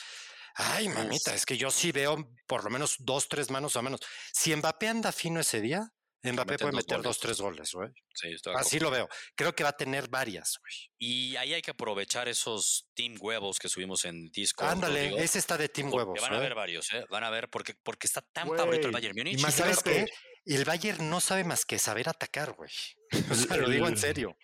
Ay, 0.54 0.88
mamita, 0.88 1.34
es 1.34 1.46
que 1.46 1.56
yo 1.56 1.70
sí 1.70 1.92
veo 1.92 2.28
por 2.46 2.64
lo 2.64 2.70
menos 2.70 2.96
dos, 2.98 3.28
tres 3.28 3.50
manos 3.50 3.76
o 3.76 3.82
menos. 3.82 4.00
Si 4.32 4.54
Mbappé 4.54 4.88
anda 4.88 5.12
fino 5.12 5.40
ese 5.40 5.60
día, 5.60 5.92
Mbappé 6.22 6.58
puede 6.58 6.72
meter 6.72 6.98
goles. 6.98 7.04
dos, 7.04 7.18
tres 7.18 7.40
goles, 7.40 7.72
güey. 7.72 7.90
Sí, 8.14 8.28
Así 8.54 8.78
lo 8.78 8.90
veo. 8.90 9.08
Creo 9.34 9.54
que 9.54 9.64
va 9.64 9.70
a 9.70 9.76
tener 9.76 10.08
varias, 10.08 10.58
güey. 10.60 10.90
Y 10.98 11.36
ahí 11.36 11.52
hay 11.54 11.62
que 11.62 11.72
aprovechar 11.72 12.28
esos 12.28 12.88
team 12.94 13.16
huevos 13.20 13.58
que 13.58 13.68
subimos 13.68 14.04
en 14.04 14.26
Discord. 14.30 14.68
Ándale, 14.70 15.20
ese 15.22 15.38
está 15.40 15.56
de 15.58 15.68
Team 15.68 15.92
Huevos. 15.92 16.20
Van 16.20 16.32
a 16.32 16.36
¿eh? 16.36 16.38
haber 16.38 16.54
varios, 16.54 16.92
¿eh? 16.92 17.04
Van 17.10 17.24
a 17.24 17.30
ver 17.30 17.48
porque, 17.50 17.74
porque 17.82 18.06
está 18.06 18.20
tan 18.20 18.46
Güey, 18.46 18.58
favorito 18.60 18.86
el 18.86 18.92
Bayern 18.92 19.16
Múnich. 19.16 19.38
¿Y 19.38 19.40
sabes 19.40 19.58
Imagínate- 19.78 20.04
qué? 20.06 20.12
El 20.54 20.64
Bayern 20.64 21.08
no 21.10 21.20
sabe 21.20 21.44
más 21.44 21.64
que 21.64 21.78
saber 21.78 22.08
atacar, 22.08 22.52
güey. 22.52 22.70
O 23.30 23.34
sea, 23.34 23.56
lo 23.56 23.68
digo 23.68 23.88
en 23.88 23.96
serio. 23.96 24.36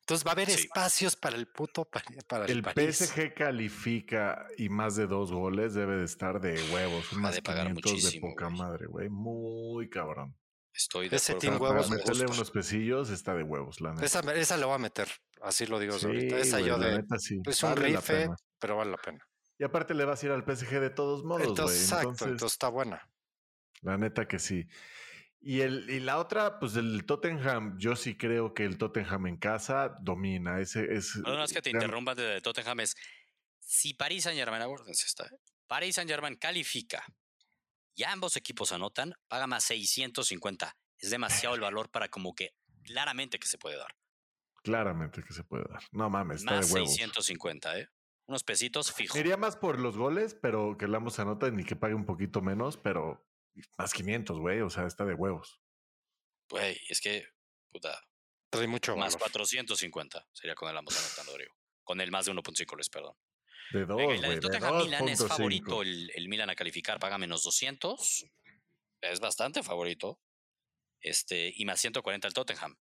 Entonces 0.00 0.24
va 0.24 0.30
a 0.30 0.34
haber 0.34 0.48
Sí. 0.48 0.60
espacios 0.62 1.16
para 1.16 1.36
el 1.36 1.48
puto 1.48 1.84
pa- 1.84 2.02
para 2.28 2.44
el, 2.44 2.50
El 2.52 2.62
París. 2.62 2.96
PSG 2.98 3.34
califica 3.34 4.46
y 4.56 4.68
más 4.68 4.94
de 4.96 5.06
dos 5.06 5.32
goles 5.32 5.74
debe 5.74 5.96
de 5.96 6.04
estar 6.04 6.40
de 6.40 6.54
huevos. 6.72 7.12
Unas 7.12 7.34
de 7.34 7.42
pagar 7.42 7.66
500 7.74 8.12
de 8.12 8.20
poca 8.20 8.46
güey. 8.46 8.56
madre, 8.58 8.86
güey. 8.86 9.08
Muy 9.08 9.88
cabrón. 9.90 10.36
Estoy 10.76 11.08
de 11.08 11.16
Ese 11.16 11.32
acuerdo. 11.32 11.40
team 11.40 11.52
Para, 11.58 11.68
para 11.68 11.72
huevos 11.80 11.90
me 11.90 11.96
meterle 11.96 12.26
unos 12.26 12.50
pesillos 12.50 13.10
está 13.10 13.34
de 13.34 13.42
huevos, 13.42 13.80
la 13.80 13.92
neta. 13.94 14.04
Esa, 14.04 14.20
esa 14.34 14.56
la 14.58 14.66
voy 14.66 14.74
a 14.74 14.78
meter, 14.78 15.08
así 15.42 15.66
lo 15.66 15.78
digo 15.78 15.94
desde 15.94 16.06
ahorita. 16.08 16.36
Sí, 16.36 16.42
Esa 16.42 16.58
güey, 16.58 16.68
yo 16.68 16.76
la 16.76 16.86
de. 16.88 16.96
neta 16.98 17.18
sí. 17.18 17.40
Es 17.46 17.62
un 17.62 17.74
vale 17.74 17.86
rife, 17.96 18.28
pero 18.58 18.76
vale 18.76 18.90
la 18.90 18.98
pena. 18.98 19.26
Y 19.58 19.64
aparte 19.64 19.94
le 19.94 20.04
vas 20.04 20.22
a 20.22 20.26
ir 20.26 20.32
al 20.32 20.42
PSG 20.44 20.80
de 20.80 20.90
todos 20.90 21.24
modos, 21.24 21.38
güey. 21.40 21.48
Entonces, 21.50 21.82
exacto, 21.82 22.08
Entonces, 22.10 22.28
entonces 22.28 22.54
está 22.54 22.68
buena. 22.68 23.10
la 23.80 23.96
neta 23.96 24.28
que 24.28 24.38
sí. 24.38 24.66
Y, 25.40 25.60
el, 25.60 25.88
y 25.88 26.00
la 26.00 26.18
otra, 26.18 26.58
pues 26.58 26.76
el 26.76 27.04
Tottenham, 27.06 27.78
yo 27.78 27.94
sí 27.96 28.16
creo 28.16 28.52
que 28.52 28.64
el 28.64 28.78
Tottenham 28.78 29.26
en 29.28 29.36
casa 29.38 29.96
domina. 30.00 30.60
Ese 30.60 30.92
es. 30.94 31.12
Perdón, 31.24 31.42
es 31.42 31.52
que 31.52 31.62
te 31.62 31.70
interrumpan 31.70 32.16
de 32.16 32.40
Tottenham. 32.42 32.80
Es 32.80 32.94
si 33.60 33.94
París 33.94 34.24
Saint 34.24 34.38
Germain, 34.38 34.62
acuérdense 34.62 35.06
esta, 35.06 35.24
¿eh? 35.24 35.38
París 35.66 35.94
Saint 35.94 36.10
Germain 36.10 36.36
califica 36.36 37.04
y 37.96 38.04
ambos 38.04 38.36
equipos 38.36 38.70
anotan, 38.72 39.14
paga 39.26 39.46
más 39.46 39.64
650. 39.64 40.76
Es 40.98 41.10
demasiado 41.10 41.54
el 41.54 41.60
valor 41.60 41.90
para 41.90 42.08
como 42.08 42.34
que 42.34 42.54
claramente 42.84 43.38
que 43.38 43.48
se 43.48 43.58
puede 43.58 43.76
dar. 43.76 43.96
Claramente 44.62 45.22
que 45.22 45.32
se 45.32 45.42
puede 45.42 45.64
dar. 45.68 45.82
No 45.92 46.10
mames, 46.10 46.40
está 46.40 46.56
Más 46.56 46.68
de 46.68 46.74
huevos. 46.74 46.90
650, 46.90 47.78
¿eh? 47.80 47.88
Unos 48.26 48.44
pesitos 48.44 48.92
fijos. 48.92 49.16
Iría 49.16 49.36
más 49.36 49.56
por 49.56 49.80
los 49.80 49.96
goles, 49.96 50.34
pero 50.34 50.76
que 50.78 50.86
la 50.86 50.98
ambos 50.98 51.18
anoten 51.18 51.58
y 51.58 51.64
que 51.64 51.76
pague 51.76 51.94
un 51.94 52.04
poquito 52.04 52.42
menos, 52.42 52.76
pero 52.76 53.26
más 53.78 53.92
500, 53.92 54.38
güey. 54.38 54.60
O 54.60 54.70
sea, 54.70 54.86
está 54.86 55.04
de 55.04 55.14
huevos. 55.14 55.60
Güey, 56.50 56.78
es 56.88 57.00
que, 57.00 57.26
puta, 57.70 57.98
Trae 58.50 58.66
mucho 58.66 58.96
más 58.96 59.14
valor. 59.14 59.30
450 59.30 60.28
sería 60.32 60.54
con 60.54 60.68
el 60.68 60.76
ambos 60.76 60.98
anotando, 60.98 61.32
Rodrigo. 61.32 61.54
Con 61.82 62.00
el 62.00 62.10
más 62.10 62.26
de 62.26 62.32
1.5 62.32 62.76
les 62.76 62.88
perdón. 62.88 63.16
De 63.72 63.84
dos, 63.84 63.96
Venga, 63.96 64.14
y 64.14 64.18
la 64.20 64.28
de 64.28 64.40
Tottenham 64.40 64.76
Milan 64.78 65.08
es 65.08 65.20
2.5. 65.20 65.28
favorito 65.28 65.82
el, 65.82 66.10
el 66.14 66.28
Milan 66.28 66.50
a 66.50 66.54
calificar, 66.54 66.98
paga 66.98 67.18
menos 67.18 67.42
200. 67.44 68.26
Es 69.00 69.20
bastante 69.20 69.62
favorito. 69.62 70.20
Este, 71.00 71.52
y 71.54 71.64
más 71.64 71.80
140 71.80 72.26
el 72.26 72.34
Tottenham. 72.34 72.76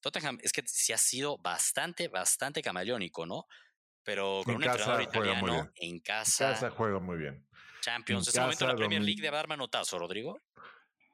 Tottenham 0.00 0.38
es 0.42 0.52
que 0.52 0.62
sí 0.66 0.92
ha 0.92 0.98
sido 0.98 1.38
bastante, 1.38 2.08
bastante 2.08 2.60
camaleónico, 2.60 3.24
¿no? 3.24 3.46
Pero 4.04 4.42
con 4.44 4.54
En 4.54 4.56
un 4.56 4.62
casa 4.64 4.74
entrenador 4.74 5.02
italiano 5.02 5.52
bien. 5.52 5.72
en 5.76 6.00
casa, 6.00 6.50
Casa 6.50 6.70
juega 6.70 6.98
muy 6.98 7.18
bien. 7.18 7.46
Champions. 7.80 8.26
en 8.26 8.30
Es 8.30 8.34
el 8.34 8.42
momento 8.42 8.64
de 8.66 8.72
la 8.72 8.76
Premier 8.76 9.02
League 9.02 9.22
de 9.22 9.30
dar 9.30 9.46
manotazo, 9.48 9.98
Rodrigo. 9.98 10.40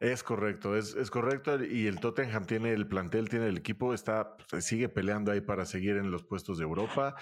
Es 0.01 0.23
correcto, 0.23 0.77
es, 0.77 0.95
es 0.95 1.11
correcto. 1.11 1.63
Y 1.63 1.87
el 1.87 2.01
Tottenham 2.01 2.47
tiene 2.47 2.73
el 2.73 2.87
plantel, 2.89 3.29
tiene 3.29 3.49
el 3.49 3.59
equipo, 3.59 3.93
está, 3.93 4.37
pues, 4.49 4.65
sigue 4.65 4.89
peleando 4.89 5.33
ahí 5.33 5.41
para 5.41 5.67
seguir 5.67 5.97
en 5.97 6.11
los 6.11 6.25
puestos 6.25 6.59
de 6.59 6.65
Europa. 6.65 7.17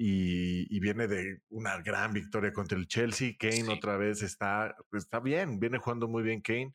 Y, 0.00 0.72
y 0.76 0.78
viene 0.78 1.08
de 1.08 1.40
una 1.48 1.78
gran 1.82 2.12
victoria 2.12 2.52
contra 2.52 2.78
el 2.78 2.86
Chelsea. 2.86 3.32
Kane 3.36 3.64
Sí. 3.64 3.68
otra 3.68 3.96
vez 3.96 4.22
está, 4.22 4.76
está 4.92 5.18
bien, 5.18 5.58
viene 5.58 5.78
jugando 5.78 6.06
muy 6.06 6.22
bien 6.22 6.40
Kane. 6.40 6.72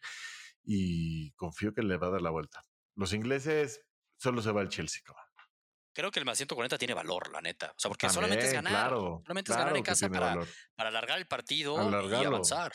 Y 0.65 1.31
confío 1.33 1.73
que 1.73 1.83
le 1.83 1.95
va 1.95 2.07
a 2.07 2.11
dar 2.11 2.21
la 2.21 2.31
vuelta. 2.31 2.65
Los 2.95 3.13
ingleses 3.13 3.81
solo 4.17 4.41
se 4.41 4.51
va 4.51 4.61
el 4.61 4.67
Chelsea, 4.67 5.01
cabrón. 5.05 5.23
Creo 5.93 6.11
que 6.11 6.19
el 6.19 6.25
más 6.25 6.37
140 6.37 6.77
tiene 6.77 6.93
valor, 6.93 7.31
la 7.31 7.39
neta. 7.39 7.71
O 7.71 7.79
sea, 7.79 7.87
porque 7.87 8.09
solamente 8.09 8.45
es 8.45 8.51
ganar. 8.53 8.71
Claro, 8.73 9.21
solamente 9.23 9.51
es 9.51 9.57
ganar 9.57 9.77
en 9.77 9.83
casa 9.83 10.09
para, 10.09 10.25
valor. 10.25 10.47
para 10.75 10.89
alargar 10.89 11.17
el 11.19 11.25
partido 11.27 11.75
y 12.09 12.25
avanzar. 12.25 12.73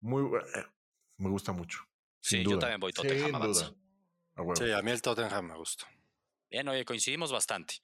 Muy, 0.00 0.24
eh, 0.54 0.64
me 1.16 1.30
gusta 1.30 1.52
mucho. 1.52 1.78
Sí, 2.20 2.36
sin 2.36 2.44
yo 2.44 2.50
duda, 2.50 2.60
también 2.60 2.80
voy 2.80 2.92
Tottenham 2.92 3.26
Sin 3.26 3.34
avanza. 3.34 3.64
duda. 3.68 3.76
A 4.34 4.42
huevo. 4.42 4.56
Sí, 4.56 4.70
a 4.72 4.82
mí 4.82 4.90
el 4.90 5.00
Tottenham 5.00 5.46
me 5.46 5.56
gusta. 5.56 5.86
Bien, 6.50 6.68
oye, 6.68 6.84
coincidimos 6.84 7.30
bastante. 7.32 7.76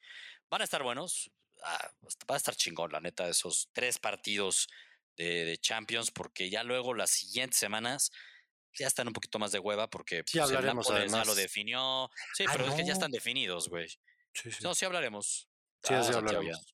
Van 0.50 0.60
a 0.60 0.64
estar 0.64 0.82
buenos. 0.82 1.30
Ah, 1.64 1.90
va 2.30 2.34
a 2.34 2.38
estar 2.38 2.54
chingón, 2.54 2.92
la 2.92 3.00
neta, 3.00 3.28
esos 3.28 3.68
tres 3.72 3.98
partidos 3.98 4.68
de, 5.16 5.44
de 5.44 5.58
Champions, 5.58 6.10
porque 6.10 6.48
ya 6.50 6.62
luego 6.62 6.94
las 6.94 7.10
siguientes 7.10 7.58
semanas 7.58 8.10
ya 8.78 8.86
están 8.86 9.06
un 9.08 9.12
poquito 9.12 9.38
más 9.38 9.52
de 9.52 9.58
hueva, 9.58 9.88
porque 9.90 10.22
Sí, 10.26 10.38
pues, 10.38 10.50
el 10.50 10.56
hablaremos, 10.56 10.88
Nápoles 10.88 11.12
ya 11.12 11.24
lo 11.24 11.34
definió. 11.34 12.08
Sí, 12.34 12.44
Ah, 12.48 12.52
pero 12.52 12.68
es 12.68 12.74
que 12.74 12.84
ya 12.86 12.92
están 12.92 13.10
definidos, 13.10 13.68
güey. 13.68 13.88
Sí, 14.32 14.50
sí. 14.52 14.58
No, 14.62 14.74
sí 14.74 14.84
hablaremos. 14.84 15.48
Sí, 15.82 15.94
Ah, 15.94 16.02
sí 16.04 16.12
hablaremos. 16.12 16.46
ya- 16.58 16.64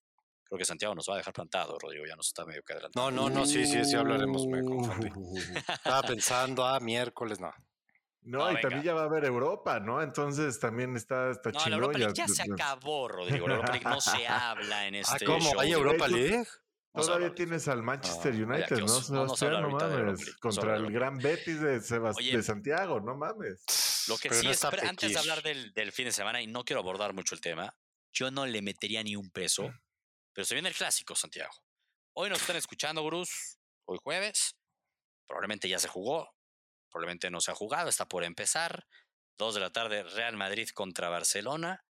Creo 0.48 0.58
que 0.58 0.64
Santiago 0.64 0.94
nos 0.94 1.08
va 1.08 1.14
a 1.14 1.16
dejar 1.16 1.32
plantado, 1.34 1.76
Rodrigo, 1.76 2.04
ya 2.06 2.14
nos 2.14 2.28
está 2.28 2.44
medio 2.44 2.62
que 2.62 2.72
adelantando. 2.74 3.10
No, 3.10 3.28
no, 3.28 3.34
no, 3.40 3.46
sí, 3.46 3.66
sí, 3.66 3.84
sí 3.84 3.96
hablaremos, 3.96 4.46
me 4.46 4.62
confundí. 4.62 5.08
Estaba 5.68 6.02
pensando, 6.02 6.64
ah, 6.64 6.78
miércoles, 6.78 7.40
no. 7.40 7.52
No, 8.26 8.38
No, 8.38 8.44
y 8.50 8.54
venga. 8.56 8.60
también 8.62 8.82
ya 8.82 8.94
va 8.94 9.02
a 9.02 9.04
haber 9.04 9.24
Europa, 9.24 9.78
¿no? 9.78 10.02
Entonces 10.02 10.58
también 10.58 10.96
está, 10.96 11.30
está 11.30 11.50
No, 11.50 11.58
la 11.58 11.64
chingón. 11.64 11.72
Europa 11.82 11.98
League 11.98 12.14
ya- 12.14 12.26
ya 12.26 12.34
se 12.34 12.42
acabó, 12.42 13.08
Rodrigo. 13.08 13.46
La 13.46 13.54
Europa 13.54 13.72
League 13.72 13.88
no 13.88 14.00
se 14.00 14.26
habla 14.28 14.86
en 14.88 14.94
Ah, 14.96 15.00
este 15.00 15.24
¿cómo? 15.24 15.40
show. 15.50 15.60
¿Hay 15.60 15.72
Europa 15.72 16.06
tú- 16.08 16.16
League? 16.16 16.44
Todavía 16.92 17.34
tienes 17.34 17.68
al 17.68 17.82
Manchester 17.82 18.32
Ah, 18.34 18.44
United, 18.54 18.78
¿no. 18.78 18.86
No, 18.86 19.00
Sebastián? 19.36 19.70
mames. 19.70 20.36
Contra 20.38 20.76
el 20.76 20.90
gran 20.90 21.18
Betis 21.18 21.60
de, 21.60 21.78
Sebas- 21.82 22.16
Oye, 22.16 22.34
de 22.36 22.42
Santiago, 22.42 23.00
no 23.00 23.14
mames. 23.16 24.06
Lo 24.08 24.16
que 24.16 24.30
Pero 24.30 24.40
sí 24.40 24.46
no 24.46 24.52
es, 24.52 24.64
antes 24.64 25.12
de 25.12 25.18
hablar 25.18 25.42
del, 25.42 25.72
del 25.74 25.92
fin 25.92 26.06
de 26.06 26.12
semana, 26.12 26.40
y 26.40 26.46
no 26.46 26.64
quiero 26.64 26.80
abordar 26.80 27.12
mucho 27.12 27.34
el 27.34 27.40
tema, 27.42 27.76
yo 28.12 28.30
no 28.30 28.46
le 28.46 28.62
metería 28.62 29.02
ni 29.02 29.14
un 29.14 29.30
peso, 29.30 29.70
pero 30.32 30.46
se 30.46 30.54
viene 30.54 30.70
el 30.70 30.74
clásico, 30.74 31.14
Santiago. 31.14 31.52
Hoy 32.14 32.30
nos 32.30 32.40
están 32.40 32.56
escuchando, 32.56 33.02
Gurús, 33.02 33.58
hoy 33.84 33.98
jueves, 34.02 34.56
probablemente 35.28 35.68
ya 35.68 35.78
se 35.78 35.88
jugó, 35.88 36.30
probablemente 36.96 37.30
no 37.30 37.42
se 37.42 37.50
ha 37.50 37.54
jugado, 37.54 37.90
está 37.90 38.08
por 38.08 38.24
empezar. 38.24 38.86
Dos 39.36 39.52
de 39.54 39.60
la 39.60 39.70
tarde, 39.70 40.02
Real 40.02 40.34
Madrid 40.36 40.70
contra 40.70 41.10
Barcelona. 41.10 41.84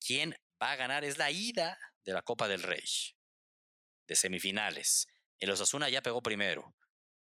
¿Quién 0.00 0.34
va 0.62 0.72
a 0.72 0.76
ganar? 0.76 1.04
Es 1.04 1.18
la 1.18 1.30
ida 1.30 1.78
de 2.04 2.14
la 2.14 2.22
Copa 2.22 2.48
del 2.48 2.62
Rey, 2.62 2.82
de 4.08 4.16
semifinales. 4.16 5.08
El 5.38 5.50
Osasuna 5.50 5.90
ya 5.90 6.00
pegó 6.02 6.22
primero. 6.22 6.74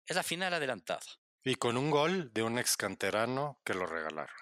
Es 0.04 0.16
la 0.16 0.24
final 0.24 0.52
adelantada. 0.54 1.06
Y 1.44 1.54
con 1.54 1.76
un 1.76 1.88
gol 1.90 2.32
de 2.32 2.42
un 2.42 2.58
ex 2.58 2.76
canterano 2.76 3.60
que 3.64 3.74
lo 3.74 3.86
regalaron. 3.86 4.34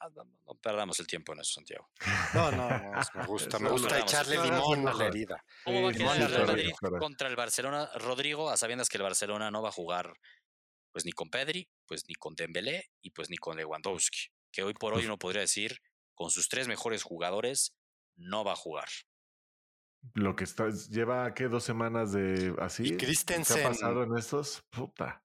Ah, 0.00 0.08
No, 0.14 0.24
no- 0.24 0.38
no 0.46 0.54
perdamos 0.60 0.98
el 1.00 1.06
tiempo 1.06 1.34
en 1.34 1.40
eso, 1.40 1.52
Santiago. 1.54 1.90
No, 2.32 2.50
no, 2.52 2.68
no, 2.70 2.92
me 3.14 3.26
gusta, 3.26 3.58
me 3.58 3.68
gusta 3.70 3.98
echarle 3.98 4.36
limón 4.42 4.88
a 4.88 4.94
la 4.94 5.06
herida. 5.06 5.44
¿Cómo 5.64 5.82
va 5.82 5.90
a 5.90 5.92
quedar 5.92 6.16
el 6.22 6.30
Real 6.30 6.46
Madrid 6.46 6.72
contra 6.98 7.28
el 7.28 7.36
Barcelona, 7.36 7.90
Rodrigo, 7.96 8.48
a 8.50 8.56
sabiendas 8.56 8.88
que 8.88 8.96
el 8.96 9.02
Barcelona 9.02 9.50
no 9.50 9.60
va 9.62 9.68
a 9.68 9.72
jugar 9.72 10.14
pues 10.94 11.04
ni 11.04 11.10
con 11.10 11.28
Pedri, 11.28 11.68
pues 11.86 12.04
ni 12.06 12.14
con 12.14 12.36
Dembélé 12.36 12.88
y 13.02 13.10
pues 13.10 13.28
ni 13.28 13.36
con 13.36 13.56
Lewandowski, 13.56 14.28
que 14.52 14.62
hoy 14.62 14.74
por 14.74 14.92
hoy 14.92 14.98
Pues 14.98 15.06
uno 15.06 15.18
podría 15.18 15.40
decir 15.40 15.80
con 16.14 16.30
sus 16.30 16.48
tres 16.48 16.68
mejores 16.68 17.02
jugadores 17.02 17.74
no 18.14 18.44
va 18.44 18.52
a 18.52 18.56
jugar. 18.56 18.86
Lo 20.14 20.36
que 20.36 20.44
está, 20.44 20.68
lleva, 20.70 21.34
¿qué? 21.34 21.48
Dos 21.48 21.64
semanas 21.64 22.12
de 22.12 22.54
así. 22.60 22.90
¿Qué 22.96 23.06
Christensen. 23.06 23.66
ha 23.66 23.70
pasado 23.70 24.04
en 24.04 24.16
estos? 24.16 24.62
Puta. 24.70 25.20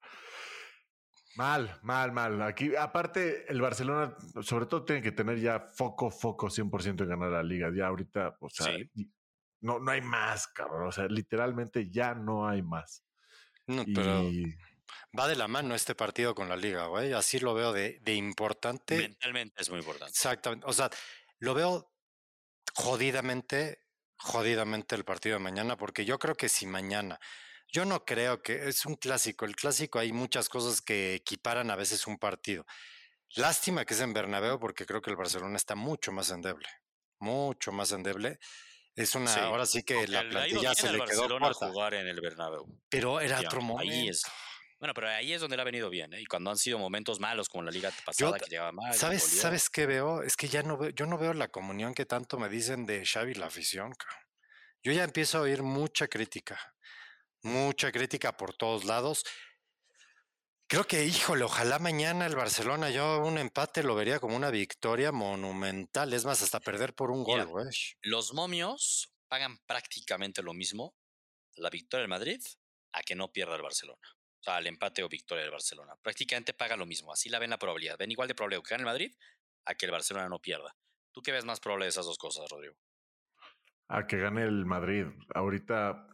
Mal, 1.36 1.80
mal, 1.84 2.12
mal. 2.14 2.42
Aquí, 2.42 2.76
aparte, 2.76 3.46
el 3.52 3.62
Barcelona, 3.62 4.16
sobre 4.42 4.66
todo, 4.66 4.84
tiene 4.86 5.04
que 5.04 5.12
tener 5.12 5.40
ya 5.40 5.60
foco, 5.60 6.10
foco 6.10 6.50
100% 6.50 7.04
en 7.04 7.10
ganar 7.10 7.30
la 7.30 7.44
liga. 7.44 7.70
Ya 7.76 7.86
ahorita, 7.88 8.38
o 8.40 8.50
sea, 8.50 8.74
Sí. 8.76 8.90
y- 8.96 9.12
no, 9.62 9.78
no 9.80 9.92
hay 9.92 10.02
más, 10.02 10.48
cabrón. 10.48 10.88
O 10.88 10.92
sea, 10.92 11.06
literalmente 11.08 11.92
ya 11.92 12.16
no 12.16 12.48
hay 12.48 12.64
más. 12.64 13.06
No, 13.68 13.84
Y 13.86 13.94
pero 13.94 14.24
va 15.18 15.28
de 15.28 15.36
la 15.36 15.48
mano 15.48 15.76
este 15.76 15.96
partido 15.96 16.36
con 16.36 16.50
la 16.50 16.56
liga, 16.56 16.88
güey. 16.88 17.14
Así 17.14 17.40
lo 17.40 17.54
veo 17.54 17.74
de, 17.74 18.00
de 18.02 18.14
importante. 18.16 18.98
Mentalmente 18.98 19.62
es 19.62 19.70
muy 19.70 19.80
importante. 19.80 20.12
Exactamente. 20.12 20.66
O 20.68 20.74
sea, 20.74 20.90
lo 21.40 21.54
veo 21.54 21.92
jodidamente, 22.74 23.84
jodidamente 24.18 24.96
el 24.96 25.06
partido 25.06 25.38
de 25.38 25.44
mañana, 25.44 25.78
porque 25.78 26.06
yo 26.06 26.20
creo 26.20 26.36
que 26.36 26.50
si 26.50 26.66
mañana, 26.66 27.20
yo 27.72 27.86
no 27.86 28.04
creo 28.06 28.42
que 28.42 28.68
es 28.68 28.86
un 28.86 28.96
clásico. 28.96 29.46
El 29.46 29.56
clásico 29.56 30.00
hay 30.00 30.12
muchas 30.12 30.50
cosas 30.50 30.82
que 30.82 31.16
equiparan 31.16 31.70
a 31.72 31.76
veces 31.76 32.08
un 32.08 32.18
partido. 32.18 32.66
Lástima 33.36 33.86
que 33.86 33.94
es 33.94 34.02
en 34.02 34.14
Bernabéu, 34.14 34.60
porque 34.60 34.86
creo 34.86 35.02
que 35.02 35.12
el 35.12 35.16
Barcelona 35.16 35.56
está 35.56 35.76
mucho 35.76 36.12
más 36.12 36.32
endeble, 36.32 36.68
mucho 37.20 37.72
más 37.72 37.92
endeble. 37.92 38.40
Es 38.96 39.14
una, 39.16 39.32
Sí, 39.32 39.40
ahora 39.40 39.66
sí 39.66 39.84
que 39.84 39.94
Aunque 39.94 40.12
la 40.12 40.28
plantilla 40.28 40.74
se 40.74 40.92
le 40.92 41.04
quedó 41.06 41.28
corta, 41.40 41.68
jugar 41.68 41.94
en 41.94 42.08
el 42.08 42.20
Bernabéu. 42.20 42.66
pero 42.90 43.22
era 43.22 43.40
Ya, 43.40 43.48
otro 43.48 43.62
momento. 43.62 43.94
Ahí 43.94 44.10
es. 44.10 44.24
Bueno, 44.80 44.94
pero 44.94 45.10
ahí 45.10 45.34
es 45.34 45.42
donde 45.42 45.58
le 45.58 45.62
ha 45.62 45.66
venido 45.66 45.90
bien, 45.90 46.14
¿eh? 46.14 46.22
Y 46.22 46.26
cuando 46.26 46.52
han 46.52 46.58
sido 46.58 46.80
momentos 46.80 47.20
malos 47.20 47.50
como 47.50 47.64
en 47.64 47.66
la 47.66 47.72
liga 47.72 47.92
pasada 48.06 48.40
que 48.40 48.50
llegaba 48.50 48.72
mal. 48.72 48.94
¿Sabes. 48.94 49.24
¿Sabes 49.24 49.70
qué 49.70 49.86
veo? 49.86 50.24
Es 50.24 50.38
que 50.38 50.48
ya 50.48 50.64
no 50.64 50.78
veo, 50.78 50.90
yo 50.92 51.06
no 51.06 51.18
veo 51.18 51.34
la 51.34 51.50
comunión 51.50 51.94
que 51.94 52.06
tanto 52.06 52.40
me 52.40 52.48
dicen 52.48 52.86
de 52.86 53.06
Xavi 53.06 53.34
la 53.34 53.48
afición. 53.48 53.94
cabrón. 53.94 54.24
Yo 54.82 54.94
ya 54.94 55.04
empiezo 55.04 55.40
a 55.40 55.42
oír 55.42 55.62
mucha 55.62 56.08
crítica, 56.08 56.58
mucha 57.42 57.92
crítica 57.92 58.38
por 58.38 58.54
todos 58.54 58.86
lados. 58.86 59.26
Creo 60.68 60.86
que, 60.86 61.04
híjole, 61.04 61.44
ojalá 61.44 61.80
mañana 61.80 62.26
el 62.28 62.36
Barcelona, 62.36 62.90
yo 62.90 63.20
un 63.20 63.38
empate 63.38 63.84
lo 63.84 63.96
vería 63.96 64.20
como 64.20 64.36
una 64.36 64.52
victoria 64.52 65.12
monumental. 65.12 66.14
Es 66.14 66.24
más, 66.24 66.42
hasta 66.42 66.60
perder 66.60 66.94
por 66.94 67.12
un 67.12 67.24
Mira, 67.24 67.44
gol, 67.44 67.64
güey. 67.64 67.76
Los 68.04 68.34
momios 68.34 69.12
pagan 69.28 69.58
prácticamente 69.66 70.42
lo 70.42 70.54
mismo 70.54 70.96
la 71.56 71.70
victoria 71.70 72.02
del 72.02 72.10
Madrid 72.10 72.42
a 72.94 73.02
que 73.02 73.16
no 73.16 73.32
pierda 73.32 73.56
el 73.56 73.62
Barcelona. 73.62 74.19
O 74.40 74.44
sea, 74.44 74.56
al 74.56 74.68
empate 74.68 75.04
o 75.04 75.10
victoria 75.10 75.44
del 75.44 75.52
Barcelona. 75.52 75.96
Prácticamente 76.02 76.54
paga 76.54 76.78
lo 76.78 76.86
mismo. 76.86 77.12
Así 77.12 77.30
la 77.30 77.40
ven 77.40 77.50
la 77.50 77.58
probabilidad. 77.60 77.98
Ven 77.98 78.12
igual 78.12 78.28
de 78.28 78.36
probable 78.36 78.58
que 78.64 78.70
gane 78.70 78.82
el 78.84 78.86
Madrid 78.86 79.14
a 79.66 79.76
que 79.76 79.86
el 79.86 79.92
Barcelona 79.92 80.30
no 80.30 80.40
pierda. 80.40 80.76
¿Tú 81.12 81.22
qué 81.22 81.32
ves 81.32 81.44
más 81.46 81.60
probable 81.60 81.86
de 81.86 81.90
esas 81.90 82.06
dos 82.06 82.18
cosas, 82.18 82.50
Rodrigo? 82.50 82.76
a 83.92 84.06
que 84.06 84.18
gane 84.20 84.44
el 84.44 84.66
Madrid. 84.68 85.08
Ahorita, 85.34 86.08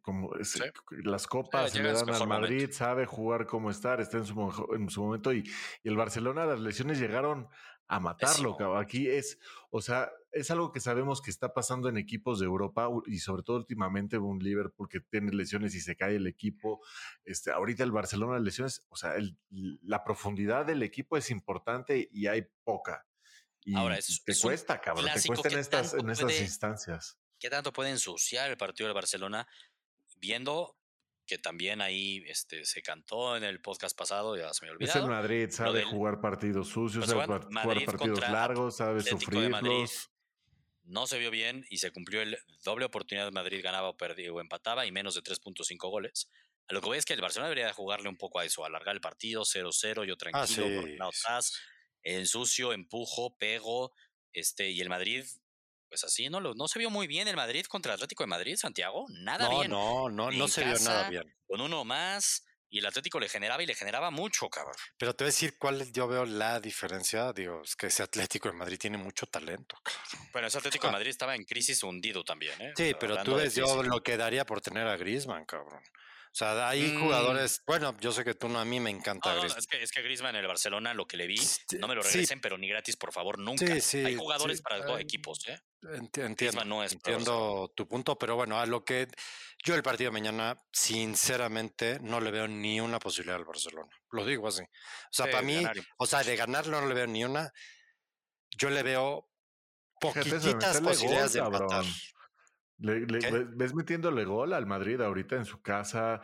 como 0.00 0.34
es- 0.36 0.52
Sí. 0.52 0.62
las 1.04 1.26
copas 1.26 1.74
llega 1.74 1.88
le 1.88 1.92
dan 1.92 2.08
al 2.08 2.14
momento. 2.20 2.26
Madrid, 2.26 2.70
sabe 2.72 3.04
jugar 3.04 3.46
como 3.46 3.70
estar, 3.70 4.00
está 4.00 4.16
en 4.16 4.24
su, 4.24 4.66
en 4.74 4.88
su 4.88 5.02
momento 5.04 5.32
y, 5.34 5.44
y 5.84 5.88
el 5.90 5.96
Barcelona, 5.96 6.46
las 6.46 6.58
lesiones 6.60 6.98
llegaron 6.98 7.46
a 7.88 8.00
matarlo. 8.00 8.56
Cabrón. 8.56 8.82
Aquí 8.82 9.08
es, 9.08 9.38
o 9.70 9.80
sea, 9.80 10.10
es 10.30 10.50
algo 10.50 10.70
que 10.72 10.78
sabemos 10.80 11.22
que 11.22 11.30
está 11.30 11.54
pasando 11.54 11.88
en 11.88 11.96
equipos 11.96 12.38
de 12.38 12.44
Europa 12.46 12.88
y 13.06 13.18
sobre 13.18 13.42
todo 13.42 13.56
últimamente 13.56 14.18
un 14.18 14.38
Liverpool 14.38 14.88
que 14.88 15.00
tiene 15.00 15.32
lesiones 15.32 15.74
y 15.74 15.80
se 15.80 15.96
cae 15.96 16.16
el 16.16 16.26
equipo. 16.26 16.80
Este, 17.24 17.50
ahorita 17.50 17.82
el 17.84 17.90
Barcelona 17.92 18.38
lesiones, 18.38 18.84
o 18.90 18.96
sea, 18.96 19.16
el- 19.16 19.38
la 19.50 20.04
profundidad 20.04 20.66
del 20.66 20.82
equipo 20.82 21.16
es 21.16 21.30
importante 21.30 22.08
y 22.12 22.26
hay 22.26 22.46
poca. 22.62 23.06
Y 23.64 23.74
Ahora, 23.74 23.98
es- 23.98 24.22
te 24.24 24.32
es 24.32 24.40
cuesta, 24.40 24.80
cabrón, 24.80 25.06
te 25.14 25.26
cuesta 25.26 25.48
en 25.48 25.58
estas, 25.58 25.94
en 25.94 26.10
estas 26.10 26.24
puede- 26.24 26.40
instancias. 26.42 27.18
¿Qué 27.38 27.48
tanto 27.50 27.72
puede 27.72 27.90
ensuciar 27.90 28.50
el 28.50 28.56
partido 28.56 28.86
del 28.88 28.94
Barcelona? 28.94 29.46
Viendo 30.16 30.77
que 31.28 31.38
también 31.38 31.80
ahí 31.80 32.24
este, 32.26 32.64
se 32.64 32.82
cantó 32.82 33.36
en 33.36 33.44
el 33.44 33.60
podcast 33.60 33.96
pasado, 33.96 34.36
ya 34.36 34.52
se 34.54 34.64
me 34.64 34.72
había 34.72 34.88
Es 34.88 34.96
el. 34.96 35.06
Madrid, 35.06 35.48
sabe 35.50 35.80
del- 35.80 35.84
jugar 35.88 36.20
partidos 36.20 36.68
sucios, 36.68 37.04
Pues 37.04 37.10
sabe 37.10 37.26
bueno, 37.26 37.46
jugar 37.62 37.84
partidos 37.84 38.20
largos, 38.20 38.76
sabe 38.78 39.02
sufrirlos. 39.02 40.10
no 40.84 41.06
se 41.06 41.18
vio 41.18 41.30
bien 41.30 41.64
y 41.68 41.78
se 41.78 41.92
cumplió 41.92 42.22
el 42.22 42.38
doble 42.64 42.86
oportunidad 42.86 43.26
de 43.26 43.30
Madrid 43.30 43.60
ganaba 43.62 43.90
o 43.90 43.96
perdía 43.96 44.32
o 44.32 44.40
empataba 44.40 44.86
y 44.86 44.90
menos 44.90 45.14
de 45.14 45.22
3.5 45.22 45.90
goles. 45.90 46.30
A 46.66 46.72
lo 46.74 46.80
que 46.80 46.86
voy 46.88 46.98
es 46.98 47.04
que 47.04 47.12
el 47.14 47.20
Barcelona 47.20 47.48
debería 47.48 47.66
de 47.66 47.72
jugarle 47.74 48.08
un 48.08 48.16
poco 48.16 48.38
a 48.40 48.44
eso, 48.44 48.64
alargar 48.64 48.94
el 48.94 49.00
partido 49.00 49.42
0-0, 49.44 50.04
yo 50.04 50.16
tranquilo, 50.16 50.66
Ah, 50.66 50.82
sí, 50.82 50.92
sí, 50.92 50.98
atrás, 51.00 51.52
ensucio, 52.02 52.72
empujo, 52.72 53.36
pego, 53.38 53.92
este, 54.32 54.70
y 54.70 54.80
el 54.80 54.88
Madrid, 54.88 55.24
pues 55.88 56.04
así, 56.04 56.28
no, 56.28 56.40
lo- 56.40 56.54
no 56.54 56.68
se 56.68 56.78
vio 56.78 56.90
muy 56.90 57.06
bien 57.06 57.28
el 57.28 57.36
Madrid 57.36 57.64
contra 57.66 57.92
el 57.92 57.94
Atlético 57.96 58.22
de 58.22 58.28
Madrid, 58.28 58.56
Santiago, 58.56 59.06
nada 59.08 59.48
No, 59.48 59.58
bien. 59.58 59.70
no, 59.70 60.08
no, 60.08 60.30
no 60.30 60.44
en 60.44 60.48
se 60.50 60.64
vio 60.64 60.78
nada 60.80 61.08
bien. 61.08 61.34
Con 61.46 61.60
uno 61.60 61.84
más, 61.84 62.44
y 62.70 62.78
el 62.80 62.86
Atlético 62.86 63.18
le 63.18 63.28
generaba 63.30 63.62
y 63.62 63.66
le 63.66 63.74
generaba 63.74 64.10
mucho, 64.10 64.48
cabrón. 64.50 64.74
Pero 64.98 65.14
te 65.14 65.24
voy 65.24 65.28
a 65.28 65.32
decir 65.32 65.56
cuál 65.58 65.90
yo 65.90 66.06
veo 66.06 66.26
la 66.26 66.60
diferencia. 66.60 67.32
Digo, 67.32 67.62
es 67.64 67.74
que 67.74 67.86
ese 67.86 68.02
Atlético 68.02 68.48
de 68.50 68.54
Madrid 68.54 68.78
tiene 68.78 68.98
mucho 68.98 69.26
talento. 69.26 69.76
cabrón. 69.82 70.28
Bueno, 70.32 70.48
ese 70.48 70.58
Atlético 70.58 70.86
de 70.88 70.92
Madrid 70.98 71.08
estaba 71.08 71.34
en 71.34 71.44
crisis 71.44 71.82
hundido 71.82 72.22
también, 72.24 72.60
¿eh? 72.60 72.72
Sí, 72.76 72.92
pero 73.00 73.22
tú 73.22 73.36
ves 73.36 73.54
yo 73.54 73.82
lo 73.82 74.02
que 74.02 74.18
daría 74.18 74.44
por 74.44 74.60
tener 74.60 74.86
a 74.86 74.96
Griezmann, 74.98 75.46
cabrón. 75.46 75.82
O 76.38 76.44
sea, 76.44 76.68
hay 76.68 76.92
Mm. 76.92 77.00
jugadores. 77.00 77.62
Bueno, 77.66 77.96
yo 78.00 78.12
sé 78.12 78.22
que 78.22 78.32
tú 78.32 78.48
no, 78.48 78.60
a 78.60 78.64
mí 78.64 78.78
me 78.78 78.90
encanta 78.90 79.30
No, 79.30 79.34
no, 79.34 79.40
Griezmann. 79.40 79.58
es 79.58 79.66
que, 79.66 79.82
es 79.82 79.90
que 79.90 80.02
Griezmann 80.02 80.36
en 80.36 80.42
el 80.42 80.46
Barcelona, 80.46 80.94
lo 80.94 81.04
que 81.04 81.16
le 81.16 81.26
vi, 81.26 81.40
no 81.80 81.88
me 81.88 81.96
lo 81.96 82.02
sí. 82.04 82.10
regresen, 82.12 82.40
pero 82.40 82.56
ni 82.56 82.68
gratis, 82.68 82.94
por 82.96 83.12
favor, 83.12 83.40
nunca. 83.40 83.66
Sí, 83.66 83.80
sí, 83.80 84.04
Hay 84.04 84.14
jugadores 84.14 84.58
sí, 84.58 84.62
para 84.62 84.78
dos 84.82 85.00
eh, 85.00 85.02
equipos, 85.02 85.40
¿eh? 85.48 85.58
Enti- 85.82 85.96
Entiendo, 86.22 86.34
Griezmann 86.36 86.68
no 86.68 86.84
es 86.84 86.94
para 86.94 87.16
entiendo 87.16 87.72
tu 87.74 87.88
punto, 87.88 88.16
pero 88.16 88.36
bueno, 88.36 88.60
a 88.60 88.66
lo 88.66 88.84
que 88.84 89.08
yo 89.64 89.74
el 89.74 89.82
partido 89.82 90.12
de 90.12 90.20
mañana, 90.20 90.56
sinceramente, 90.72 91.98
no 92.02 92.20
le 92.20 92.30
veo 92.30 92.46
ni 92.46 92.80
una 92.80 93.00
posibilidad 93.00 93.36
al 93.36 93.44
Barcelona. 93.44 93.90
Lo 94.12 94.24
digo 94.24 94.46
así. 94.46 94.62
O 94.62 94.66
sea, 95.10 95.26
Sí, 95.26 95.32
para 95.32 95.42
mí, 95.42 95.54
ganar 95.56 95.76
o 95.96 96.06
sea, 96.06 96.22
de 96.22 96.36
ganarlo 96.36 96.80
no 96.80 96.86
le 96.86 96.94
veo 96.94 97.08
ni 97.08 97.24
una. 97.24 97.52
Yo 98.56 98.70
le 98.70 98.84
veo 98.84 99.28
poquititas 100.00 100.80
posibilidades 100.80 101.32
de 101.32 101.40
empatar. 101.40 101.68
cabrón. 101.68 101.92
Le- 102.78 103.00
le- 103.06 103.44
ves 103.56 103.74
metiéndole 103.74 104.24
gol 104.24 104.52
al 104.52 104.66
Madrid 104.66 105.00
ahorita 105.00 105.36
en 105.36 105.44
su 105.44 105.60
casa 105.60 106.20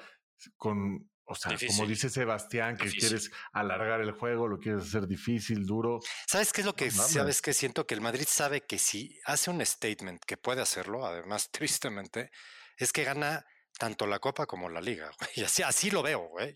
con 0.57 1.11
O 1.27 1.35
sea, 1.35 1.57
como 1.69 1.87
dice 1.87 2.11
Sebastián, 2.11 2.77
que 2.77 2.85
Difícil. 2.85 3.09
quieres 3.09 3.31
alargar 3.53 4.01
el 4.03 4.13
juego, 4.13 4.47
lo 4.47 4.59
quieres 4.59 4.83
hacer 4.85 5.07
difícil, 5.07 5.65
duro. 5.65 6.01
¿Sabes 6.27 6.53
qué 6.53 6.61
es 6.61 6.67
lo 6.67 6.75
que 6.77 6.91
sabes 6.91 7.41
que 7.41 7.55
siento 7.55 7.87
que 7.87 7.95
el 7.95 8.03
Madrid 8.03 8.27
sabe 8.29 8.61
que 8.67 8.79
si 8.79 9.19
hace 9.25 9.51
un 9.51 9.65
statement 9.65 10.23
que 10.27 10.37
puede 10.37 10.61
hacerlo, 10.61 11.07
además 11.07 11.51
tristemente, 11.53 12.31
es 12.77 12.93
que 12.93 13.05
gana 13.05 13.45
tanto 13.79 14.07
la 14.07 14.19
Copa 14.19 14.47
como 14.47 14.69
la 14.69 14.81
Liga, 14.81 15.11
güey. 15.19 15.31
Y 15.37 15.43
así, 15.45 15.63
así 15.63 15.91
lo 15.91 16.03
veo, 16.03 16.29
güey. 16.29 16.55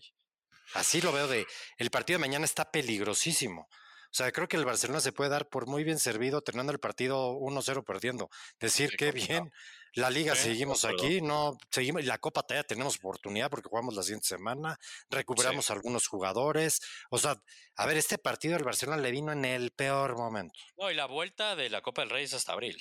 Así 0.75 1.01
lo 1.01 1.11
veo 1.11 1.27
de 1.27 1.47
el 1.77 1.89
partido 1.89 2.19
de 2.19 2.25
mañana 2.27 2.45
está 2.45 2.69
peligrosísimo. 2.71 3.67
O 4.11 4.15
sea, 4.19 4.31
creo 4.31 4.47
que 4.47 4.57
el 4.57 4.65
Barcelona 4.65 4.99
se 5.01 5.11
puede 5.11 5.29
dar 5.29 5.49
por 5.49 5.67
muy 5.67 5.83
bien 5.83 5.99
servido 5.99 6.41
terminando 6.41 6.71
el 6.73 6.79
partido 6.79 7.31
1-0 7.33 7.83
perdiendo. 7.85 8.29
Decir 8.59 8.89
Sí, 8.91 8.97
complicado. 8.97 9.43
bien, 9.43 9.53
la 9.93 10.09
liga 10.09 10.35
Sí, 10.35 10.43
seguimos 10.49 10.83
aquí, 10.85 11.21
no 11.21 11.57
seguimos, 11.71 12.01
y 12.01 12.05
la 12.05 12.17
Copa 12.17 12.41
todavía 12.43 12.63
tenemos 12.65 12.97
oportunidad 12.97 13.49
porque 13.51 13.69
jugamos 13.69 13.95
la 13.95 14.01
siguiente 14.03 14.27
semana, 14.27 14.77
recuperamos 15.09 15.69
algunos 15.69 16.07
jugadores. 16.07 16.79
O 17.11 17.17
sea, 17.19 17.35
a 17.75 17.85
ver, 17.85 17.97
este 17.97 18.17
partido 18.17 18.55
del 18.55 18.63
Barcelona 18.63 18.97
le 19.01 19.11
vino 19.11 19.31
en 19.31 19.45
el 19.45 19.71
peor 19.71 20.17
momento. 20.17 20.59
No, 20.77 20.89
y 20.89 20.95
la 20.95 21.05
vuelta 21.05 21.55
de 21.55 21.69
la 21.69 21.81
Copa 21.81 22.01
del 22.01 22.09
Rey 22.09 22.23
es 22.25 22.33
hasta 22.33 22.53
abril. 22.53 22.77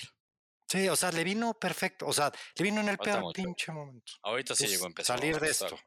Sí, 0.66 0.88
o 0.88 0.96
sea, 0.96 1.10
le 1.12 1.24
vino 1.24 1.54
perfecto, 1.58 2.06
o 2.06 2.12
sea, 2.12 2.30
le 2.56 2.62
vino 2.62 2.80
en 2.80 2.88
el 2.88 2.96
Falta 2.96 3.12
peor 3.12 3.22
mucho. 3.22 3.42
pinche 3.42 3.72
momento. 3.72 4.12
Ahorita 4.22 4.54
sí 4.54 4.66
llegó 4.66 4.84
a 4.84 4.88
empezar. 4.88 5.18
salir 5.18 5.38
de 5.40 5.48
esto. 5.50 5.78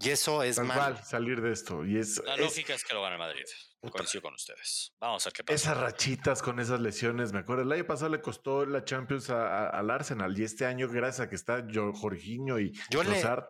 Y 0.00 0.10
eso 0.10 0.42
es 0.42 0.58
cual, 0.60 1.02
salir 1.04 1.40
de 1.40 1.52
esto. 1.52 1.84
Y 1.84 1.98
es, 1.98 2.22
La 2.24 2.36
lógica 2.36 2.74
es 2.74 2.84
que 2.84 2.94
lo 2.94 3.02
gane 3.02 3.14
el 3.14 3.18
Madrid. 3.18 3.44
Coincido 3.90 4.22
con 4.22 4.34
ustedes. 4.34 4.92
Vamos 5.00 5.24
a 5.24 5.28
ver 5.28 5.32
qué 5.34 5.44
pasa. 5.44 5.54
esas 5.54 5.76
rachitas 5.76 6.42
con 6.42 6.58
esas 6.60 6.80
lesiones, 6.80 7.32
me 7.32 7.40
acuerdo. 7.40 7.62
El 7.62 7.72
año 7.72 7.86
pasado 7.86 8.10
le 8.10 8.20
costó 8.20 8.66
la 8.66 8.84
Champions 8.84 9.30
a- 9.30 9.46
a- 9.46 9.70
al 9.70 9.90
Arsenal 9.90 10.38
y 10.38 10.44
este 10.44 10.66
año, 10.66 10.88
gracias 10.88 11.26
a 11.26 11.28
que 11.28 11.36
está 11.36 11.64
Jo- 11.72 11.92
Jorginho 11.92 12.58
y 12.58 12.72
Yo 12.90 13.02
le- 13.02 13.10
Trossard, 13.10 13.44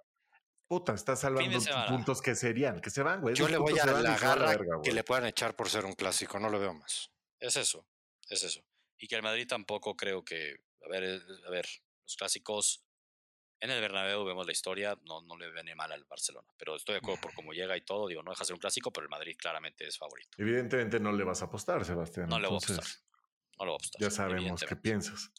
puta, 0.66 0.94
está 0.94 1.16
salvando 1.16 1.58
puntos 1.88 2.20
que 2.22 2.34
serían, 2.34 2.80
que 2.80 2.90
se 2.90 3.02
van, 3.02 3.20
güey. 3.22 3.34
Yo 3.34 3.44
Esos 3.46 3.52
le 3.52 3.58
voy 3.58 3.78
a 3.78 3.86
la 3.86 4.18
garra 4.18 4.46
verga, 4.48 4.76
que 4.82 4.92
le 4.92 5.02
puedan 5.04 5.24
echar 5.26 5.56
por 5.56 5.68
ser 5.70 5.84
un 5.86 5.94
clásico, 5.94 6.38
no 6.38 6.50
lo 6.50 6.58
veo 6.58 6.74
más. 6.74 7.10
Es 7.40 7.56
eso, 7.56 7.86
es 8.28 8.42
eso. 8.42 8.60
Y 8.98 9.06
que 9.08 9.16
el 9.16 9.22
Madrid 9.22 9.46
tampoco 9.48 9.96
creo 9.96 10.22
que, 10.24 10.56
a 10.84 10.88
ver, 10.90 11.04
eh, 11.04 11.20
a 11.46 11.50
ver, 11.50 11.66
los 12.04 12.16
clásicos 12.16 12.84
en 13.60 13.70
el 13.70 13.80
Bernabéu 13.80 14.24
vemos 14.24 14.46
la 14.46 14.52
historia, 14.52 14.96
no, 15.04 15.20
no 15.22 15.36
le 15.36 15.50
viene 15.50 15.74
mal 15.74 15.90
al 15.90 16.04
Barcelona, 16.04 16.48
pero 16.56 16.76
estoy 16.76 16.94
de 16.94 16.98
acuerdo 16.98 17.20
por 17.20 17.34
cómo 17.34 17.52
llega 17.52 17.76
y 17.76 17.80
todo, 17.82 18.06
digo, 18.06 18.22
no 18.22 18.30
deja 18.30 18.42
de 18.42 18.46
ser 18.46 18.54
un 18.54 18.60
clásico, 18.60 18.92
pero 18.92 19.04
el 19.04 19.10
Madrid 19.10 19.36
claramente 19.36 19.86
es 19.86 19.98
favorito. 19.98 20.30
Evidentemente 20.38 21.00
no 21.00 21.12
le 21.12 21.24
vas 21.24 21.42
a 21.42 21.46
apostar, 21.46 21.84
Sebastián. 21.84 22.28
No 22.28 22.38
le 22.38 22.48
voy 22.48 22.56
a 22.56 22.58
apostar. 22.58 22.84
No 23.58 23.64
le 23.64 23.70
voy 23.70 23.74
a 23.74 23.76
apostar. 23.76 24.00
Ya 24.00 24.10
sabemos 24.10 24.64
qué 24.64 24.76
piensas. 24.76 25.32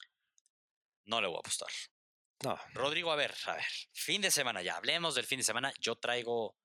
No 1.05 1.21
le 1.21 1.27
voy 1.27 1.37
a 1.37 1.39
apostar. 1.39 1.69
No, 2.43 2.57
Rodrigo, 2.73 3.11
a 3.11 3.15
ver, 3.15 3.33
a 3.47 3.55
ver, 3.55 3.65
fin 3.91 4.21
de 4.21 4.31
semana 4.31 4.61
ya, 4.61 4.77
hablemos 4.77 5.15
del 5.15 5.25
fin 5.25 5.39
de 5.39 5.43
semana, 5.43 5.73
yo 5.79 5.97
traigo, 5.97 6.57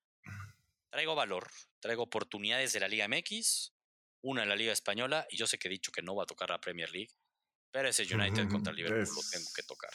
traigo 0.89 1.17
valor, 1.17 1.51
traigo 1.81 2.05
oportunidades 2.05 2.73
de 2.73 2.81
la 2.81 2.87
Liga 2.87 3.09
MX, 3.09 3.73
una 4.23 4.45
en 4.45 4.49
la 4.49 4.55
Liga 4.55 4.73
Española, 4.73 5.27
y 5.31 5.37
yo 5.37 5.49
sé 5.49 5.59
que 5.59 5.67
he 5.67 5.71
dicho 5.71 5.91
que 5.91 6.01
no 6.01 6.15
va 6.15 6.23
a 6.23 6.27
tocar 6.27 6.51
la 6.51 6.61
Premier 6.61 6.93
League, 6.93 7.13
pero 7.73 7.89
ese 7.89 8.03
United 8.03 8.49
contra 8.51 8.73
Liverpool 8.73 9.17
lo 9.17 9.23
tengo 9.33 9.51
que 9.55 9.63
tocar. 9.65 9.91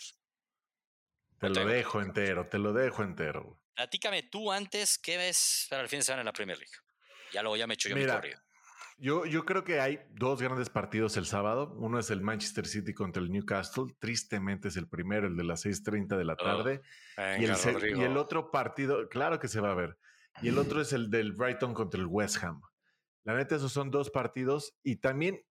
Te 1.39 1.49
lo 1.49 1.65
dejo 1.65 2.01
entero, 2.01 2.47
te 2.47 2.57
lo 2.57 2.73
dejo 2.73 3.03
entero. 3.03 3.59
Platícame 3.75 4.23
tú 4.23 4.51
antes, 4.51 4.97
¿qué 4.97 5.17
ves 5.17 5.67
para 5.69 5.81
el 5.83 5.89
fin 5.89 5.99
de 5.99 6.03
semana 6.05 6.21
en 6.21 6.25
la 6.25 6.33
Premier 6.33 6.57
League? 6.57 6.73
Ya 7.31 7.41
luego 7.41 7.55
ya 7.55 7.67
me 7.67 7.75
echo 7.75 7.89
yo 7.89 7.95
mi 7.95 8.01
Mira, 8.01 8.15
corrido. 8.15 8.39
Yo, 8.97 9.25
yo 9.25 9.45
creo 9.45 9.63
que 9.63 9.79
hay 9.79 10.01
dos 10.09 10.41
grandes 10.41 10.69
partidos 10.69 11.15
el 11.15 11.25
sábado. 11.25 11.73
Uno 11.77 11.99
es 11.99 12.09
el 12.09 12.19
Manchester 12.21 12.67
City 12.67 12.93
contra 12.93 13.23
el 13.23 13.31
Newcastle. 13.31 13.85
Tristemente 13.99 14.67
es 14.67 14.75
el 14.75 14.89
primero, 14.89 15.27
el 15.27 15.37
de 15.37 15.45
las 15.45 15.65
6:30 15.65 16.17
de 16.17 16.25
la 16.25 16.33
Oh, 16.33 16.35
tarde. 16.35 16.81
el, 17.15 17.97
y 17.97 18.03
el 18.03 18.17
otro 18.17 18.51
partido, 18.51 19.07
claro 19.07 19.39
que 19.39 19.47
se 19.47 19.61
va 19.61 19.71
a 19.71 19.75
ver. 19.75 19.97
Y 20.41 20.49
el 20.49 20.57
otro 20.57 20.81
es 20.81 20.91
el 20.91 21.09
del 21.09 21.31
Brighton 21.31 21.73
contra 21.73 21.99
el 21.99 22.07
West 22.07 22.43
Ham. 22.43 22.61
La 23.23 23.35
neta, 23.35 23.55
esos 23.55 23.71
son 23.71 23.89
dos 23.91 24.09
partidos. 24.09 24.75
Y 24.83 24.97
también 24.97 25.45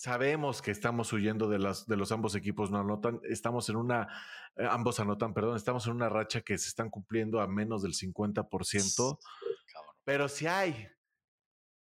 sabemos 0.00 0.62
que 0.62 0.70
estamos 0.70 1.12
huyendo 1.12 1.46
de, 1.46 1.58
las, 1.58 1.86
de 1.86 1.94
los 1.94 2.10
ambos 2.10 2.34
equipos 2.34 2.70
no 2.70 2.78
anotan. 2.78 3.20
Estamos 3.24 3.68
en 3.68 3.76
una, 3.76 4.08
eh, 4.56 4.66
ambos 4.66 4.98
anotan, 4.98 5.34
perdón, 5.34 5.56
estamos 5.56 5.86
en 5.86 5.92
una 5.92 6.08
racha 6.08 6.40
que 6.40 6.56
se 6.56 6.68
están 6.68 6.88
cumpliendo 6.88 7.38
a 7.38 7.46
menos 7.46 7.82
del 7.82 7.92
50%. 7.92 9.18
Cabrón. 9.70 9.94
Pero 10.02 10.30
si 10.30 10.46
hay 10.46 10.88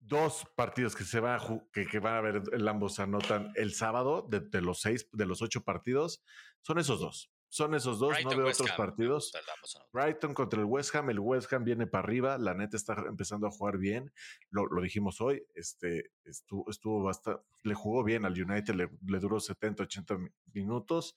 dos 0.00 0.44
partidos 0.54 0.94
que 0.94 1.04
se 1.04 1.18
van 1.18 1.40
a 1.40 1.62
que, 1.72 1.86
que 1.86 1.98
van 1.98 2.16
a 2.16 2.20
ver, 2.20 2.42
el 2.52 2.68
ambos 2.68 3.00
anotan 3.00 3.52
el 3.54 3.72
sábado 3.72 4.26
de, 4.28 4.40
de 4.40 4.60
los 4.60 4.82
seis, 4.82 5.08
de 5.10 5.24
los 5.24 5.40
ocho 5.40 5.64
partidos, 5.64 6.22
son 6.60 6.78
esos 6.78 7.00
dos. 7.00 7.33
Son 7.54 7.72
esos 7.76 8.00
dos, 8.00 8.10
Brighton, 8.14 8.32
no 8.32 8.36
veo 8.38 8.46
West 8.48 8.60
otros 8.62 8.70
Ham, 8.72 8.76
partidos. 8.86 9.30
Brighton 9.92 10.34
contra 10.34 10.58
el 10.58 10.66
West 10.66 10.92
Ham, 10.96 11.10
el 11.10 11.20
West 11.20 11.52
Ham 11.52 11.62
viene 11.62 11.86
para 11.86 12.02
arriba, 12.02 12.36
la 12.36 12.52
neta 12.52 12.76
está 12.76 12.96
empezando 13.08 13.46
a 13.46 13.50
jugar 13.52 13.78
bien, 13.78 14.12
lo, 14.50 14.66
lo 14.66 14.82
dijimos 14.82 15.20
hoy, 15.20 15.40
este, 15.54 16.10
estuvo, 16.24 16.68
estuvo 16.68 17.04
bastante, 17.04 17.40
le 17.62 17.74
jugó 17.74 18.02
bien 18.02 18.24
al 18.24 18.32
United, 18.32 18.74
le, 18.74 18.88
le 19.06 19.18
duró 19.20 19.38
70, 19.38 19.84
80 19.84 20.18
mi- 20.18 20.30
minutos 20.52 21.14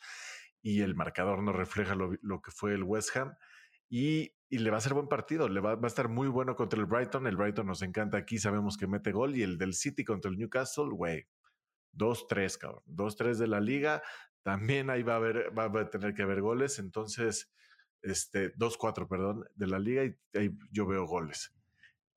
y 0.61 0.81
el 0.81 0.93
marcador 0.93 1.41
no 1.41 1.53
refleja 1.53 1.95
lo, 1.95 2.11
lo 2.21 2.39
que 2.39 2.51
fue 2.51 2.73
el 2.75 2.83
West 2.83 3.17
Ham 3.17 3.33
y, 3.89 4.31
y 4.47 4.59
le 4.59 4.69
va 4.69 4.77
a 4.77 4.81
ser 4.81 4.93
buen 4.93 5.07
partido, 5.07 5.49
le 5.49 5.59
va, 5.59 5.73
va 5.73 5.85
a 5.85 5.87
estar 5.87 6.07
muy 6.07 6.27
bueno 6.27 6.55
contra 6.55 6.79
el 6.79 6.85
Brighton, 6.85 7.25
el 7.25 7.35
Brighton 7.35 7.65
nos 7.65 7.81
encanta 7.81 8.15
aquí, 8.19 8.37
sabemos 8.37 8.77
que 8.77 8.85
mete 8.85 9.11
gol 9.11 9.35
y 9.35 9.41
el 9.41 9.57
del 9.57 9.73
City 9.73 10.05
contra 10.05 10.29
el 10.29 10.37
Newcastle, 10.37 10.89
güey, 10.91 11.25
2-3, 11.93 12.57
cabrón, 12.59 12.83
2-3 12.85 13.37
de 13.37 13.47
la 13.47 13.59
liga, 13.59 14.03
también 14.47 14.89
ahí 14.89 15.03
va 15.03 15.15
a 15.15 15.17
haber, 15.17 15.51
va 15.59 15.65
a 15.65 15.89
tener 15.89 16.13
que 16.13 16.21
haber 16.21 16.39
goles, 16.39 16.79
entonces 16.79 17.51
este, 18.01 18.55
2-4, 18.55 19.05
perdón, 19.05 19.45
de 19.55 19.67
la 19.67 19.77
liga 19.77 20.05
y 20.05 20.15
ahí 20.37 20.57
yo 20.71 20.87
veo 20.87 21.05
goles. 21.05 21.53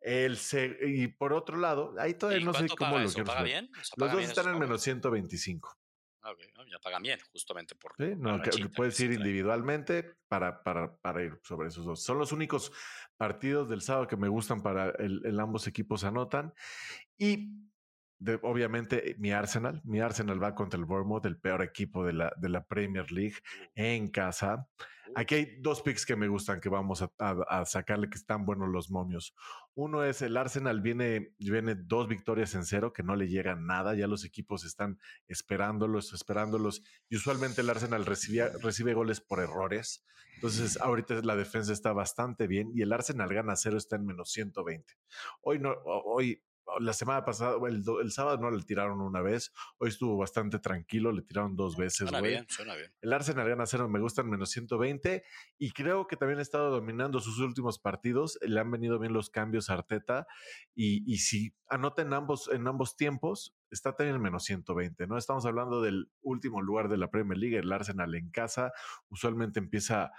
El 0.00 0.38
y 0.80 1.08
por 1.08 1.32
otro 1.32 1.58
lado, 1.58 1.92
ahí 1.98 2.14
todavía 2.14 2.40
¿Y 2.40 2.44
no 2.44 2.54
sé 2.54 2.68
cómo 2.68 2.92
paga 2.92 3.02
lo 3.02 3.08
eso? 3.08 3.14
quiero 3.14 3.26
¿Paga 3.26 3.42
bien? 3.42 3.68
Los 3.76 3.90
¿paga 3.90 4.12
dos 4.12 4.18
bien 4.20 4.30
están 4.30 4.48
en 4.48 4.60
menos 4.60 4.80
125. 4.80 5.76
Ah, 6.22 6.30
ok, 6.30 6.38
no, 6.56 6.64
ya 6.68 6.78
pagan 6.78 7.02
bien, 7.02 7.18
justamente 7.32 7.74
por. 7.74 7.96
¿sí? 7.98 8.14
No, 8.16 8.40
que 8.40 8.68
puedes 8.68 9.00
ir 9.00 9.10
individualmente 9.10 10.14
para, 10.28 10.62
para, 10.62 10.96
para 10.98 11.24
ir 11.24 11.36
sobre 11.42 11.66
esos 11.66 11.84
dos. 11.84 12.00
Son 12.04 12.16
los 12.16 12.30
únicos 12.30 12.70
partidos 13.16 13.68
del 13.68 13.80
sábado 13.80 14.06
que 14.06 14.16
me 14.16 14.28
gustan 14.28 14.62
para 14.62 14.90
el, 14.90 15.20
el 15.26 15.40
ambos 15.40 15.66
equipos 15.66 16.04
anotan. 16.04 16.54
Y 17.18 17.69
de- 18.20 18.38
obviamente 18.42 19.16
mi 19.18 19.32
Arsenal, 19.32 19.80
mi 19.84 20.00
Arsenal 20.00 20.40
va 20.42 20.54
contra 20.54 20.78
el 20.78 20.84
Bournemouth, 20.86 21.26
el 21.26 21.38
peor 21.38 21.62
equipo 21.62 22.04
de 22.06 22.12
la, 22.12 22.32
de 22.36 22.48
la 22.48 22.64
Premier 22.64 23.10
League 23.10 23.36
en 23.74 24.08
casa. 24.08 24.68
Aquí 25.16 25.34
hay 25.34 25.56
dos 25.60 25.82
picks 25.82 26.06
que 26.06 26.14
me 26.14 26.28
gustan 26.28 26.60
que 26.60 26.68
vamos 26.68 27.02
a, 27.02 27.10
a- 27.18 27.44
a 27.48 27.64
sacarle 27.64 28.08
que 28.08 28.16
están 28.16 28.46
buenos 28.46 28.68
los 28.68 28.90
momios. 28.92 29.34
Uno 29.74 30.04
es 30.04 30.22
el 30.22 30.36
Arsenal 30.36 30.80
viene, 30.82 31.34
viene 31.38 31.74
dos 31.74 32.06
victorias 32.06 32.54
en 32.54 32.64
cero 32.64 32.92
que 32.92 33.02
no 33.02 33.16
le 33.16 33.26
llegan 33.26 33.66
nada. 33.66 33.94
Ya 33.96 34.06
los 34.06 34.24
equipos 34.24 34.64
están 34.64 35.00
esperándolos, 35.26 36.12
esperándolos. 36.12 36.82
Y 37.08 37.16
usualmente 37.16 37.62
el 37.62 37.70
Arsenal 37.70 38.06
recibía, 38.06 38.50
recibe 38.62 38.94
goles 38.94 39.20
por 39.20 39.40
errores. 39.40 40.04
Entonces 40.36 40.78
ahorita 40.80 41.22
la 41.22 41.34
defensa 41.36 41.72
está 41.72 41.92
bastante 41.92 42.46
bien 42.46 42.70
y 42.74 42.82
el 42.82 42.92
Arsenal 42.92 43.32
gana 43.32 43.56
cero, 43.56 43.78
está 43.78 43.96
en 43.96 44.06
menos 44.06 44.30
120. 44.30 44.94
Hoy 45.40 45.58
no, 45.58 45.72
hoy 45.84 46.40
la 46.78 46.92
semana 46.92 47.24
pasada, 47.24 47.56
el, 47.68 47.82
el 48.02 48.12
sábado 48.12 48.38
no 48.38 48.50
le 48.50 48.62
tiraron 48.62 49.00
una 49.00 49.20
vez, 49.20 49.52
hoy 49.78 49.88
estuvo 49.88 50.16
bastante 50.16 50.58
tranquilo, 50.58 51.10
le 51.12 51.22
tiraron 51.22 51.56
dos 51.56 51.76
veces, 51.76 51.98
Suena 52.08 52.20
bien, 52.20 52.46
suena 52.48 52.74
bien. 52.76 52.92
El 53.00 53.12
Arsenal 53.12 53.48
gana 53.48 53.66
cero, 53.66 53.88
me 53.88 53.98
gustan 54.00 54.30
menos 54.30 54.50
120 54.50 55.24
y 55.58 55.70
creo 55.72 56.06
que 56.06 56.16
también 56.16 56.38
ha 56.38 56.42
estado 56.42 56.70
dominando 56.70 57.20
sus 57.20 57.38
últimos 57.40 57.78
partidos. 57.78 58.38
Le 58.42 58.60
han 58.60 58.70
venido 58.70 58.98
bien 58.98 59.12
los 59.12 59.30
cambios 59.30 59.70
a 59.70 59.74
Arteta 59.74 60.26
y, 60.74 61.02
y 61.12 61.18
si 61.18 61.54
anota 61.68 62.02
en 62.02 62.12
ambos, 62.12 62.48
en 62.52 62.66
ambos 62.66 62.96
tiempos, 62.96 63.56
está 63.70 63.94
también 63.96 64.16
en 64.16 64.22
menos 64.22 64.44
120. 64.44 65.06
No 65.06 65.16
estamos 65.18 65.46
hablando 65.46 65.80
del 65.82 66.10
último 66.22 66.62
lugar 66.62 66.88
de 66.88 66.96
la 66.98 67.10
Premier 67.10 67.38
League, 67.38 67.58
el 67.58 67.72
Arsenal 67.72 68.14
en 68.14 68.30
casa. 68.30 68.72
Usualmente 69.08 69.58
empieza, 69.60 70.10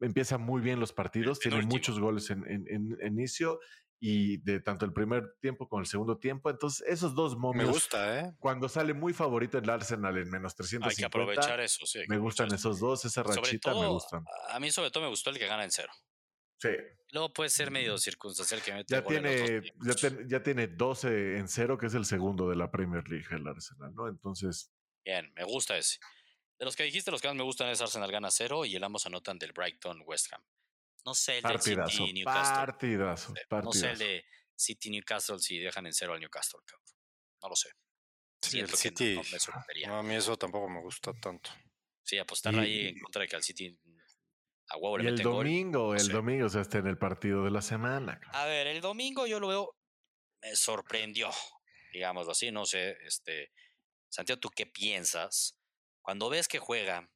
empieza 0.00 0.38
muy 0.38 0.60
bien 0.62 0.80
los 0.80 0.92
partidos, 0.92 1.38
tiene 1.40 1.58
muchos 1.76 2.00
goles 2.00 2.30
en- 2.30 2.44
en 2.48 2.98
inicio 3.06 3.60
y 4.02 4.38
de 4.38 4.60
tanto 4.60 4.86
el 4.86 4.92
primer 4.94 5.36
tiempo 5.40 5.68
como 5.68 5.80
el 5.80 5.86
segundo 5.86 6.18
tiempo. 6.18 6.48
Entonces, 6.48 6.86
esos 6.88 7.14
dos 7.14 7.34
Me 7.34 7.40
momios, 7.42 7.70
gusta, 7.70 8.18
¿eh? 8.20 8.32
cuando 8.38 8.68
sale 8.68 8.94
muy 8.94 9.12
favorito 9.12 9.58
el 9.58 9.68
Arsenal 9.68 10.16
en 10.16 10.30
menos 10.30 10.54
350, 10.54 10.88
Hay 10.88 10.96
que 10.96 11.04
aprovechar 11.04 11.60
eso, 11.60 11.84
sí. 11.86 12.00
me 12.08 12.16
gustan 12.18 12.52
esos 12.54 12.80
dos, 12.80 13.04
esa 13.04 13.22
rachita 13.22 13.74
me 13.74 13.86
gustan. 13.88 14.24
a 14.48 14.58
mí 14.58 14.70
sobre 14.70 14.90
todo 14.90 15.02
me 15.04 15.10
gustó 15.10 15.28
el 15.30 15.38
que 15.38 15.46
gana 15.46 15.64
en 15.64 15.70
cero. 15.70 15.92
Sí, 16.58 16.68
Luego 17.12 17.32
puede 17.32 17.48
ser 17.50 17.70
medio 17.70 17.96
circunstancial 17.98 18.62
que 18.62 18.72
mete 18.72 18.94
ya 18.94 19.02
tiene, 19.02 19.62
ya, 19.84 19.94
ten- 19.94 20.28
ya 20.28 20.42
tiene 20.42 20.66
12 20.68 21.38
en 21.38 21.48
cero, 21.48 21.76
que 21.78 21.86
es 21.86 21.94
el 21.94 22.04
segundo 22.04 22.48
de 22.50 22.56
la 22.56 22.70
Premier 22.70 23.02
League, 23.08 23.26
el 23.30 23.46
Arsenal, 23.48 23.94
¿no? 23.94 24.08
Entonces, 24.08 24.70
Bien, 25.04 25.32
me 25.34 25.44
gusta 25.44 25.76
ese. 25.78 25.98
De 26.58 26.66
los 26.66 26.76
que 26.76 26.82
dijiste, 26.84 27.10
los 27.10 27.22
que 27.22 27.28
más 27.28 27.36
me 27.36 27.42
gustan 27.42 27.68
es 27.70 27.80
Arsenal 27.80 28.12
gana 28.12 28.30
cero 28.30 28.66
y 28.66 28.76
el 28.76 28.84
ambos 28.84 29.06
anotan 29.06 29.38
del 29.38 29.52
Brighton 29.54 30.02
West 30.06 30.30
Ham. 30.32 30.42
No 31.04 31.14
sé 31.14 31.36
el 31.38 31.42
del 31.42 31.52
partidazo, 31.52 31.90
City 31.90 32.12
Newcastle. 32.12 32.54
partidazo, 32.66 33.34
No 33.62 33.72
sé 33.72 33.90
el 33.90 33.98
de 33.98 34.24
City 34.54 34.90
Newcastle 34.90 35.38
si 35.38 35.58
dejan 35.58 35.86
en 35.86 35.92
cero 35.94 36.12
al 36.14 36.20
Newcastle, 36.20 36.60
cabrón. 36.66 36.84
No 37.42 37.48
lo 37.48 37.56
sé. 37.56 37.70
Sí, 38.42 38.58
el 38.60 38.68
Siento 38.68 38.72
que 38.72 39.04
City. 39.04 39.14
no, 39.16 39.22
no 39.22 39.28
me 39.32 39.38
sorprendería. 39.38 39.88
No, 39.88 39.98
a 39.98 40.02
mí 40.02 40.14
eso 40.14 40.36
tampoco 40.36 40.68
me 40.68 40.80
gusta 40.80 41.12
tanto. 41.20 41.50
Sí, 42.02 42.18
apostar 42.18 42.54
Y- 42.54 42.58
ahí 42.58 42.86
en 42.88 42.98
contra 43.00 43.22
de 43.22 43.28
que 43.28 43.36
al 43.36 43.42
City 43.42 43.78
A 44.72 44.76
huevo 44.76 44.98
le 44.98 45.04
Y 45.04 45.06
el 45.08 45.22
gol. 45.24 45.34
domingo, 45.38 45.94
el 45.96 46.08
domingo, 46.08 46.46
o 46.46 46.48
sea, 46.48 46.60
está 46.60 46.78
en 46.78 46.86
el 46.86 46.96
partido 46.96 47.42
de 47.44 47.50
la 47.50 47.60
semana. 47.60 48.20
cabrón. 48.20 48.40
A 48.40 48.44
ver, 48.46 48.66
el 48.68 48.80
domingo 48.80 49.26
yo 49.26 49.40
lo 49.40 49.48
veo, 49.48 49.76
me 50.42 50.54
sorprendió, 50.54 51.28
digámoslo 51.92 52.30
así, 52.32 52.52
no 52.52 52.64
sé, 52.66 52.96
este, 53.04 53.50
Santiago, 54.08 54.38
¿tú 54.38 54.48
qué 54.50 54.66
piensas? 54.66 55.56
Cuando 56.02 56.30
ves 56.30 56.46
que 56.46 56.58
juega 56.60 57.10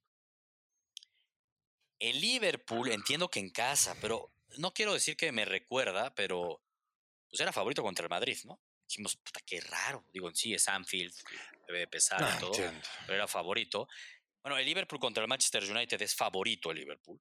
el 1.99 2.21
Liverpool, 2.21 2.91
entiendo 2.91 3.29
que 3.31 3.41
en 3.41 3.51
casa, 3.51 3.97
pero 4.01 4.33
no 4.59 4.73
quiero 4.73 4.93
decir 4.95 5.17
que 5.17 5.33
me 5.33 5.45
recuerda, 5.45 6.15
pero 6.15 6.63
pues 7.29 7.41
era 7.41 7.53
favorito 7.53 7.83
contra 7.83 8.05
el 8.05 8.11
Madrid, 8.11 8.39
¿no? 8.45 8.61
Dijimos, 8.89 9.17
puta, 9.17 9.41
qué 9.47 9.61
raro. 9.61 10.05
Digo, 10.13 10.29
en 10.29 10.37
sí 10.37 10.55
es 10.55 10.69
Anfield, 10.69 11.15
debe 11.67 11.87
pesar 11.89 12.23
Ah, 12.23 12.35
y 12.37 12.41
todo, 12.41 12.51
entiendo. 12.51 12.81
pero 13.07 13.15
era 13.15 13.27
favorito. 13.27 13.89
Bueno, 14.43 14.59
el 14.59 14.67
Liverpool 14.67 15.01
contra 15.01 15.23
el 15.23 15.29
Manchester 15.29 15.65
United 15.65 16.01
es 16.03 16.15
favorito 16.15 16.71
el 16.71 16.79
Liverpool. 16.79 17.21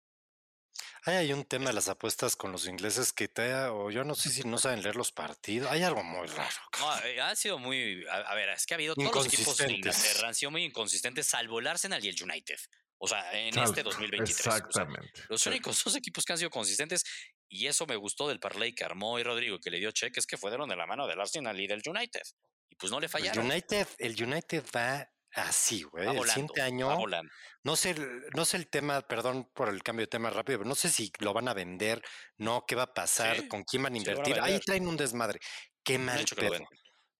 Ahí 1.05 1.15
hay 1.15 1.33
un 1.33 1.45
tema 1.45 1.67
de 1.67 1.73
las 1.73 1.87
apuestas 1.89 2.35
con 2.35 2.51
los 2.51 2.65
ingleses 2.65 3.11
que 3.13 3.27
te, 3.27 3.53
o 3.65 3.91
yo 3.91 4.03
no 4.03 4.15
sé 4.15 4.29
si 4.29 4.43
no 4.43 4.57
saben 4.57 4.81
leer 4.81 4.95
los 4.95 5.11
partidos. 5.11 5.69
Hay 5.69 5.83
algo 5.83 6.01
muy 6.03 6.27
raro. 6.27 6.55
No, 6.79 6.99
eh, 7.05 7.19
han 7.21 7.35
sido 7.35 7.59
muy. 7.59 8.05
A, 8.07 8.15
a 8.17 8.35
ver, 8.35 8.49
es 8.49 8.65
que 8.65 8.73
ha 8.73 8.75
habido 8.77 8.95
todos 8.95 9.13
los 9.13 9.27
equipos 9.27 9.57
de. 9.57 9.71
Inglaterra 9.71 10.27
han 10.29 10.35
sido 10.35 10.51
muy 10.51 10.63
inconsistentes, 10.63 11.27
salvo 11.27 11.59
el 11.59 11.67
Arsenal 11.67 12.03
y 12.03 12.09
el 12.09 12.21
United. 12.21 12.57
O 13.05 13.07
sea, 13.07 13.33
en 13.37 13.53
Tal- 13.53 13.65
este 13.65 13.83
2023. 13.83 14.39
o 14.39 14.43
sea, 14.43 14.57
Exactamente. 14.59 15.23
los 15.27 15.41
Sí. 15.41 15.49
únicos 15.49 15.83
dos 15.83 15.93
equipos 15.97 16.23
que 16.23 16.31
han 16.31 16.37
sido 16.39 16.49
consistentes, 16.49 17.03
y 17.49 17.67
eso 17.67 17.85
me 17.85 17.97
gustó 17.97 18.29
del 18.29 18.39
parlay 18.39 18.73
que 18.73 18.85
armó 18.85 19.19
y 19.19 19.23
Rodrigo, 19.23 19.59
que 19.59 19.69
le 19.69 19.79
dio 19.79 19.91
cheque, 19.91 20.21
es 20.21 20.25
que 20.25 20.37
fueron 20.37 20.69
de 20.69 20.77
la 20.77 20.85
mano 20.87 21.05
del 21.05 21.19
Arsenal 21.19 21.59
y 21.59 21.67
del 21.67 21.81
United. 21.85 22.21
Y 22.69 22.75
pues 22.75 22.91
no 22.93 23.01
le 23.01 23.07
El 23.07 23.11
fallaron. 23.11 23.45
United, 23.45 23.87
el 23.97 24.23
United 24.23 24.63
va 24.73 25.05
así, 25.33 25.83
güey. 25.83 26.15
El 26.15 26.23
siguiente 26.29 26.61
va 26.61 26.67
año, 26.67 26.95
volando. 26.95 27.29
no 27.63 27.75
sé, 27.75 27.89
el- 27.89 28.21
no 28.33 28.45
sé 28.45 28.55
el 28.55 28.69
tema, 28.69 29.01
perdón 29.01 29.51
por 29.53 29.67
el 29.67 29.83
cambio 29.83 30.03
de 30.05 30.07
tema 30.09 30.29
rápido, 30.29 30.59
pero 30.59 30.69
no 30.69 30.75
sé 30.75 30.89
si 30.89 31.11
lo 31.19 31.33
van 31.33 31.49
a 31.49 31.53
vender, 31.53 32.01
no, 32.37 32.63
qué 32.65 32.75
va 32.75 32.83
a 32.83 32.93
pasar, 32.93 33.35
Sí, 33.41 33.47
con 33.49 33.63
quién 33.65 33.83
van 33.83 33.95
a 33.95 33.99
sí 33.99 34.05
lo 34.05 34.11
van 34.11 34.25
a 34.25 34.29
invertir. 34.29 34.43
Ahí 34.53 34.59
traen 34.61 34.87
un 34.87 34.95
desmadre. 34.95 35.39
Qué 35.83 35.97
mal 35.97 36.23
que. 36.23 36.63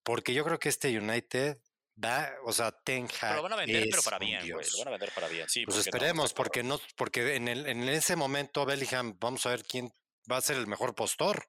Porque 0.01 0.33
yo 0.33 0.45
creo 0.45 0.59
que 0.59 0.69
este 0.69 0.97
United 0.97 1.57
va, 2.01 2.31
o 2.45 2.53
sea, 2.53 2.71
Ten 2.71 3.07
Hag 3.21 3.35
lo 3.35 3.43
van 3.43 3.53
a 3.53 3.55
vender, 3.57 3.87
pero 3.89 4.01
para 4.03 4.19
bien, 4.19 4.41
güey. 4.41 4.65
Lo 4.71 4.77
van 4.79 4.87
a 4.87 4.91
vender 4.91 5.11
para 5.13 5.27
bien. 5.27 5.47
Sí, 5.49 5.65
Pues 5.65 5.77
porque 5.77 5.89
no, 5.91 5.97
esperemos, 5.97 6.33
cabrón. 6.33 6.35
porque 6.35 6.63
no, 6.63 6.79
porque 6.95 7.35
en, 7.35 7.47
el, 7.47 7.67
en 7.67 7.87
ese 7.89 8.15
momento 8.15 8.65
Bellingham, 8.65 9.17
vamos 9.19 9.45
a 9.45 9.49
ver 9.49 9.63
quién 9.63 9.91
va 10.31 10.37
a 10.37 10.41
ser 10.41 10.57
el 10.57 10.67
mejor 10.67 10.95
postor. 10.95 11.47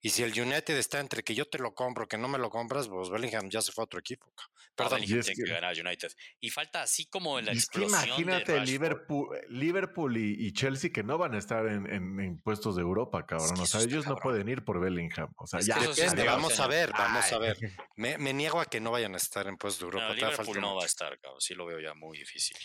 Y 0.00 0.10
si 0.10 0.22
el 0.22 0.30
United 0.40 0.76
está 0.76 1.00
entre 1.00 1.24
que 1.24 1.34
yo 1.34 1.44
te 1.46 1.58
lo 1.58 1.74
compro, 1.74 2.06
que 2.06 2.16
no 2.16 2.28
me 2.28 2.38
lo 2.38 2.50
compras, 2.50 2.86
pues 2.88 3.10
Bellingham 3.10 3.50
ya 3.50 3.60
se 3.60 3.72
fue 3.72 3.82
a 3.82 3.86
otro 3.86 3.98
equipo. 3.98 4.32
Perdón. 4.76 5.00
Bellingham 5.00 5.16
Y 5.16 5.20
es 5.20 5.26
tiene 5.26 5.36
que 5.36 5.44
que- 5.44 5.54
ganar 5.60 5.76
United. 5.76 6.12
Y 6.38 6.50
falta 6.50 6.82
así 6.82 7.06
como 7.06 7.40
la 7.40 7.52
Y 7.52 7.56
es 7.56 7.64
explosión 7.64 8.00
de 8.00 8.06
imagínate 8.06 8.52
Rashford. 8.52 8.68
Liverpool, 8.68 9.38
Liverpool 9.48 10.16
y, 10.16 10.46
y 10.46 10.52
Chelsea 10.52 10.90
que 10.92 11.02
no 11.02 11.18
van 11.18 11.34
a 11.34 11.38
estar 11.38 11.66
en, 11.66 11.92
en- 11.92 12.20
en 12.20 12.38
puestos 12.40 12.76
de 12.76 12.82
Europa, 12.82 13.26
cabrón. 13.26 13.54
que 13.56 13.62
o 13.62 13.66
sea, 13.66 13.80
ellos 13.80 14.06
no 14.06 14.14
pueden 14.16 14.48
ir 14.48 14.64
por 14.64 14.78
Bellingham. 14.80 15.32
O 15.36 15.48
sea, 15.48 15.58
Es 15.58 15.66
ya. 15.66 15.74
que 15.78 15.80
eso 15.84 15.94
sí 15.94 16.00
Depende, 16.02 16.22
está 16.22 16.32
adiós. 16.32 16.42
vamos 16.44 16.60
a 16.60 16.66
ver, 16.68 16.92
vamos 16.92 17.32
a 17.32 17.38
ver. 17.38 17.56
Me, 17.96 18.18
me 18.18 18.32
niego 18.32 18.60
a 18.60 18.66
que 18.66 18.80
no 18.80 18.92
vayan 18.92 19.14
a 19.14 19.16
estar 19.16 19.48
en 19.48 19.56
puestos 19.56 19.80
de 19.80 19.84
Europa. 19.86 20.08
No, 20.10 20.14
Liverpool 20.14 20.44
falta 20.46 20.60
no 20.60 20.76
va 20.76 20.84
a 20.84 20.86
estar, 20.86 21.18
cabrón. 21.18 21.40
Sí 21.40 21.54
lo 21.54 21.66
veo 21.66 21.80
ya 21.80 21.94
muy 21.94 22.18
difícil. 22.18 22.56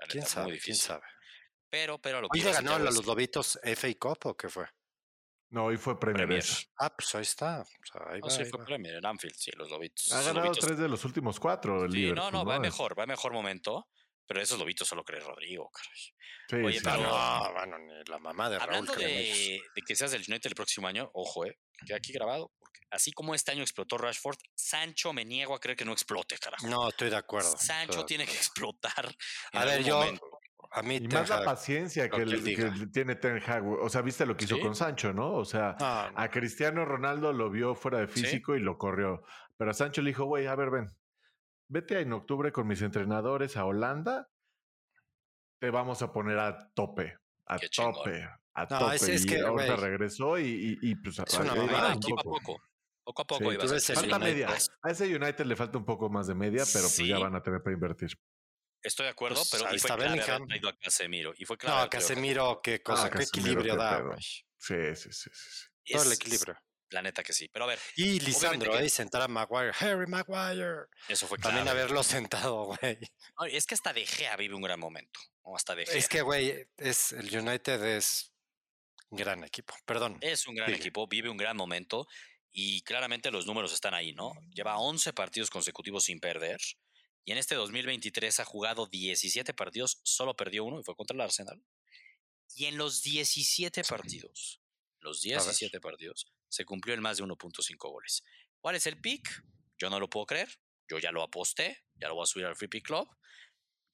La 0.00 0.06
¿Quién 0.08 0.20
neta, 0.22 0.28
sabe? 0.32 0.48
muy 0.48 0.58
¿Quién 0.58 0.76
sabe? 0.76 1.02
Pero, 1.70 2.00
pero 2.00 2.20
lo 2.20 2.28
que 2.28 2.38
¿Hoy 2.38 2.42
iba 2.42 2.50
le 2.50 2.56
ganó 2.56 2.74
a 2.74 2.78
los 2.80 2.96
es 2.98 3.06
Lobitos 3.06 3.60
FA 3.62 3.88
Cup 3.96 4.18
o 4.24 4.36
qué 4.36 4.48
fue? 4.48 4.66
No, 5.50 5.66
hoy 5.66 5.76
fue 5.76 5.98
Premier. 6.00 6.44
Ah, 6.78 6.92
pues 6.96 7.14
ahí 7.14 7.22
está. 7.22 7.60
O 7.62 7.64
sea, 7.92 8.12
ahí 8.12 8.20
No, 8.20 8.26
va, 8.26 8.30
sí 8.30 8.42
ahí 8.42 8.50
fue 8.50 8.58
va. 8.60 8.64
Premier 8.64 8.94
en 8.96 9.06
Anfield, 9.06 9.34
sí, 9.36 9.50
los 9.56 9.70
lobitos. 9.70 10.10
Ha 10.12 10.22
ganado 10.22 10.46
lobitos- 10.46 10.64
tres 10.66 10.78
de 10.78 10.88
los 10.88 11.04
últimos 11.04 11.38
cuatro. 11.38 11.84
El 11.84 11.92
Sí, 11.92 11.98
Liverpool, 11.98 12.24
no, 12.32 12.38
no, 12.38 12.44
va 12.44 12.58
mejor, 12.58 12.98
va 12.98 13.06
mejor 13.06 13.32
momento. 13.32 13.88
Pero 14.26 14.40
esos 14.40 14.58
lobitos 14.58 14.88
solo 14.88 15.04
cree 15.04 15.20
Rodrigo, 15.20 15.70
caray. 15.70 16.00
Sí, 16.48 16.56
Oye, 16.66 16.78
sí, 16.78 16.84
pero-. 16.84 17.02
No, 17.02 17.52
bueno, 17.52 17.78
ni 17.78 17.92
la 18.08 18.18
mamá 18.18 18.48
de 18.48 18.58
Raúl 18.58 18.68
Hablando 18.70 18.94
de, 18.94 19.60
de 19.74 19.82
que 19.86 19.94
seas 19.94 20.12
del 20.12 20.24
United 20.26 20.48
el 20.48 20.54
próximo 20.54 20.88
año, 20.88 21.10
ojo, 21.12 21.44
eh, 21.44 21.58
queda 21.86 21.98
aquí 21.98 22.10
grabado. 22.12 22.50
Porque 22.58 22.80
así 22.90 23.12
como 23.12 23.34
este 23.34 23.52
año 23.52 23.62
explotó 23.62 23.98
Rashford, 23.98 24.38
Sancho 24.54 25.12
me 25.12 25.26
niego 25.26 25.54
a 25.54 25.60
creer 25.60 25.76
que 25.76 25.84
no 25.84 25.92
explote, 25.92 26.38
carajo. 26.38 26.66
No, 26.68 26.88
estoy 26.88 27.10
de 27.10 27.16
acuerdo. 27.16 27.54
Sancho 27.58 28.06
tiene 28.06 28.24
que 28.24 28.32
explotar. 28.36 29.14
en 29.52 29.58
A 29.60 29.64
ver, 29.66 29.74
algún 29.74 29.88
yo, 29.90 29.98
momento. 29.98 30.33
A 30.74 30.82
mí 30.82 30.96
Y 30.96 31.08
más 31.08 31.28
la 31.28 31.44
paciencia 31.44 32.08
que, 32.10 32.16
que 32.16 32.22
el- 32.22 32.42
que 32.44 32.86
tiene 32.92 33.14
Ten 33.16 33.40
Hag. 33.46 33.64
O 33.66 33.88
sea, 33.88 34.02
viste 34.02 34.26
lo 34.26 34.36
que 34.36 34.44
hizo 34.44 34.56
Sí. 34.56 34.62
con 34.62 34.74
Sancho, 34.74 35.12
¿no? 35.12 35.32
O 35.34 35.44
sea, 35.44 35.76
No, 35.80 36.10
no. 36.10 36.18
a 36.18 36.28
Cristiano 36.30 36.84
Ronaldo 36.84 37.32
lo 37.32 37.50
vio 37.50 37.74
fuera 37.74 37.98
de 37.98 38.08
Sí. 38.08 38.20
físico 38.22 38.54
y 38.56 38.60
lo 38.60 38.76
corrió. 38.78 39.22
Pero 39.56 39.70
a 39.70 39.74
Sancho 39.74 40.02
le 40.02 40.10
dijo, 40.10 40.24
güey, 40.24 40.46
a 40.46 40.54
ver, 40.56 40.70
ven, 40.70 40.96
vete 41.68 42.00
en 42.00 42.12
octubre 42.12 42.50
con 42.52 42.66
mis 42.66 42.82
entrenadores 42.82 43.56
a 43.56 43.64
Holanda, 43.64 44.28
te 45.60 45.70
vamos 45.70 46.02
a 46.02 46.12
poner 46.12 46.38
a 46.38 46.70
tope, 46.74 47.16
a 47.46 47.58
Qué 47.58 47.68
chingón. 47.68 47.94
tope, 47.94 48.22
a 48.54 48.62
No, 48.68 48.78
tope. 48.80 48.96
es- 48.96 49.08
es 49.08 49.24
y 49.24 49.28
que, 49.28 49.40
ahorita 49.40 49.76
regresó 49.76 50.38
y, 50.38 50.44
y, 50.82 50.90
y, 50.90 50.94
pues 50.96 51.18
es 51.18 51.38
una 51.38 51.54
mamada, 51.54 51.94
poco 51.94 52.20
a 52.20 52.22
poco. 52.22 52.40
poco. 52.40 52.62
Poco 53.06 53.22
a 53.22 53.26
poco 53.26 53.50
Sí, 53.50 53.54
iba 53.54 53.64
a 53.64 53.80
ser 53.80 53.96
Falta 53.96 54.18
media. 54.18 54.48
A 54.82 54.90
ese 54.90 55.04
United 55.14 55.44
le 55.44 55.56
falta 55.56 55.76
un 55.76 55.84
poco 55.84 56.08
más 56.08 56.26
de 56.26 56.34
media, 56.34 56.62
pero 56.72 56.84
pues 56.84 56.96
ya 57.06 57.18
van 57.18 57.34
a 57.34 57.42
tener 57.42 57.62
para 57.62 57.74
invertir. 57.74 58.08
Estoy 58.84 59.04
de 59.04 59.10
acuerdo, 59.10 59.36
Pues, 59.36 59.50
pero 59.50 59.66
ahí 59.66 59.76
y 59.76 59.78
fue 59.80 59.88
está 59.88 59.96
clave 59.96 60.10
haber 60.12 60.20
Bellingham. 60.26 60.46
traído 60.48 60.68
a 60.68 60.76
Casemiro. 60.78 61.34
Y 61.36 61.44
fue 61.44 61.58
clave 61.58 61.76
No, 61.76 61.82
a 61.82 61.90
Casemiro, 61.90 62.60
qué 62.62 62.82
cosa, 62.82 63.10
qué 63.10 63.18
Casemiro, 63.18 63.28
equilibrio 63.60 63.72
qué 63.74 63.78
da, 63.82 64.00
güey. 64.00 64.20
Sí, 64.20 64.74
sí, 64.96 65.08
sí, 65.12 65.30
sí. 65.32 65.92
Todo 65.92 66.02
el 66.04 66.12
equilibrio. 66.12 66.56
La 66.90 67.02
neta 67.02 67.22
que 67.24 67.32
sí. 67.32 67.48
Pero 67.48 67.64
a 67.64 67.68
ver, 67.68 67.78
Y 67.96 68.20
Lisandro, 68.20 68.70
que- 68.72 68.78
ahí 68.78 68.88
sentar 68.90 69.22
a 69.22 69.26
Maguire. 69.28 69.72
Harry 69.80 70.06
Maguire. 70.06 70.84
eso 71.08 71.26
fue 71.26 71.38
clave. 71.38 71.56
También 71.56 71.68
haberlo 71.68 72.02
sentado, 72.04 72.64
güey. 72.80 72.98
No, 73.40 73.46
es 73.46 73.66
que 73.66 73.74
hasta 73.74 73.92
De 73.92 74.06
Gea 74.06 74.36
vive 74.36 74.54
un 74.54 74.62
gran 74.62 74.78
momento. 74.78 75.18
¿no? 75.44 75.56
Hasta 75.56 75.74
De 75.74 75.86
Gea. 75.86 75.96
Es 75.96 76.08
que, 76.08 76.22
güey, 76.22 76.66
es, 76.76 77.12
el 77.12 77.36
United 77.36 77.82
es 77.82 78.32
un 79.08 79.18
gran 79.18 79.42
equipo. 79.44 79.74
Perdón. 79.86 80.18
Es 80.20 80.46
un 80.46 80.54
gran 80.54 80.72
equipo, 80.72 81.08
vive 81.08 81.30
un 81.30 81.36
gran 81.36 81.56
momento 81.56 82.06
y 82.52 82.82
claramente 82.82 83.30
los 83.32 83.46
números 83.46 83.72
están 83.72 83.94
ahí, 83.94 84.12
¿no? 84.12 84.32
Lleva 84.52 84.76
11 84.78 85.12
partidos 85.12 85.50
consecutivos 85.50 86.04
sin 86.04 86.20
perder 86.20 86.60
y 87.24 87.32
en 87.32 87.38
este 87.38 87.54
2023 87.54 88.40
ha 88.40 88.44
jugado 88.44 88.86
17 88.86 89.54
partidos, 89.54 90.00
solo 90.02 90.36
perdió 90.36 90.64
uno 90.64 90.80
y 90.80 90.84
fue 90.84 90.94
contra 90.94 91.14
el 91.14 91.20
Arsenal. 91.20 91.62
Y 92.54 92.66
en 92.66 92.76
los 92.76 93.02
17 93.02 93.82
partidos, 93.84 94.60
los 95.00 95.22
17 95.22 95.80
partidos, 95.80 96.32
se 96.48 96.64
cumplió 96.64 96.94
el 96.94 97.00
más 97.00 97.16
de 97.16 97.24
1.5 97.24 97.76
goles. 97.90 98.22
¿Cuál 98.60 98.76
es 98.76 98.86
el 98.86 99.00
pick? 99.00 99.44
Yo 99.78 99.90
no 99.90 99.98
lo 99.98 100.08
puedo 100.08 100.26
creer. 100.26 100.48
Yo 100.88 100.98
ya 100.98 101.10
lo 101.12 101.22
aposté, 101.22 101.84
ya 101.96 102.08
lo 102.08 102.14
voy 102.14 102.24
a 102.24 102.26
subir 102.26 102.46
al 102.46 102.56
Free 102.56 102.68
Pick 102.68 102.86
Club. 102.86 103.08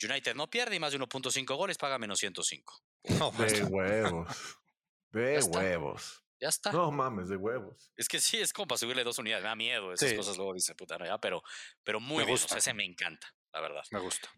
United 0.02 0.34
no 0.34 0.50
pierde 0.50 0.76
y 0.76 0.80
más 0.80 0.92
de 0.92 0.98
1.5 0.98 1.56
goles 1.56 1.78
paga 1.78 1.98
menos 1.98 2.18
105. 2.18 2.82
No, 3.18 3.32
pues, 3.32 3.52
De 3.54 3.64
huevos. 3.64 4.36
De 5.10 5.42
huevos. 5.42 6.22
Ya 6.40 6.48
está. 6.48 6.72
No 6.72 6.90
mames, 6.90 7.28
de 7.28 7.36
huevos. 7.36 7.92
Es 7.96 8.08
que 8.08 8.18
sí, 8.20 8.38
es 8.38 8.52
como 8.52 8.66
para 8.68 8.78
subirle 8.78 9.04
dos 9.04 9.18
unidades. 9.18 9.42
Me 9.44 9.48
da 9.50 9.56
miedo 9.56 9.92
esas 9.92 10.08
Sí. 10.10 10.16
cosas. 10.16 10.36
Luego 10.36 10.54
dice, 10.54 10.74
puta, 10.74 10.96
no, 10.98 11.04
ya, 11.04 11.18
pero, 11.18 11.42
pero 11.84 12.00
muy 12.00 12.18
Me 12.18 12.24
bien. 12.24 12.28
o 12.30 12.32
gusta. 12.32 12.48
sea, 12.48 12.58
ese 12.58 12.74
me 12.74 12.84
encanta, 12.84 13.34
la 13.52 13.60
verdad. 13.60 13.82
me 13.90 14.00
gusta. 14.00 14.28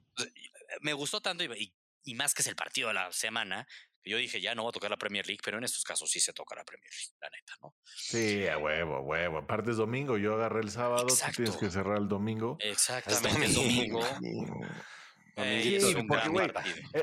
Me 0.81 0.93
gustó 0.95 1.21
tanto 1.21 1.45
y, 1.45 2.15
más 2.15 2.35
que 2.35 2.43
es 2.43 2.49
el 2.49 2.57
partido 2.57 2.89
de 2.89 2.95
la 2.95 3.13
semana, 3.13 3.67
que 4.03 4.11
yo 4.11 4.17
dije, 4.17 4.41
ya 4.41 4.55
no 4.57 4.63
voy 4.63 4.71
a 4.71 4.73
tocar 4.73 4.91
la 4.91 4.97
Premier 4.97 5.25
League, 5.27 5.41
pero 5.45 5.59
en 5.59 5.65
estos 5.65 5.85
casos 5.85 6.11
sí 6.11 6.19
se 6.19 6.33
toca 6.33 6.57
la 6.57 6.65
Premier 6.65 6.91
League, 6.93 7.15
la 7.21 7.31
neta, 7.31 7.53
¿no? 7.63 7.77
Sí, 7.85 8.49
a 8.49 8.59
huevo, 8.59 8.97
a 8.97 9.01
huevo. 9.01 9.39
Aparte 9.39 9.71
es 9.71 9.77
domingo, 9.77 10.19
yo 10.19 10.35
agarré 10.35 10.61
el 10.61 10.71
sábado, 10.73 11.07
tú 11.07 11.15
tienes 11.37 11.57
que 11.57 11.71
cerrar 11.71 11.99
el 11.99 12.09
domingo. 12.09 12.57
Exactamente, 12.59 13.45
es 13.47 13.55
domingo. 13.55 14.05
domingo. 14.05 14.61
Sí, 15.35 15.95
porque. 16.07 16.53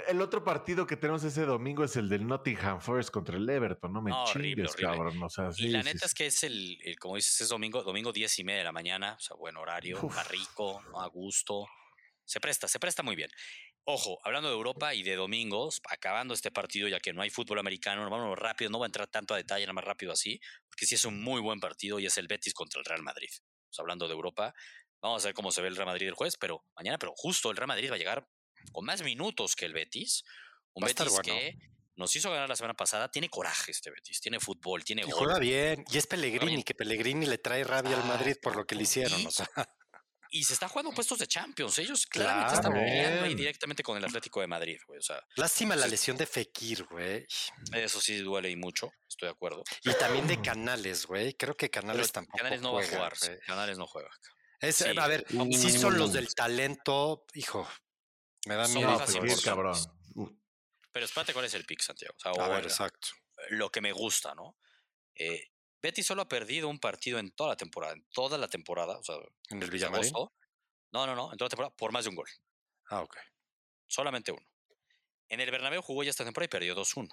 El, 0.07 0.21
otro 0.21 0.43
partido 0.43 0.85
que 0.85 0.95
tenemos 0.95 1.23
ese 1.23 1.45
domingo 1.45 1.83
es 1.83 1.95
el 1.95 2.09
del 2.09 2.27
Nottingham 2.27 2.79
Forest 2.79 3.09
contra 3.09 3.37
el 3.37 3.49
Everton. 3.49 3.91
No 3.91 4.01
me 4.01 4.11
No, 4.11 4.23
horrible, 4.23 4.67
chingues, 4.67 4.73
horrible. 4.73 4.97
cabrón. 4.97 5.23
O 5.23 5.29
sea, 5.29 5.51
sí, 5.51 5.65
y 5.65 5.69
la 5.69 5.81
neta 5.81 5.99
sí. 5.99 6.05
es 6.05 6.13
que 6.13 6.25
es 6.27 6.43
el, 6.43 6.77
el, 6.83 6.99
como 6.99 7.15
dices, 7.15 7.41
es 7.41 7.49
domingo, 7.49 7.81
domingo 7.81 8.13
10 8.13 8.39
y 8.39 8.43
media 8.43 8.59
de 8.59 8.65
la 8.65 8.71
mañana, 8.71 9.15
o 9.17 9.19
sea, 9.19 9.35
buen 9.35 9.57
horario, 9.57 9.99
está 10.07 10.23
rico, 10.23 10.81
a 10.95 11.07
gusto. 11.07 11.67
Se 12.23 12.39
presta, 12.39 12.67
se 12.67 12.79
presta 12.79 13.01
muy 13.01 13.15
bien. 13.15 13.31
Ojo, 13.85 14.19
hablando 14.23 14.49
de 14.49 14.55
Europa 14.55 14.93
y 14.93 15.01
de 15.01 15.15
domingos, 15.15 15.81
acabando 15.89 16.35
este 16.35 16.51
partido, 16.51 16.87
ya 16.87 16.99
que 16.99 17.11
no 17.11 17.23
hay 17.23 17.31
fútbol 17.31 17.57
americano, 17.57 18.07
vámonos 18.07 18.37
rápido, 18.37 18.69
no 18.69 18.77
voy 18.77 18.85
a 18.85 18.89
entrar 18.89 19.07
tanto 19.07 19.33
a 19.33 19.37
detalle, 19.37 19.65
nada 19.65 19.73
más 19.73 19.83
rápido 19.83 20.11
así, 20.11 20.39
porque 20.69 20.85
sí 20.85 20.93
es 20.93 21.05
un 21.05 21.23
muy 21.23 21.41
buen 21.41 21.59
partido 21.59 21.99
y 21.99 22.05
es 22.05 22.15
el 22.19 22.27
Betis 22.27 22.53
contra 22.53 22.79
el 22.79 22.85
Real 22.85 23.01
Madrid. 23.01 23.29
O 23.31 23.73
sea, 23.73 23.81
hablando 23.81 24.07
de 24.07 24.13
Europa, 24.13 24.53
vamos 25.01 25.23
a 25.23 25.27
ver 25.29 25.33
cómo 25.35 25.51
se 25.51 25.61
ve 25.61 25.67
el 25.69 25.75
Real 25.75 25.87
Madrid 25.87 26.07
el 26.07 26.13
jueves, 26.15 26.37
pero 26.37 26.65
mañana, 26.75 26.97
pero 26.97 27.13
justo 27.15 27.49
el 27.51 27.57
Real 27.57 27.67
Madrid 27.67 27.89
va 27.91 27.95
a 27.95 27.99
llegar 27.99 28.27
con 28.71 28.85
más 28.85 29.01
minutos 29.01 29.55
que 29.55 29.65
el 29.65 29.73
Betis. 29.73 30.23
Un 30.73 30.83
Va 30.83 30.87
Betis 30.87 31.07
bueno. 31.09 31.21
que 31.23 31.55
nos 31.95 32.15
hizo 32.15 32.31
ganar 32.31 32.47
la 32.47 32.55
semana 32.55 32.73
pasada, 32.75 33.09
tiene 33.09 33.29
coraje 33.29 33.71
este 33.71 33.89
Betis, 33.91 34.21
tiene 34.21 34.39
fútbol, 34.39 34.83
tiene 34.83 35.01
Y 35.01 35.05
gol. 35.05 35.13
juega 35.13 35.39
bien. 35.39 35.83
Y 35.91 35.97
es 35.97 36.07
Pellegrini, 36.07 36.45
bien. 36.51 36.63
que 36.63 36.73
Pellegrini 36.73 37.25
le 37.25 37.37
trae 37.37 37.63
rabia 37.63 37.97
al 37.97 38.05
Madrid 38.05 38.35
por 38.41 38.55
lo 38.55 38.65
que 38.65 38.75
le 38.75 38.83
hicieron. 38.83 39.19
Y- 39.21 39.25
O 39.25 39.31
sea, 39.31 39.47
Y 40.31 40.43
se 40.43 40.53
está 40.53 40.67
jugando 40.67 40.91
puestos 40.91 41.17
de 41.17 41.25
Champions. 41.25 41.79
Ellos 41.79 42.05
claramente 42.05 42.53
están 42.53 42.71
Claro. 42.71 42.85
peleando 42.85 43.25
ahí 43.25 43.33
directamente 43.33 43.81
con 43.81 43.97
el 43.97 44.05
Atlético 44.05 44.41
de 44.41 44.45
Madrid, 44.47 44.77
güey. 44.85 44.99
O 44.99 45.01
sea, 45.01 45.19
lástima 45.35 45.75
la 45.75 45.87
lesión 45.87 46.17
de 46.17 46.27
Fekir, 46.27 46.83
güey. 46.83 47.25
eso 47.73 47.99
sí 47.99 48.17
duele 48.19 48.51
y 48.51 48.55
mucho, 48.55 48.91
estoy 49.07 49.25
de 49.27 49.31
acuerdo. 49.31 49.63
Y 49.83 49.91
también 49.95 50.27
de 50.27 50.37
Canales, 50.53 51.07
güey. 51.07 51.33
Creo 51.33 51.57
que 51.57 51.71
Canales 51.71 52.11
Pero 52.11 52.13
tampoco 52.13 52.37
Canales 52.37 52.61
no 52.61 52.73
va 52.73 52.81
a 52.83 52.85
jugar. 52.85 53.13
Canales 53.47 53.77
no 53.79 53.87
juega. 53.87 54.09
Es, 54.59 54.75
Sí. 54.77 54.85
A 54.97 55.07
ver, 55.07 55.25
si 55.27 55.53
sí 55.71 55.77
son 55.79 55.97
los 55.97 56.13
del 56.13 56.33
talento, 56.35 57.25
hijo, 57.33 57.67
me 58.45 58.55
da 58.55 58.67
miedo. 58.67 58.89
Importantes. 58.91 59.41
cabrón. 59.41 59.77
Uh, 60.15 60.29
Pero 60.91 61.05
espérate 61.05 61.33
cuál 61.33 61.45
es 61.45 61.53
el 61.53 61.65
pick, 61.65 61.81
Santiago. 61.81 62.13
O 62.17 62.19
sea, 62.19 62.31
A 62.45 62.47
ver, 62.49 62.59
el- 62.59 62.65
exacto. 62.65 63.09
lo 63.51 63.71
que 63.71 63.79
me 63.81 63.91
gusta, 63.93 64.35
¿no? 64.35 64.57
Eh, 65.15 65.51
Betis 65.81 66.05
solo 66.05 66.23
ha 66.23 66.27
perdido 66.27 66.67
un 66.67 66.79
partido 66.79 67.19
en 67.19 67.31
toda 67.31 67.51
la 67.51 67.55
temporada, 67.55 67.93
en 67.93 68.03
toda 68.11 68.37
la 68.37 68.49
temporada, 68.49 68.97
o 68.97 69.03
sea, 69.03 69.15
En 69.49 69.63
el 69.63 69.71
Villamarín. 69.71 70.13
agosto. 70.13 70.33
No, 70.91 71.05
no, 71.07 71.15
no, 71.15 71.31
en 71.31 71.37
toda 71.37 71.45
la 71.45 71.49
temporada, 71.49 71.75
por 71.75 71.91
más 71.93 72.03
de 72.03 72.09
un 72.09 72.15
gol. 72.17 72.27
Ah, 72.89 73.01
ok. 73.01 73.15
Solamente 73.87 74.31
uno. 74.31 74.45
En 75.29 75.39
el 75.39 75.51
Bernabéu 75.51 75.81
jugó 75.81 76.03
ya 76.03 76.09
esta 76.09 76.25
temporada 76.25 76.45
y 76.45 76.49
perdió 76.49 76.75
2-1. 76.75 77.07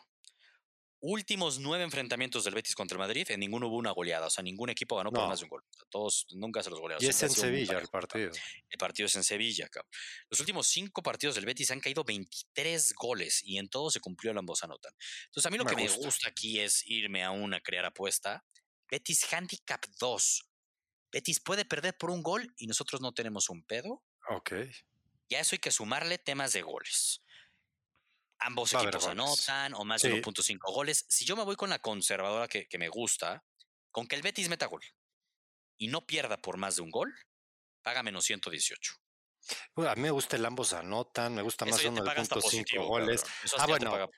Últimos 1.01 1.59
nueve 1.59 1.85
enfrentamientos 1.85 2.45
del 2.45 2.55
Betis 2.55 2.75
contra 2.75 2.97
el 2.97 2.99
Madrid, 2.99 3.31
en 3.31 3.41
ninguno 3.41 3.69
hubo 3.69 3.77
una 3.77 3.91
goleada. 3.91 4.27
O 4.27 4.31
sea, 4.31 4.43
ningún 4.43 4.71
equipo 4.71 4.97
ganó 4.97 5.13
por 5.13 5.29
más 5.29 5.41
de 5.41 5.45
un 5.45 5.51
gol. 5.51 5.65
Todos 5.91 6.27
nunca 6.31 6.63
se 6.63 6.71
los 6.71 6.81
golearon. 6.81 7.05
Y 7.05 7.09
es 7.09 7.23
en 7.23 7.31
Sevilla 7.31 7.79
el 7.79 7.89
partido. 7.89 8.33
El 8.71 8.79
partido 8.79 9.07
es 9.07 9.15
en 9.15 9.23
Sevilla, 9.23 9.69
cabrón. 9.69 9.91
Los 10.31 10.41
últimos 10.41 10.67
cinco 10.69 11.03
partidos 11.03 11.35
del 11.35 11.45
Betis 11.45 11.71
han 11.71 11.81
caído 11.81 12.03
23 12.03 12.95
goles 12.95 13.43
y 13.45 13.59
en 13.59 13.69
todo 13.69 13.91
se 13.91 14.01
cumplió 14.01 14.33
el 14.33 14.39
ambos 14.39 14.65
anotan. 14.65 14.93
Entonces, 15.27 15.47
a 15.47 15.51
mí 15.51 15.59
lo 15.59 15.65
Me 15.65 15.71
que 15.71 15.77
me 15.77 15.83
gusta. 15.83 15.99
gusta 15.99 16.29
aquí 16.29 16.61
es 16.61 16.83
irme 16.87 17.23
a 17.25 17.31
una 17.31 17.61
crear 17.61 17.85
apuesta. 17.85 18.45
Betis 18.91 19.33
Handicap 19.33 19.85
2. 20.01 20.49
Betis 21.13 21.41
puede 21.41 21.65
perder 21.65 21.97
por 21.99 22.11
un 22.11 22.23
gol 22.23 22.55
y 22.57 22.67
nosotros 22.67 23.01
no 23.01 23.13
tenemos 23.13 23.51
un 23.51 23.63
pedo. 23.65 24.03
Ok. 24.31 24.53
Y 25.29 25.35
a 25.35 25.41
eso 25.41 25.55
hay 25.55 25.59
que 25.59 25.71
sumarle 25.71 26.19
temas 26.19 26.53
de 26.53 26.63
goles. 26.63 27.23
Ambos 28.39 28.75
Va 28.75 28.83
equipos 28.83 29.07
anotan 29.07 29.75
o 29.75 29.85
más 29.85 30.03
de 30.03 30.11
Sí. 30.13 30.21
1.5 30.21 30.73
goles. 30.73 31.05
Si 31.09 31.25
yo 31.25 31.37
me 31.37 31.45
voy 31.45 31.57
con 31.57 31.71
la 31.71 31.79
conservadora 31.79 32.49
que, 32.49 32.69
que 32.69 32.79
me 32.79 32.89
gusta, 32.89 33.45
con 33.91 34.07
que 34.07 34.15
el 34.17 34.23
Betis 34.23 34.49
meta 34.49 34.67
gol 34.67 34.83
y 35.79 35.89
no 35.89 36.07
pierda 36.07 36.37
por 36.37 36.57
más 36.59 36.77
de 36.77 36.83
un 36.83 36.91
gol, 36.91 37.15
paga 37.83 38.03
menos 38.03 38.25
118. 38.25 38.95
Bueno, 39.75 39.91
a 39.91 39.95
mí 39.95 40.03
me 40.03 40.11
gusta 40.11 40.37
el 40.37 40.45
ambos 40.45 40.73
anotan, 40.73 41.35
me 41.35 41.43
gusta 41.43 41.65
más 41.65 41.81
ya 41.81 41.93
te 41.95 42.03
paga 42.03 42.21
hasta 42.23 42.37
1.5 42.37 42.43
positivo, 42.43 42.87
goles. 42.87 43.25
Eso 43.45 43.57
Ah, 43.59 43.67
bueno, 43.67 43.91
paga 43.91 44.09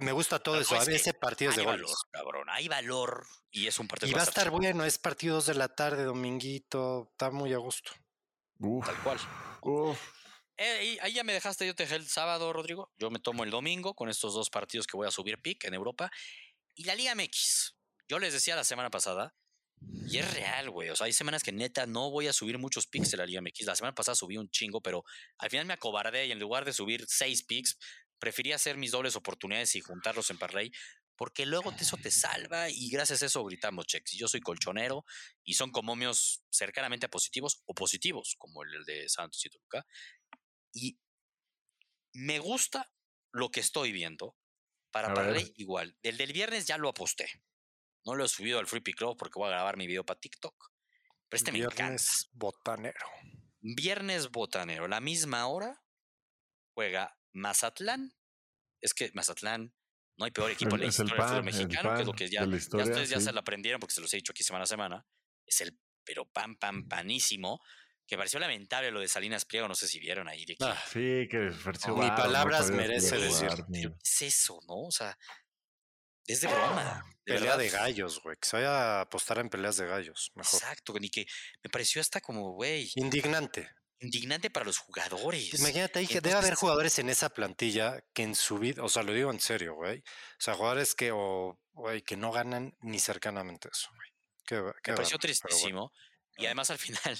Me 0.00 0.10
gusta 0.12 0.40
todo 0.40 0.60
eso. 0.60 0.74
A 0.74 0.78
es 0.82 0.88
mí 0.88 0.94
que 0.94 0.96
ese 1.00 1.14
partido 1.14 1.50
es 1.50 1.56
de 1.56 1.62
hay 1.62 1.66
goles. 1.66 1.82
valor, 1.86 1.96
cabrón. 2.10 2.50
Hay 2.50 2.68
valor 2.68 3.24
y 3.50 3.66
es 3.68 3.78
un 3.78 3.86
partido 3.86 4.10
Y 4.10 4.14
va 4.14 4.22
a 4.22 4.24
estar 4.24 4.50
bueno, 4.50 4.84
es 4.84 4.98
partidos 4.98 5.46
de 5.46 5.54
la 5.54 5.68
tarde, 5.68 6.02
dominguito, 6.04 7.08
está 7.12 7.30
muy 7.30 7.52
a 7.52 7.58
gusto. 7.58 7.92
Uf, 8.58 8.84
Tal 8.86 8.96
cual. 9.04 9.18
uf. 9.62 9.98
Eh, 10.56 10.98
ahí- 11.00 11.12
ya 11.12 11.24
me 11.24 11.32
dejaste, 11.32 11.66
yo 11.66 11.74
te 11.74 11.82
dejé 11.84 11.96
el 11.96 12.06
sábado, 12.08 12.52
Rodrigo. 12.52 12.92
Yo 12.96 13.10
me 13.10 13.18
tomo 13.18 13.44
el 13.44 13.50
domingo 13.50 13.94
con 13.94 14.08
estos 14.08 14.34
dos 14.34 14.50
partidos 14.50 14.86
que 14.86 14.96
voy 14.96 15.06
a 15.08 15.10
subir 15.10 15.40
pick 15.40 15.64
en 15.64 15.74
Europa. 15.74 16.10
Y 16.74 16.84
la 16.84 16.94
Liga 16.94 17.14
MX. 17.14 17.76
Yo 18.08 18.18
les 18.18 18.32
decía 18.32 18.54
la 18.56 18.64
semana 18.64 18.90
pasada, 18.90 19.34
y 20.06 20.18
es 20.18 20.34
real, 20.34 20.70
güey. 20.70 20.90
O 20.90 20.96
sea, 20.96 21.06
hay 21.06 21.12
semanas 21.12 21.42
que 21.42 21.52
neta 21.52 21.86
no 21.86 22.10
voy 22.10 22.26
a 22.28 22.32
subir 22.32 22.58
muchos 22.58 22.86
picks 22.86 23.10
de 23.10 23.16
la 23.16 23.26
Liga 23.26 23.40
MX. 23.40 23.66
La 23.66 23.76
semana 23.76 23.94
pasada 23.94 24.14
subí 24.14 24.36
un 24.36 24.48
chingo, 24.50 24.80
pero 24.80 25.04
al 25.38 25.50
final 25.50 25.66
me 25.66 25.74
acobardé 25.74 26.26
y 26.26 26.32
en 26.32 26.38
lugar 26.38 26.64
de 26.64 26.72
subir 26.72 27.04
seis 27.08 27.42
picks, 27.44 27.78
preferí 28.18 28.52
hacer 28.52 28.76
mis 28.76 28.92
dobles 28.92 29.16
oportunidades 29.16 29.74
y 29.74 29.80
juntarlos 29.80 30.30
en 30.30 30.38
parlay. 30.38 30.70
Porque 31.16 31.46
luego 31.46 31.72
eso 31.78 31.96
te 31.96 32.10
salva 32.10 32.70
y 32.70 32.90
gracias 32.90 33.22
a 33.22 33.26
eso 33.26 33.44
gritamos 33.44 33.86
checks. 33.86 34.12
Yo 34.12 34.26
soy 34.26 34.40
colchonero 34.40 35.04
y 35.44 35.54
son 35.54 35.70
comomios 35.70 36.42
cercanamente 36.50 37.08
positivos 37.08 37.62
o 37.66 37.74
positivos, 37.74 38.34
como 38.36 38.64
el 38.64 38.84
de 38.84 39.08
Santos 39.08 39.44
y 39.46 39.50
Toluca. 39.50 39.86
Y 40.74 40.98
me 42.12 42.38
gusta 42.38 42.92
lo 43.32 43.50
que 43.50 43.60
estoy 43.60 43.92
viendo. 43.92 44.36
Para 44.90 45.08
A 45.08 45.14
ver. 45.14 45.52
Igual. 45.56 45.96
El 46.02 46.16
del 46.16 46.32
viernes 46.32 46.66
ya 46.66 46.78
lo 46.78 46.88
aposté. 46.88 47.28
No 48.04 48.14
lo 48.14 48.24
he 48.24 48.28
subido 48.28 48.58
al 48.58 48.66
Free 48.66 48.80
Pick 48.80 48.96
Club 48.96 49.16
porque 49.16 49.38
voy 49.38 49.48
a 49.48 49.52
grabar 49.52 49.76
mi 49.76 49.86
video 49.86 50.04
para 50.04 50.20
TikTok. 50.20 50.54
Pero 51.28 51.38
este 51.38 51.52
me 51.52 51.58
encanta. 51.58 51.76
Viernes 51.76 52.28
botanero. 52.32 53.06
Viernes 53.60 54.30
botanero, 54.30 54.88
la 54.88 55.00
misma 55.00 55.46
hora, 55.46 55.82
juega 56.74 57.18
Mazatlán. 57.32 58.14
Es 58.80 58.92
que 58.92 59.10
Mazatlán 59.14 59.74
no 60.16 60.26
hay 60.26 60.30
peor 60.30 60.50
equipo 60.50 60.74
en 60.74 60.82
la 60.82 60.88
Es 60.88 61.00
el 61.00 61.06
historia 61.06 61.24
del 61.24 61.28
fútbol 61.28 61.36
pan, 61.36 61.44
mexicano, 61.46 61.94
que 61.94 62.00
es 62.02 62.06
lo 62.06 62.12
que 62.12 62.28
ya, 62.28 62.44
ya 62.44 62.84
ustedes 62.84 63.08
ya 63.08 63.20
se 63.20 63.32
lo 63.32 63.40
aprendieron 63.40 63.80
porque 63.80 63.94
se 63.94 64.02
los 64.02 64.12
he 64.12 64.18
dicho 64.18 64.32
aquí 64.32 64.44
semana 64.44 64.64
a 64.64 64.66
semana. 64.66 65.06
Es 65.46 65.62
el 65.62 65.78
pero 66.04 66.26
pan, 66.26 66.56
pan, 66.56 66.86
panísimo. 66.86 67.60
Que 68.06 68.16
pareció 68.16 68.38
lamentable 68.38 68.90
lo 68.90 69.00
de 69.00 69.08
Salinas 69.08 69.44
Pliego, 69.46 69.66
no 69.66 69.74
sé 69.74 69.88
si 69.88 69.98
vieron 69.98 70.28
ahí. 70.28 70.44
De 70.44 70.56
que, 70.56 70.64
Ah, 70.64 70.82
Sí, 70.92 71.26
que 71.30 71.48
ofreció 71.48 71.94
Ni 71.96 72.08
no 72.08 72.14
palabras 72.14 72.62
podía 72.66 72.76
merece 72.76 73.16
decir. 73.18 73.64
ni- 73.68 73.82
¿Qué 73.82 73.94
es 74.02 74.22
eso, 74.22 74.60
no? 74.68 74.82
O 74.82 74.90
sea, 74.90 75.16
es 76.26 76.40
de 76.42 76.48
broma. 76.48 77.02
de 77.24 77.34
pelea 77.34 77.56
verdad. 77.56 77.58
de 77.58 77.68
gallos, 77.70 78.20
güey. 78.22 78.36
Que 78.40 78.48
se 78.48 78.56
vaya 78.56 78.70
a 78.98 79.00
apostar 79.02 79.38
en 79.38 79.48
peleas 79.48 79.76
de 79.76 79.86
gallos. 79.86 80.32
Mejor. 80.34 80.60
Exacto, 80.60 80.92
ni 81.00 81.08
que 81.08 81.26
me 81.62 81.70
pareció 81.70 82.00
hasta 82.00 82.20
como, 82.20 82.52
güey, 82.52 82.90
Indignante. 82.96 83.70
indignante 84.00 84.50
para 84.50 84.66
los 84.66 84.76
jugadores. 84.78 85.54
Imagínate, 85.58 85.98
ahí 86.00 86.06
que 86.06 86.20
debe 86.20 86.36
haber 86.36 86.54
jugadores 86.56 86.98
en 86.98 87.08
esa 87.08 87.30
plantilla 87.30 88.04
que 88.12 88.22
en 88.22 88.34
su 88.34 88.58
vida, 88.58 88.82
o 88.82 88.88
sea, 88.90 89.02
lo 89.02 89.12
digo 89.14 89.30
en 89.30 89.40
serio, 89.40 89.74
güey. 89.76 90.00
O 90.00 90.40
sea, 90.40 90.54
jugadores 90.54 90.94
que, 90.94 91.10
o, 91.12 91.58
güey, 91.72 92.02
que 92.02 92.16
no 92.18 92.30
ganan 92.32 92.76
ni 92.82 92.98
cercanamente 92.98 93.70
eso, 93.72 93.88
güey. 93.94 94.08
Qué, 94.46 94.56
qué 94.82 94.90
Me 94.90 94.96
pareció 94.96 95.16
bueno. 95.16 95.20
tristísimo. 95.22 95.92
Y 96.36 96.44
además 96.46 96.68
al 96.70 96.78
final, 96.78 97.18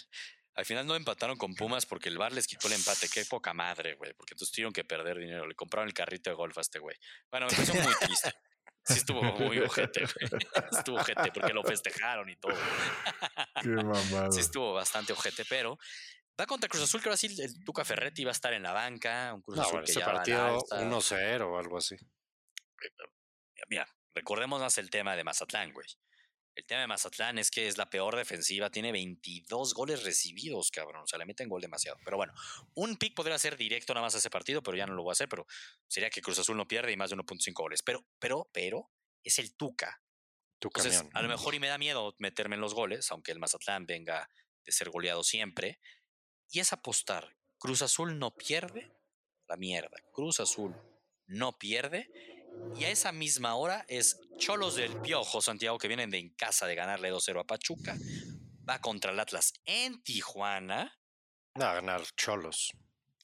al 0.55 0.65
final 0.65 0.87
no 0.87 0.95
empataron 0.95 1.37
con 1.37 1.55
Pumas 1.55 1.85
porque 1.85 2.09
el 2.09 2.19
bar 2.19 2.33
les 2.33 2.47
quitó 2.47 2.69
el 2.69 2.75
empate. 2.75 3.09
Qué 3.09 3.25
poca 3.25 3.53
madre, 3.53 3.95
güey. 3.95 4.13
Porque 4.15 4.35
entonces 4.35 4.53
tuvieron 4.53 4.73
que 4.73 4.85
perder 4.85 5.19
dinero. 5.19 5.47
Le 5.47 5.55
compraron 5.55 5.89
el 5.89 5.95
carrito 5.95 6.31
de 6.31 6.37
golf 6.37 6.57
a 6.59 6.61
este 6.61 6.79
güey. 6.79 6.97
Bueno, 7.31 7.47
me 7.47 7.53
pareció 7.53 7.75
muy 7.75 7.95
triste. 8.01 8.33
Sí 8.87 8.95
estuvo 8.99 9.23
muy 9.23 9.59
ojete, 9.59 10.01
güey. 10.01 10.43
Estuvo 10.79 10.97
ojete 10.97 11.33
porque 11.33 11.55
lo 11.55 11.65
festejaron 11.65 12.29
y 12.29 12.37
todo. 12.37 12.53
Qué 13.63 13.69
mamada. 13.69 14.31
Sí 14.31 14.41
estuvo 14.41 14.75
bastante 14.75 15.15
ojete, 15.15 15.45
pero 15.49 15.79
va 16.39 16.47
contra 16.47 16.69
Cruz 16.69 16.83
Azul, 16.83 17.01
que 17.01 17.09
ahora 17.09 17.17
sí 17.17 17.35
el 17.41 17.65
Tuca 17.65 17.85
Ferretti 17.85 18.25
va 18.25 18.31
a 18.31 18.33
estar 18.33 18.53
en 18.53 18.63
la 18.63 18.73
banca. 18.73 19.33
Un 19.33 19.41
Cruz 19.41 19.57
No, 19.57 19.63
Azul 19.63 19.73
bueno, 19.73 19.87
que 19.87 19.91
ese 19.91 20.01
ya 20.01 20.07
partido 20.07 20.61
alza. 20.71 20.83
1-0 20.83 21.41
o 21.43 21.59
algo 21.59 21.79
así. 21.79 21.97
Mira, 23.69 23.89
recordemos 24.15 24.61
más 24.61 24.77
el 24.77 24.91
tema 24.91 25.17
de 25.17 25.25
Mazatlán, 25.25 25.73
güey. 25.73 25.87
El 26.55 26.67
tema 26.67 26.83
de 26.83 26.87
Mazatlán 26.87 27.39
es 27.39 27.51
que 27.51 27.67
es 27.67 27.77
la 27.77 27.91
peor 27.91 28.15
defensiva, 28.15 28.71
tiene 28.71 28.93
22 28.93 29.75
goles 29.75 30.05
recibidos, 30.05 30.71
cabrón. 30.71 31.03
O 31.03 31.07
sea, 31.07 31.19
le 31.19 31.27
meten 31.27 31.49
gol 31.49 31.61
demasiado. 31.61 31.99
Pero 32.05 32.17
bueno, 32.17 32.33
un 32.75 32.97
pick 32.97 33.15
podría 33.15 33.39
ser 33.39 33.57
directo 33.57 33.93
nada 33.93 34.07
más 34.07 34.15
a 34.15 34.19
ese 34.19 34.31
partido, 34.31 34.63
pero 34.63 34.77
ya 34.77 34.87
no 34.87 34.95
lo 34.95 35.03
voy 35.03 35.11
a 35.11 35.13
hacer. 35.13 35.29
Pero 35.29 35.47
sería 35.89 36.11
que 36.11 36.23
Cruz 36.23 36.39
Azul 36.39 36.57
no 36.57 36.69
pierde 36.69 36.93
y 36.93 36.97
más 36.97 37.11
de 37.11 37.17
1.5 37.17 37.53
goles. 37.55 37.83
Pero, 37.83 38.07
pero, 38.21 38.49
pero, 38.53 38.91
es 39.25 39.39
el 39.41 39.57
Tuca. 39.57 40.01
Tu 40.61 40.69
Entonces, 40.69 40.97
camión. 40.97 41.17
a 41.17 41.23
lo 41.23 41.29
mejor 41.29 41.55
y 41.55 41.61
me 41.61 41.67
da 41.67 41.77
miedo 41.77 42.15
meterme 42.19 42.55
en 42.55 42.61
los 42.61 42.75
goles, 42.75 43.11
aunque 43.11 43.33
el 43.33 43.41
Mazatlán 43.41 43.87
venga 43.87 44.29
de 44.65 44.73
ser 44.73 44.91
goleado 44.91 45.25
siempre. 45.25 45.81
Y 46.51 46.61
es 46.61 46.73
apostar. 46.73 47.37
Cruz 47.59 47.83
Azul 47.83 48.19
no 48.19 48.35
pierde. 48.37 48.93
La 49.49 49.57
mierda. 49.57 49.97
Cruz 50.13 50.41
Azul 50.41 50.75
no 51.27 51.59
pierde. 51.59 52.11
Y 52.77 52.85
a 52.85 52.91
esa 52.91 53.13
misma 53.13 53.55
hora 53.55 53.85
es 53.89 54.21
Cholos 54.37 54.75
del 54.77 55.01
Piojo, 55.01 55.41
Santiago, 55.41 55.79
que 55.79 55.87
vienen 55.89 56.11
de 56.11 56.19
en 56.19 56.31
casa 56.35 56.67
de 56.67 56.75
ganarle 56.75 57.13
2-0 57.13 57.41
a 57.41 57.45
Pachuca. 57.45 57.97
Va 58.69 58.81
contra 58.81 59.13
el 59.13 59.21
Atlas 59.21 59.53
en 59.65 60.03
Tijuana. 60.03 60.99
No, 61.55 61.65
a 61.67 61.75
ganar 61.75 62.03
cholos. 62.17 62.73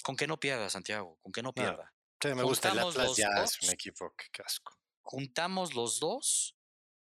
Con 0.04 0.14
que 0.14 0.26
no 0.26 0.38
pierda, 0.38 0.70
Santiago. 0.70 1.18
Con 1.20 1.32
que 1.32 1.42
no 1.42 1.52
pierda. 1.52 1.92
Sí, 2.22 2.28
me 2.34 2.42
gusta 2.42 2.70
el 2.70 2.78
Atlas, 2.78 3.16
ya 3.16 3.40
dos. 3.40 3.56
es 3.56 3.62
un 3.62 3.74
equipo 3.74 4.14
que 4.16 4.28
casco. 4.30 4.78
Juntamos 5.02 5.74
los 5.74 5.98
dos. 5.98 6.56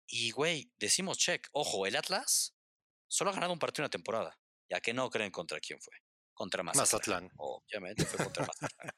Y, 0.08 0.32
güey, 0.32 0.72
decimos 0.78 1.18
check. 1.18 1.48
Ojo, 1.52 1.86
el 1.86 1.96
Atlas 1.96 2.56
solo 3.08 3.32
ha 3.32 3.34
ganado 3.34 3.52
un 3.52 3.60
partido 3.60 3.84
en 3.84 3.86
una 3.86 3.90
temporada. 3.90 4.40
Ya 4.70 4.80
que 4.80 4.94
no 4.94 5.10
creen 5.10 5.32
contra 5.32 5.60
quién 5.60 5.82
fue. 5.82 5.94
Contra 6.34 6.64
Mazatlán. 6.64 7.26
Mazatlán. 7.26 7.32
Obviamente 7.38 8.06
fue 8.06 8.24
contra 8.24 8.46
Mazatlán. 8.48 8.94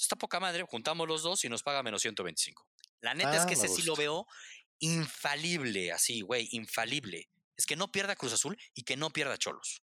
Está 0.00 0.16
poca 0.16 0.40
madre, 0.40 0.64
juntamos 0.68 1.06
los 1.06 1.22
dos 1.22 1.44
y 1.44 1.48
nos 1.48 1.62
paga 1.62 1.82
menos 1.82 2.02
125. 2.02 2.66
La 3.00 3.14
neta 3.14 3.34
es 3.36 3.42
Ah, 3.42 3.46
que 3.46 3.54
ese 3.54 3.68
sí 3.68 3.82
lo 3.82 3.94
veo 3.96 4.26
infalible, 4.80 5.92
así, 5.92 6.20
güey, 6.22 6.48
infalible. 6.52 7.28
Es 7.56 7.66
que 7.66 7.76
no 7.76 7.92
pierda 7.92 8.16
Cruz 8.16 8.32
Azul 8.32 8.56
y 8.74 8.82
que 8.84 8.96
no 8.96 9.10
pierda 9.10 9.36
Cholos. 9.38 9.82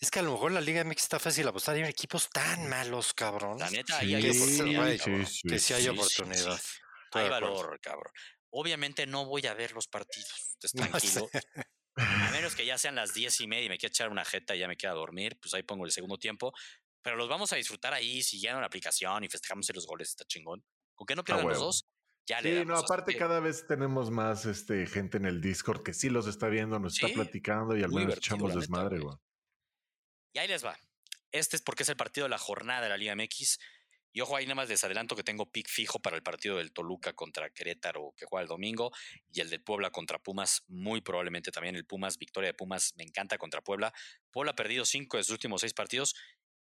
Es 0.00 0.10
que 0.10 0.18
a 0.18 0.22
lo 0.22 0.32
mejor 0.32 0.52
la 0.52 0.60
Liga 0.60 0.82
MX 0.84 1.02
está 1.02 1.18
fácil 1.18 1.46
apostar. 1.48 1.76
Hay 1.76 1.82
equipos 1.82 2.28
tan 2.30 2.68
malos, 2.68 3.14
cabrón. 3.14 3.58
La 3.58 3.70
neta, 3.70 3.98
Sí, 4.00 4.14
ahí 4.14 4.26
hay 4.26 4.32
sí, 4.34 4.40
oportunidad. 4.60 5.26
sí, 5.26 5.40
que 5.48 5.58
sí 5.58 5.74
hay 5.74 5.88
oportunidad. 5.88 6.60
Hay 7.12 7.28
valor, 7.28 7.78
cabrón. 7.80 8.12
Obviamente 8.50 9.06
no 9.06 9.24
voy 9.26 9.46
a 9.46 9.54
ver 9.54 9.72
los 9.72 9.86
partidos. 9.88 10.30
Estés 10.52 10.74
No 10.74 10.86
tranquilo. 10.88 11.28
sé. 11.32 11.40
A 11.96 12.30
menos 12.30 12.54
que 12.54 12.66
ya 12.66 12.76
sean 12.78 12.94
las 12.94 13.14
diez 13.14 13.40
y 13.40 13.46
media 13.46 13.66
y 13.66 13.68
me 13.68 13.78
quiera 13.78 13.90
echar 13.90 14.10
una 14.10 14.24
jeta 14.24 14.54
y 14.54 14.58
ya 14.60 14.68
me 14.68 14.76
queda 14.76 14.92
a 14.92 14.94
dormir, 14.94 15.38
pues 15.40 15.54
ahí 15.54 15.62
pongo 15.62 15.84
el 15.86 15.92
segundo 15.92 16.18
tiempo. 16.18 16.52
Pero 17.06 17.14
los 17.14 17.28
vamos 17.28 17.52
a 17.52 17.56
disfrutar 17.56 17.94
ahí, 17.94 18.20
siguiendo 18.20 18.58
la 18.58 18.66
aplicación 18.66 19.22
y 19.22 19.28
festejamos 19.28 19.70
los 19.72 19.86
goles, 19.86 20.08
está 20.08 20.24
chingón. 20.24 20.64
Con 20.92 21.06
que 21.06 21.14
no 21.14 21.22
pierdan 21.22 21.46
los 21.46 21.60
dos, 21.60 21.86
ya 22.26 22.42
Sí, 22.42 22.64
no, 22.64 22.76
aparte 22.76 23.16
cada 23.16 23.38
vez 23.38 23.64
tenemos 23.68 24.10
más 24.10 24.44
este, 24.44 24.88
gente 24.88 25.16
en 25.16 25.24
el 25.24 25.40
Discord 25.40 25.84
que 25.84 25.94
sí 25.94 26.10
los 26.10 26.26
está 26.26 26.48
viendo, 26.48 26.80
nos 26.80 26.96
Sí, 26.96 27.06
está 27.06 27.14
platicando 27.14 27.76
y 27.76 27.84
al 27.84 27.92
menos 27.92 28.16
echamos 28.16 28.56
desmadre, 28.56 28.98
güey. 28.98 29.14
Y 30.32 30.40
ahí 30.40 30.48
les 30.48 30.64
va. 30.64 30.76
Este 31.30 31.54
es 31.54 31.62
porque 31.62 31.84
es 31.84 31.88
el 31.90 31.96
partido 31.96 32.24
de 32.24 32.30
la 32.30 32.38
jornada 32.38 32.82
de 32.82 32.88
la 32.88 32.96
Liga 32.96 33.14
MX. 33.14 33.60
Y 34.12 34.20
ojo, 34.22 34.34
ahí 34.34 34.46
nada 34.46 34.56
más 34.56 34.68
les 34.68 34.82
adelanto 34.82 35.14
que 35.14 35.22
tengo 35.22 35.52
pick 35.52 35.68
fijo 35.68 36.00
para 36.00 36.16
el 36.16 36.24
partido 36.24 36.56
del 36.56 36.72
Toluca 36.72 37.12
contra 37.12 37.50
Querétaro 37.50 38.14
que 38.16 38.24
juega 38.24 38.42
el 38.42 38.48
domingo 38.48 38.90
y 39.30 39.42
el 39.42 39.50
del 39.50 39.62
Puebla 39.62 39.90
contra 39.90 40.18
Pumas, 40.18 40.64
muy 40.68 41.02
probablemente 41.02 41.52
también 41.52 41.76
el 41.76 41.84
Pumas, 41.84 42.16
victoria 42.16 42.48
de 42.48 42.54
Pumas, 42.54 42.94
me 42.96 43.04
encanta 43.04 43.36
contra 43.36 43.60
Puebla. 43.60 43.92
Puebla 44.32 44.52
ha 44.52 44.56
perdido 44.56 44.86
cinco 44.86 45.18
de 45.18 45.22
sus 45.22 45.32
últimos 45.32 45.60
seis 45.60 45.74
partidos 45.74 46.16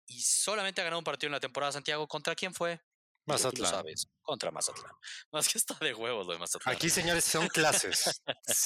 y 0.06 0.20
solamente 0.20 0.80
ha 0.80 0.84
ganado 0.84 0.98
un 0.98 1.04
partido 1.04 1.28
en 1.28 1.32
la 1.32 1.40
temporada, 1.40 1.72
Santiago. 1.72 2.06
¿Contra 2.06 2.34
quién 2.34 2.54
fue? 2.54 2.80
Mazatlán. 3.26 3.70
sabes, 3.70 4.06
contra 4.22 4.52
Mazatlán. 4.52 4.92
Más 5.32 5.48
que 5.48 5.58
está 5.58 5.74
de 5.80 5.92
huevos 5.92 6.26
lo 6.26 6.32
de 6.32 6.38
Mazatlán. 6.38 6.76
Aquí, 6.76 6.88
señores, 6.88 7.24
son 7.24 7.48
clases. 7.48 8.22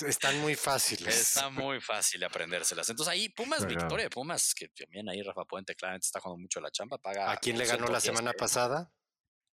Están 0.07 0.39
muy 0.41 0.55
fáciles. 0.55 1.19
Está 1.19 1.49
muy 1.49 1.81
fácil 1.81 2.23
aprendérselas. 2.25 2.89
Entonces 2.91 3.11
ahí 3.11 3.31
Pumas, 3.31 3.67
victoria 3.67 4.05
de 4.05 4.11
Pumas, 4.11 4.55
que 4.55 4.69
también 4.69 5.09
ahí 5.09 5.23
Rafa 5.23 5.45
Puente 5.47 5.75
claramente 5.75 6.07
está 6.07 6.21
jugando 6.21 6.43
mucho 6.43 6.61
la 6.61 6.71
chamba, 6.71 6.99
paga. 6.99 7.33
¿A 7.33 7.39
quién 7.39 7.57
le 7.57 7.65
ganó 7.65 7.87
la 7.87 8.01
110 8.01 8.03
semana 8.03 8.33
pasada? 8.35 8.93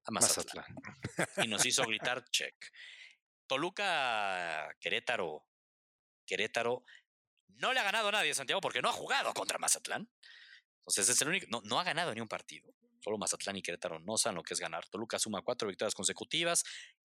A 0.07 0.11
Mazatlán. 0.11 0.65
Mazatlán. 0.75 1.45
Y 1.45 1.49
nos 1.49 1.67
hizo 1.67 1.85
gritar 1.85 2.25
check. 2.31 2.55
Toluca, 3.47 4.75
Querétaro. 4.81 5.47
Querétaro 6.27 6.83
no 7.57 7.73
le 7.73 7.81
ha 7.81 7.85
ganado 7.85 8.09
a 8.09 8.13
nadie, 8.13 8.35
Santiago, 8.35 8.61
porque 8.61 8.81
no 8.81 8.89
ha 8.89 8.93
jugado 8.93 9.33
contra 9.35 9.59
Mazatlán. 9.59 10.09
Entonces 10.87 11.09
es 11.09 11.21
el 11.23 11.29
único. 11.29 11.47
No, 11.51 11.63
no 11.65 11.81
ha 11.81 11.85
ganado 11.85 12.15
ni 12.15 12.21
un 12.21 12.29
partido. 12.29 12.71
Solo 13.01 13.19
Mazatlán 13.19 13.57
y 13.57 13.63
Querétaro 13.63 13.99
no 14.01 14.17
saben 14.17 14.37
lo 14.37 14.43
que 14.43 14.55
es 14.55 14.61
ganar. 14.61 14.87
Toluca 14.89 15.19
suma 15.19 15.43
cuatro 15.43 15.69
victorias 15.69 15.95
consecutivas. 15.95 16.65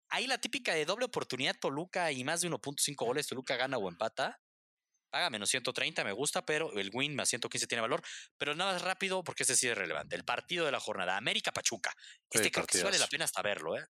Ahí 0.09 0.27
la 0.27 0.37
típica 0.37 0.73
de 0.73 0.85
doble 0.85 1.05
oportunidad 1.05 1.55
Toluca 1.59 2.11
y 2.11 2.23
más 2.23 2.41
de 2.41 2.49
1.5 2.49 2.95
goles. 3.05 3.27
Toluca 3.27 3.55
gana 3.57 3.77
o 3.77 3.89
empata. 3.89 4.39
Paga 5.09 5.29
menos 5.31 5.49
130, 5.49 6.03
me 6.03 6.11
gusta, 6.11 6.45
pero 6.45 6.71
el 6.77 6.91
win 6.93 7.15
más 7.15 7.29
115 7.29 7.65
tiene 7.67 7.81
valor. 7.81 8.01
Pero 8.37 8.53
nada 8.55 8.73
más 8.73 8.81
rápido, 8.83 9.23
porque 9.23 9.43
este 9.43 9.55
sí 9.55 9.67
es 9.67 9.77
relevante. 9.77 10.15
El 10.15 10.23
partido 10.23 10.65
de 10.65 10.71
la 10.71 10.79
jornada, 10.79 11.17
América 11.17 11.51
Pachuca. 11.51 11.93
Este 12.29 12.45
Sí, 12.45 12.51
creo 12.51 12.67
que 12.67 12.77
sí 12.77 12.83
vale 12.83 12.99
la 12.99 13.07
pena 13.07 13.25
hasta 13.25 13.41
verlo, 13.41 13.75
¿eh? 13.75 13.81
A 13.81 13.87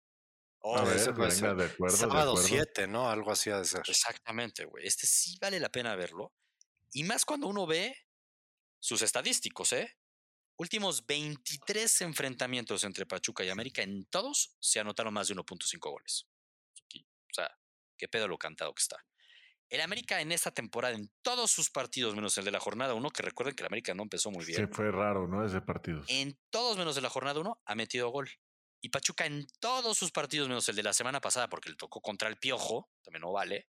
Oh, 0.62 0.84
ver, 0.84 0.98
venga, 1.14 1.30
ser. 1.30 1.56
de 1.56 1.64
acuerdo, 1.66 1.96
Sábado 1.96 2.30
acuerdo. 2.32 2.48
7, 2.48 2.86
¿no? 2.86 3.10
Algo 3.10 3.32
así 3.32 3.50
ha 3.50 3.58
de 3.58 3.64
ser. 3.66 3.82
Exactamente, 3.86 4.64
güey. 4.64 4.86
Este 4.86 5.06
sí 5.06 5.38
vale 5.40 5.60
la 5.60 5.70
pena 5.70 5.94
verlo. 5.96 6.32
Y 6.92 7.04
más 7.04 7.24
cuando 7.24 7.48
uno 7.48 7.66
ve 7.66 7.94
sus 8.80 9.02
estadísticos, 9.02 9.72
¿eh? 9.72 9.96
Últimos 10.56 11.06
23 11.06 12.02
enfrentamientos 12.02 12.84
entre 12.84 13.06
Pachuca 13.06 13.44
y 13.44 13.48
América, 13.48 13.82
en 13.82 14.04
todos 14.06 14.56
se 14.60 14.80
anotaron 14.80 15.14
más 15.14 15.28
de 15.28 15.34
1.5 15.34 15.78
goles. 15.90 16.26
O 16.94 17.32
sea, 17.32 17.50
qué 17.96 18.08
pedo 18.08 18.28
lo 18.28 18.36
cantado 18.38 18.74
que 18.74 18.82
está. 18.82 19.04
El 19.68 19.80
América 19.80 20.20
en 20.20 20.32
esta 20.32 20.50
temporada, 20.50 20.96
en 20.96 21.10
todos 21.22 21.50
sus 21.50 21.70
partidos, 21.70 22.16
menos 22.16 22.36
el 22.38 22.44
de 22.44 22.50
la 22.50 22.58
jornada 22.58 22.92
1, 22.94 23.10
que 23.10 23.22
recuerden 23.22 23.54
que 23.54 23.62
el 23.62 23.68
América 23.68 23.94
no 23.94 24.02
empezó 24.02 24.30
muy 24.32 24.44
Sí, 24.44 24.52
bien, 24.52 24.72
fue 24.72 24.90
raro, 24.90 25.28
¿no? 25.28 25.46
Ese 25.46 25.60
partido. 25.60 26.02
en 26.08 26.36
todos 26.50 26.76
menos 26.76 26.96
de 26.96 27.02
la 27.02 27.08
jornada 27.08 27.38
1 27.38 27.62
ha 27.64 27.74
metido 27.76 28.08
gol. 28.10 28.28
Y 28.82 28.88
Pachuca 28.88 29.26
en 29.26 29.46
todos 29.60 29.96
sus 29.96 30.10
partidos, 30.10 30.48
menos 30.48 30.68
el 30.68 30.74
de 30.76 30.82
la 30.82 30.92
semana 30.92 31.20
pasada, 31.20 31.48
porque 31.48 31.68
le 31.70 31.76
tocó 31.76 32.00
contra 32.00 32.28
el 32.28 32.38
Piojo, 32.38 32.90
también 33.02 33.20
no 33.20 33.30
vale, 33.32 33.68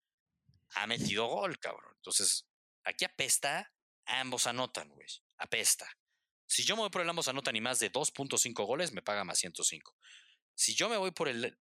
ha 0.75 0.87
metido 0.87 1.27
gol, 1.27 1.59
cabrón. 1.59 1.93
Entonces, 1.97 2.47
aquí 2.83 3.05
apesta, 3.05 3.72
ambos 4.05 4.47
anotan, 4.47 4.89
güey. 4.89 5.07
Apesta. 5.37 5.89
Si 6.47 6.63
yo 6.63 6.75
me 6.75 6.81
voy 6.81 6.89
por 6.89 7.01
el 7.01 7.09
ambos 7.09 7.27
anotan 7.27 7.55
y 7.55 7.61
más 7.61 7.79
de 7.79 7.91
2.5 7.91 8.65
goles, 8.65 8.93
me 8.93 9.01
paga 9.01 9.23
más 9.23 9.39
105. 9.39 9.97
Si 10.55 10.75
yo 10.75 10.89
me 10.89 10.97
voy 10.97 11.11
por 11.11 11.27
el 11.27 11.57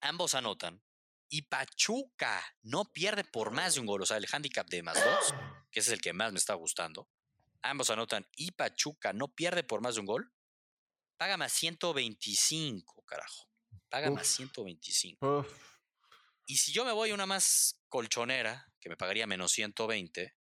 ambos 0.00 0.34
anotan 0.34 0.82
y 1.28 1.42
Pachuca 1.42 2.42
no 2.62 2.84
pierde 2.92 3.24
por 3.24 3.50
más 3.50 3.74
de 3.74 3.80
un 3.80 3.86
gol, 3.86 4.02
o 4.02 4.06
sea, 4.06 4.16
el 4.16 4.26
handicap 4.30 4.66
de 4.68 4.82
más 4.82 5.02
dos, 5.02 5.34
que 5.70 5.80
ese 5.80 5.90
es 5.90 5.94
el 5.94 6.00
que 6.00 6.12
más 6.12 6.32
me 6.32 6.38
está 6.38 6.54
gustando, 6.54 7.08
ambos 7.62 7.90
anotan 7.90 8.26
y 8.36 8.52
Pachuca 8.52 9.12
no 9.12 9.28
pierde 9.34 9.64
por 9.64 9.80
más 9.80 9.94
de 9.94 10.00
un 10.00 10.06
gol, 10.06 10.32
paga 11.16 11.36
más 11.36 11.52
125, 11.52 13.04
carajo. 13.04 13.48
Paga 13.88 14.10
más 14.10 14.28
Uf. 14.28 14.36
125. 14.36 15.38
Uf, 15.40 15.52
Y 16.46 16.56
si 16.56 16.72
yo 16.72 16.84
me 16.84 16.92
voy 16.92 17.10
a 17.10 17.14
una 17.14 17.26
más 17.26 17.82
colchonera, 17.88 18.72
que 18.80 18.88
me 18.88 18.96
pagaría 18.96 19.26
menos 19.26 19.52
120, 19.52 20.34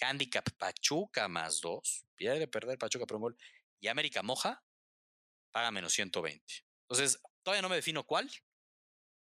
handicap 0.00 0.48
Pachuca 0.58 1.28
más 1.28 1.60
2, 1.60 2.06
pierde 2.16 2.48
perder 2.48 2.78
Pachuca 2.78 3.06
por 3.06 3.16
un 3.16 3.22
gol, 3.22 3.38
y 3.80 3.88
América 3.88 4.22
moja, 4.22 4.64
paga 5.52 5.70
menos 5.70 5.92
120. 5.92 6.42
Entonces, 6.88 7.20
todavía 7.42 7.62
no 7.62 7.68
me 7.68 7.76
defino 7.76 8.04
cuál. 8.04 8.30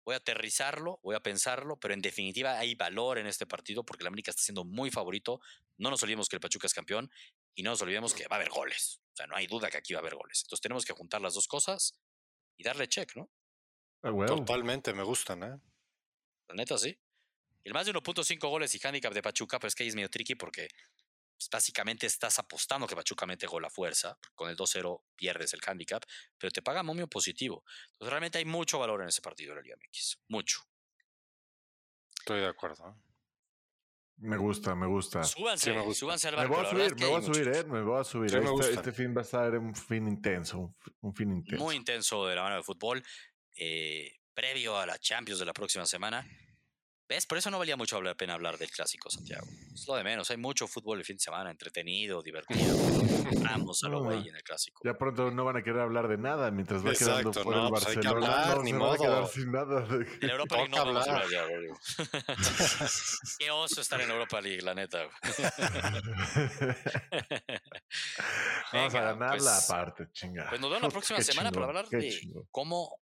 Voy 0.05 0.15
a 0.15 0.19
aterrizarlo, 0.19 0.99
voy 1.03 1.15
a 1.15 1.21
pensarlo, 1.21 1.79
pero 1.79 1.95
en 1.95 2.01
definitiva 2.01 2.59
hay 2.59 2.75
valor 2.75 3.19
en 3.19 3.27
este 3.27 3.47
partido 3.47 3.85
porque 3.85 4.03
el 4.03 4.09
América 4.09 4.31
está 4.31 4.43
siendo 4.43 4.65
muy 4.65 4.91
favorito. 4.91 5.41
No 5.77 5.91
nos 5.91 6.03
olvidemos 6.03 6.29
que 6.29 6.37
el 6.37 6.41
Pachuca 6.41 6.67
es 6.67 6.75
campeón 6.75 7.11
y 7.55 7.63
no 7.63 7.71
nos 7.71 7.83
olvidemos 7.83 8.15
que 8.15 8.27
va 8.27 8.37
a 8.37 8.39
haber 8.39 8.51
goles. 8.51 9.01
O 9.13 9.17
sea, 9.17 9.27
no 9.27 9.37
hay 9.37 9.47
duda 9.47 9.71
que 9.71 9.77
aquí 9.77 9.93
va 9.93 9.99
a 9.99 10.03
haber 10.03 10.15
goles. 10.15 10.43
Entonces 10.43 10.63
tenemos 10.63 10.85
que 10.85 10.95
juntar 10.95 11.21
las 11.21 11.35
dos 11.35 11.47
cosas 11.47 12.01
y 12.57 12.65
darle 12.65 12.89
check, 12.89 13.15
¿no? 13.17 13.31
Totalmente, 14.03 14.95
me 14.95 15.03
gustan, 15.03 15.43
¿eh? 15.43 15.61
La 16.49 16.55
neta, 16.55 16.79
sí. 16.79 16.99
El 17.65 17.75
más 17.75 17.87
de 17.87 17.93
1.5 17.93 18.49
goles 18.49 18.75
y 18.75 18.81
handicap 18.87 19.13
de 19.13 19.23
Pachuca, 19.23 19.59
pero 19.59 19.69
es 19.69 19.75
que 19.75 19.83
ahí 19.83 19.89
es 19.89 19.95
medio 19.95 20.09
tricky 20.09 20.35
porque 20.35 20.69
pues, 21.37 21.49
básicamente 21.51 22.07
estás 22.07 22.39
apostando 22.39 22.87
que 22.87 22.97
Pachuca 22.97 23.27
mete 23.27 23.47
gol 23.47 23.65
a 23.65 23.71
fuerza. 23.71 24.19
Con 24.35 24.51
el 24.51 24.57
2-0 24.57 25.03
pierdes 25.17 25.53
el 25.55 25.61
handicap, 25.67 26.03
pero 26.39 26.51
te 26.51 26.63
paga 26.63 26.83
momio 26.83 27.07
positivo. 27.09 27.65
Entonces 27.93 28.11
realmente 28.11 28.39
hay 28.39 28.45
mucho 28.45 28.79
valor 28.79 29.03
en 29.03 29.09
ese 29.09 29.21
partido 29.23 29.51
de 29.51 29.57
la 29.57 29.63
Liga 29.63 29.77
MX. 29.77 30.19
Mucho. 30.29 30.61
Estoy 32.19 32.41
de 32.41 32.47
acuerdo. 32.49 32.89
¿eh? 32.89 33.11
Me 34.19 34.37
gusta, 34.37 34.75
me 34.75 34.87
gusta. 34.87 35.25
Súbanse, 35.25 35.73
me 35.73 35.81
gusta. 35.81 36.01
súbanse 36.01 36.29
al 36.29 36.35
Me 36.35 36.47
barco. 36.47 36.57
voy 36.57 36.67
a 36.67 36.71
subir, 36.71 36.97
me 36.97 37.07
voy 37.07 37.19
a 37.19 37.23
subir, 37.23 37.49
eh, 37.49 37.65
me 37.65 37.81
voy 37.83 38.01
a 38.01 38.05
subir. 38.05 38.31
Sí, 38.31 38.37
me 38.37 38.55
este, 38.55 38.73
este 38.75 38.93
fin 38.93 39.15
va 39.17 39.21
a 39.21 39.25
estar 39.25 39.57
un 39.57 39.75
fin 39.75 40.07
intenso, 40.07 40.75
un, 41.01 41.15
fin 41.15 41.31
intenso. 41.31 41.65
Muy 41.65 41.77
intenso 41.77 42.27
de 42.27 42.37
la 42.37 42.43
mano 42.43 42.57
de 42.57 42.63
fútbol. 42.63 43.03
eh, 43.57 44.19
previo 44.35 44.79
a 44.79 44.85
la 44.87 44.99
Champions 44.99 45.41
de 45.41 45.47
la 45.47 45.55
próxima 45.55 45.87
semana. 45.87 46.27
¿Ves? 47.11 47.27
Por 47.27 47.39
eso 47.39 47.51
no 47.51 47.59
valía 47.59 47.77
mucho 47.77 48.01
la 48.01 48.15
pena 48.15 48.35
hablar 48.35 48.57
del 48.57 48.71
clásico, 48.71 49.11
Santiago. 49.11 49.45
Es 49.75 49.85
lo 49.89 49.97
de 49.97 50.05
menos. 50.05 50.31
Hay 50.31 50.37
mucho 50.37 50.69
fútbol 50.69 51.01
el 51.01 51.05
fin 51.05 51.17
de 51.17 51.21
semana, 51.21 51.51
entretenido, 51.51 52.23
divertido. 52.23 52.77
Vamos 53.43 53.83
a 53.83 53.89
lo 53.89 53.99
No, 53.99 54.05
güey 54.05 54.29
en 54.29 54.37
el 54.37 54.43
clásico. 54.45 54.81
Ya 54.85 54.95
pronto 54.97 55.29
no 55.33 55.45
van 55.45 55.57
a 55.57 55.63
querer 55.65 55.81
hablar 55.81 56.07
de 56.07 56.19
nada 56.19 56.53
mientras 56.53 56.87
va 56.87 56.93
quedando 56.93 57.31
Exacto, 57.31 57.43
fuera 57.43 57.59
no, 57.63 57.67
el 57.67 57.71
pues 57.73 57.87
hay 57.89 57.97
que 57.97 58.07
Barcelona. 58.09 58.27
hablar, 58.43 58.57
no, 58.59 58.63
ni 58.63 58.71
se 58.71 58.77
van 58.79 58.95
a 58.95 58.97
quedar 58.97 59.21
modo. 59.23 59.27
sin 59.27 59.51
nada. 59.51 59.87
En 60.21 60.31
Europa 60.31 60.55
League 60.57 60.69
no 60.71 60.77
vamos 60.85 61.09
a 61.09 61.11
hablar. 61.17 61.31
ya, 61.33 61.43
Rodrigo. 61.49 61.79
Qué 63.41 63.51
oso 63.51 63.81
estar 63.81 64.01
en 64.01 64.11
Europa 64.13 64.41
League, 64.41 64.63
la 64.63 64.75
neta. 64.75 64.99
güey. 65.05 65.51
Vamos 68.73 68.95
a 68.95 68.99
Venga, 68.99 69.03
ganar 69.15 69.41
la 69.41 69.51
pues- 69.57 69.67
parte, 69.69 70.07
chinga. 70.13 70.47
Pues 70.49 70.61
nos 70.61 70.71
vemos 70.71 70.83
la 70.85 70.91
próxima 70.91 71.17
qué 71.19 71.25
semana 71.25 71.51
para 71.51 71.67
hablar 71.67 71.89
de 71.89 72.09
chingón. 72.09 72.45
cómo 72.53 73.01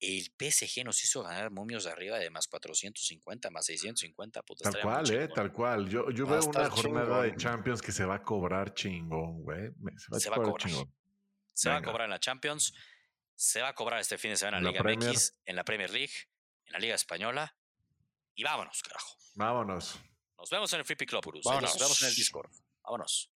el 0.00 0.32
PSG 0.38 0.84
nos 0.84 1.02
hizo 1.04 1.22
ganar 1.22 1.50
momios 1.50 1.86
arriba 1.86 2.18
de 2.18 2.30
más 2.30 2.46
450, 2.48 3.50
más 3.50 3.66
650. 3.66 4.42
Puta, 4.42 4.70
Tal 4.70 4.80
cual, 4.80 5.10
eh, 5.10 5.28
tal 5.34 5.52
cual. 5.52 5.88
Yo, 5.88 6.10
yo 6.10 6.26
Va 6.26 6.36
a 6.36 6.40
veo 6.40 6.48
una 6.50 6.70
jornada 6.70 7.22
de. 7.22 7.36
Champions 7.36 7.82
que 7.82 7.92
se 7.92 8.04
va 8.04 8.16
a 8.16 8.22
cobrar 8.22 8.74
chingón, 8.74 9.42
güey. 9.42 9.70
Se 9.96 10.10
va, 10.12 10.20
Se 10.20 10.28
a 10.28 10.32
cobrar 10.32 10.50
cobrar. 10.52 10.68
chingón. 10.70 10.94
Se 11.52 11.68
va 11.70 11.76
a 11.76 11.82
cobrar 11.82 12.04
en 12.04 12.10
la 12.10 12.20
Champions, 12.20 12.72
se 13.34 13.60
va 13.60 13.68
a 13.68 13.74
cobrar 13.74 14.00
este 14.00 14.16
fin 14.16 14.30
de 14.30 14.36
semana 14.36 14.58
en 14.58 14.64
la 14.64 14.70
Liga 14.70 14.82
Premier. 14.82 15.10
MX, 15.10 15.40
en 15.44 15.56
la 15.56 15.64
Premier 15.64 15.90
League, 15.90 16.12
en 16.66 16.72
la 16.72 16.78
Liga 16.78 16.94
Española. 16.94 17.56
Y 18.34 18.44
vámonos, 18.44 18.80
carajo. 18.82 19.16
Vámonos. 19.34 19.98
Nos 20.36 20.50
vemos 20.50 20.72
en 20.72 20.78
el 20.78 20.84
Free 20.84 20.96
Club, 21.06 21.26
Urus. 21.26 21.44
Nos 21.44 21.78
vemos 21.78 22.02
en 22.02 22.08
el 22.08 22.14
Discord. 22.14 22.50
Vámonos. 22.84 23.32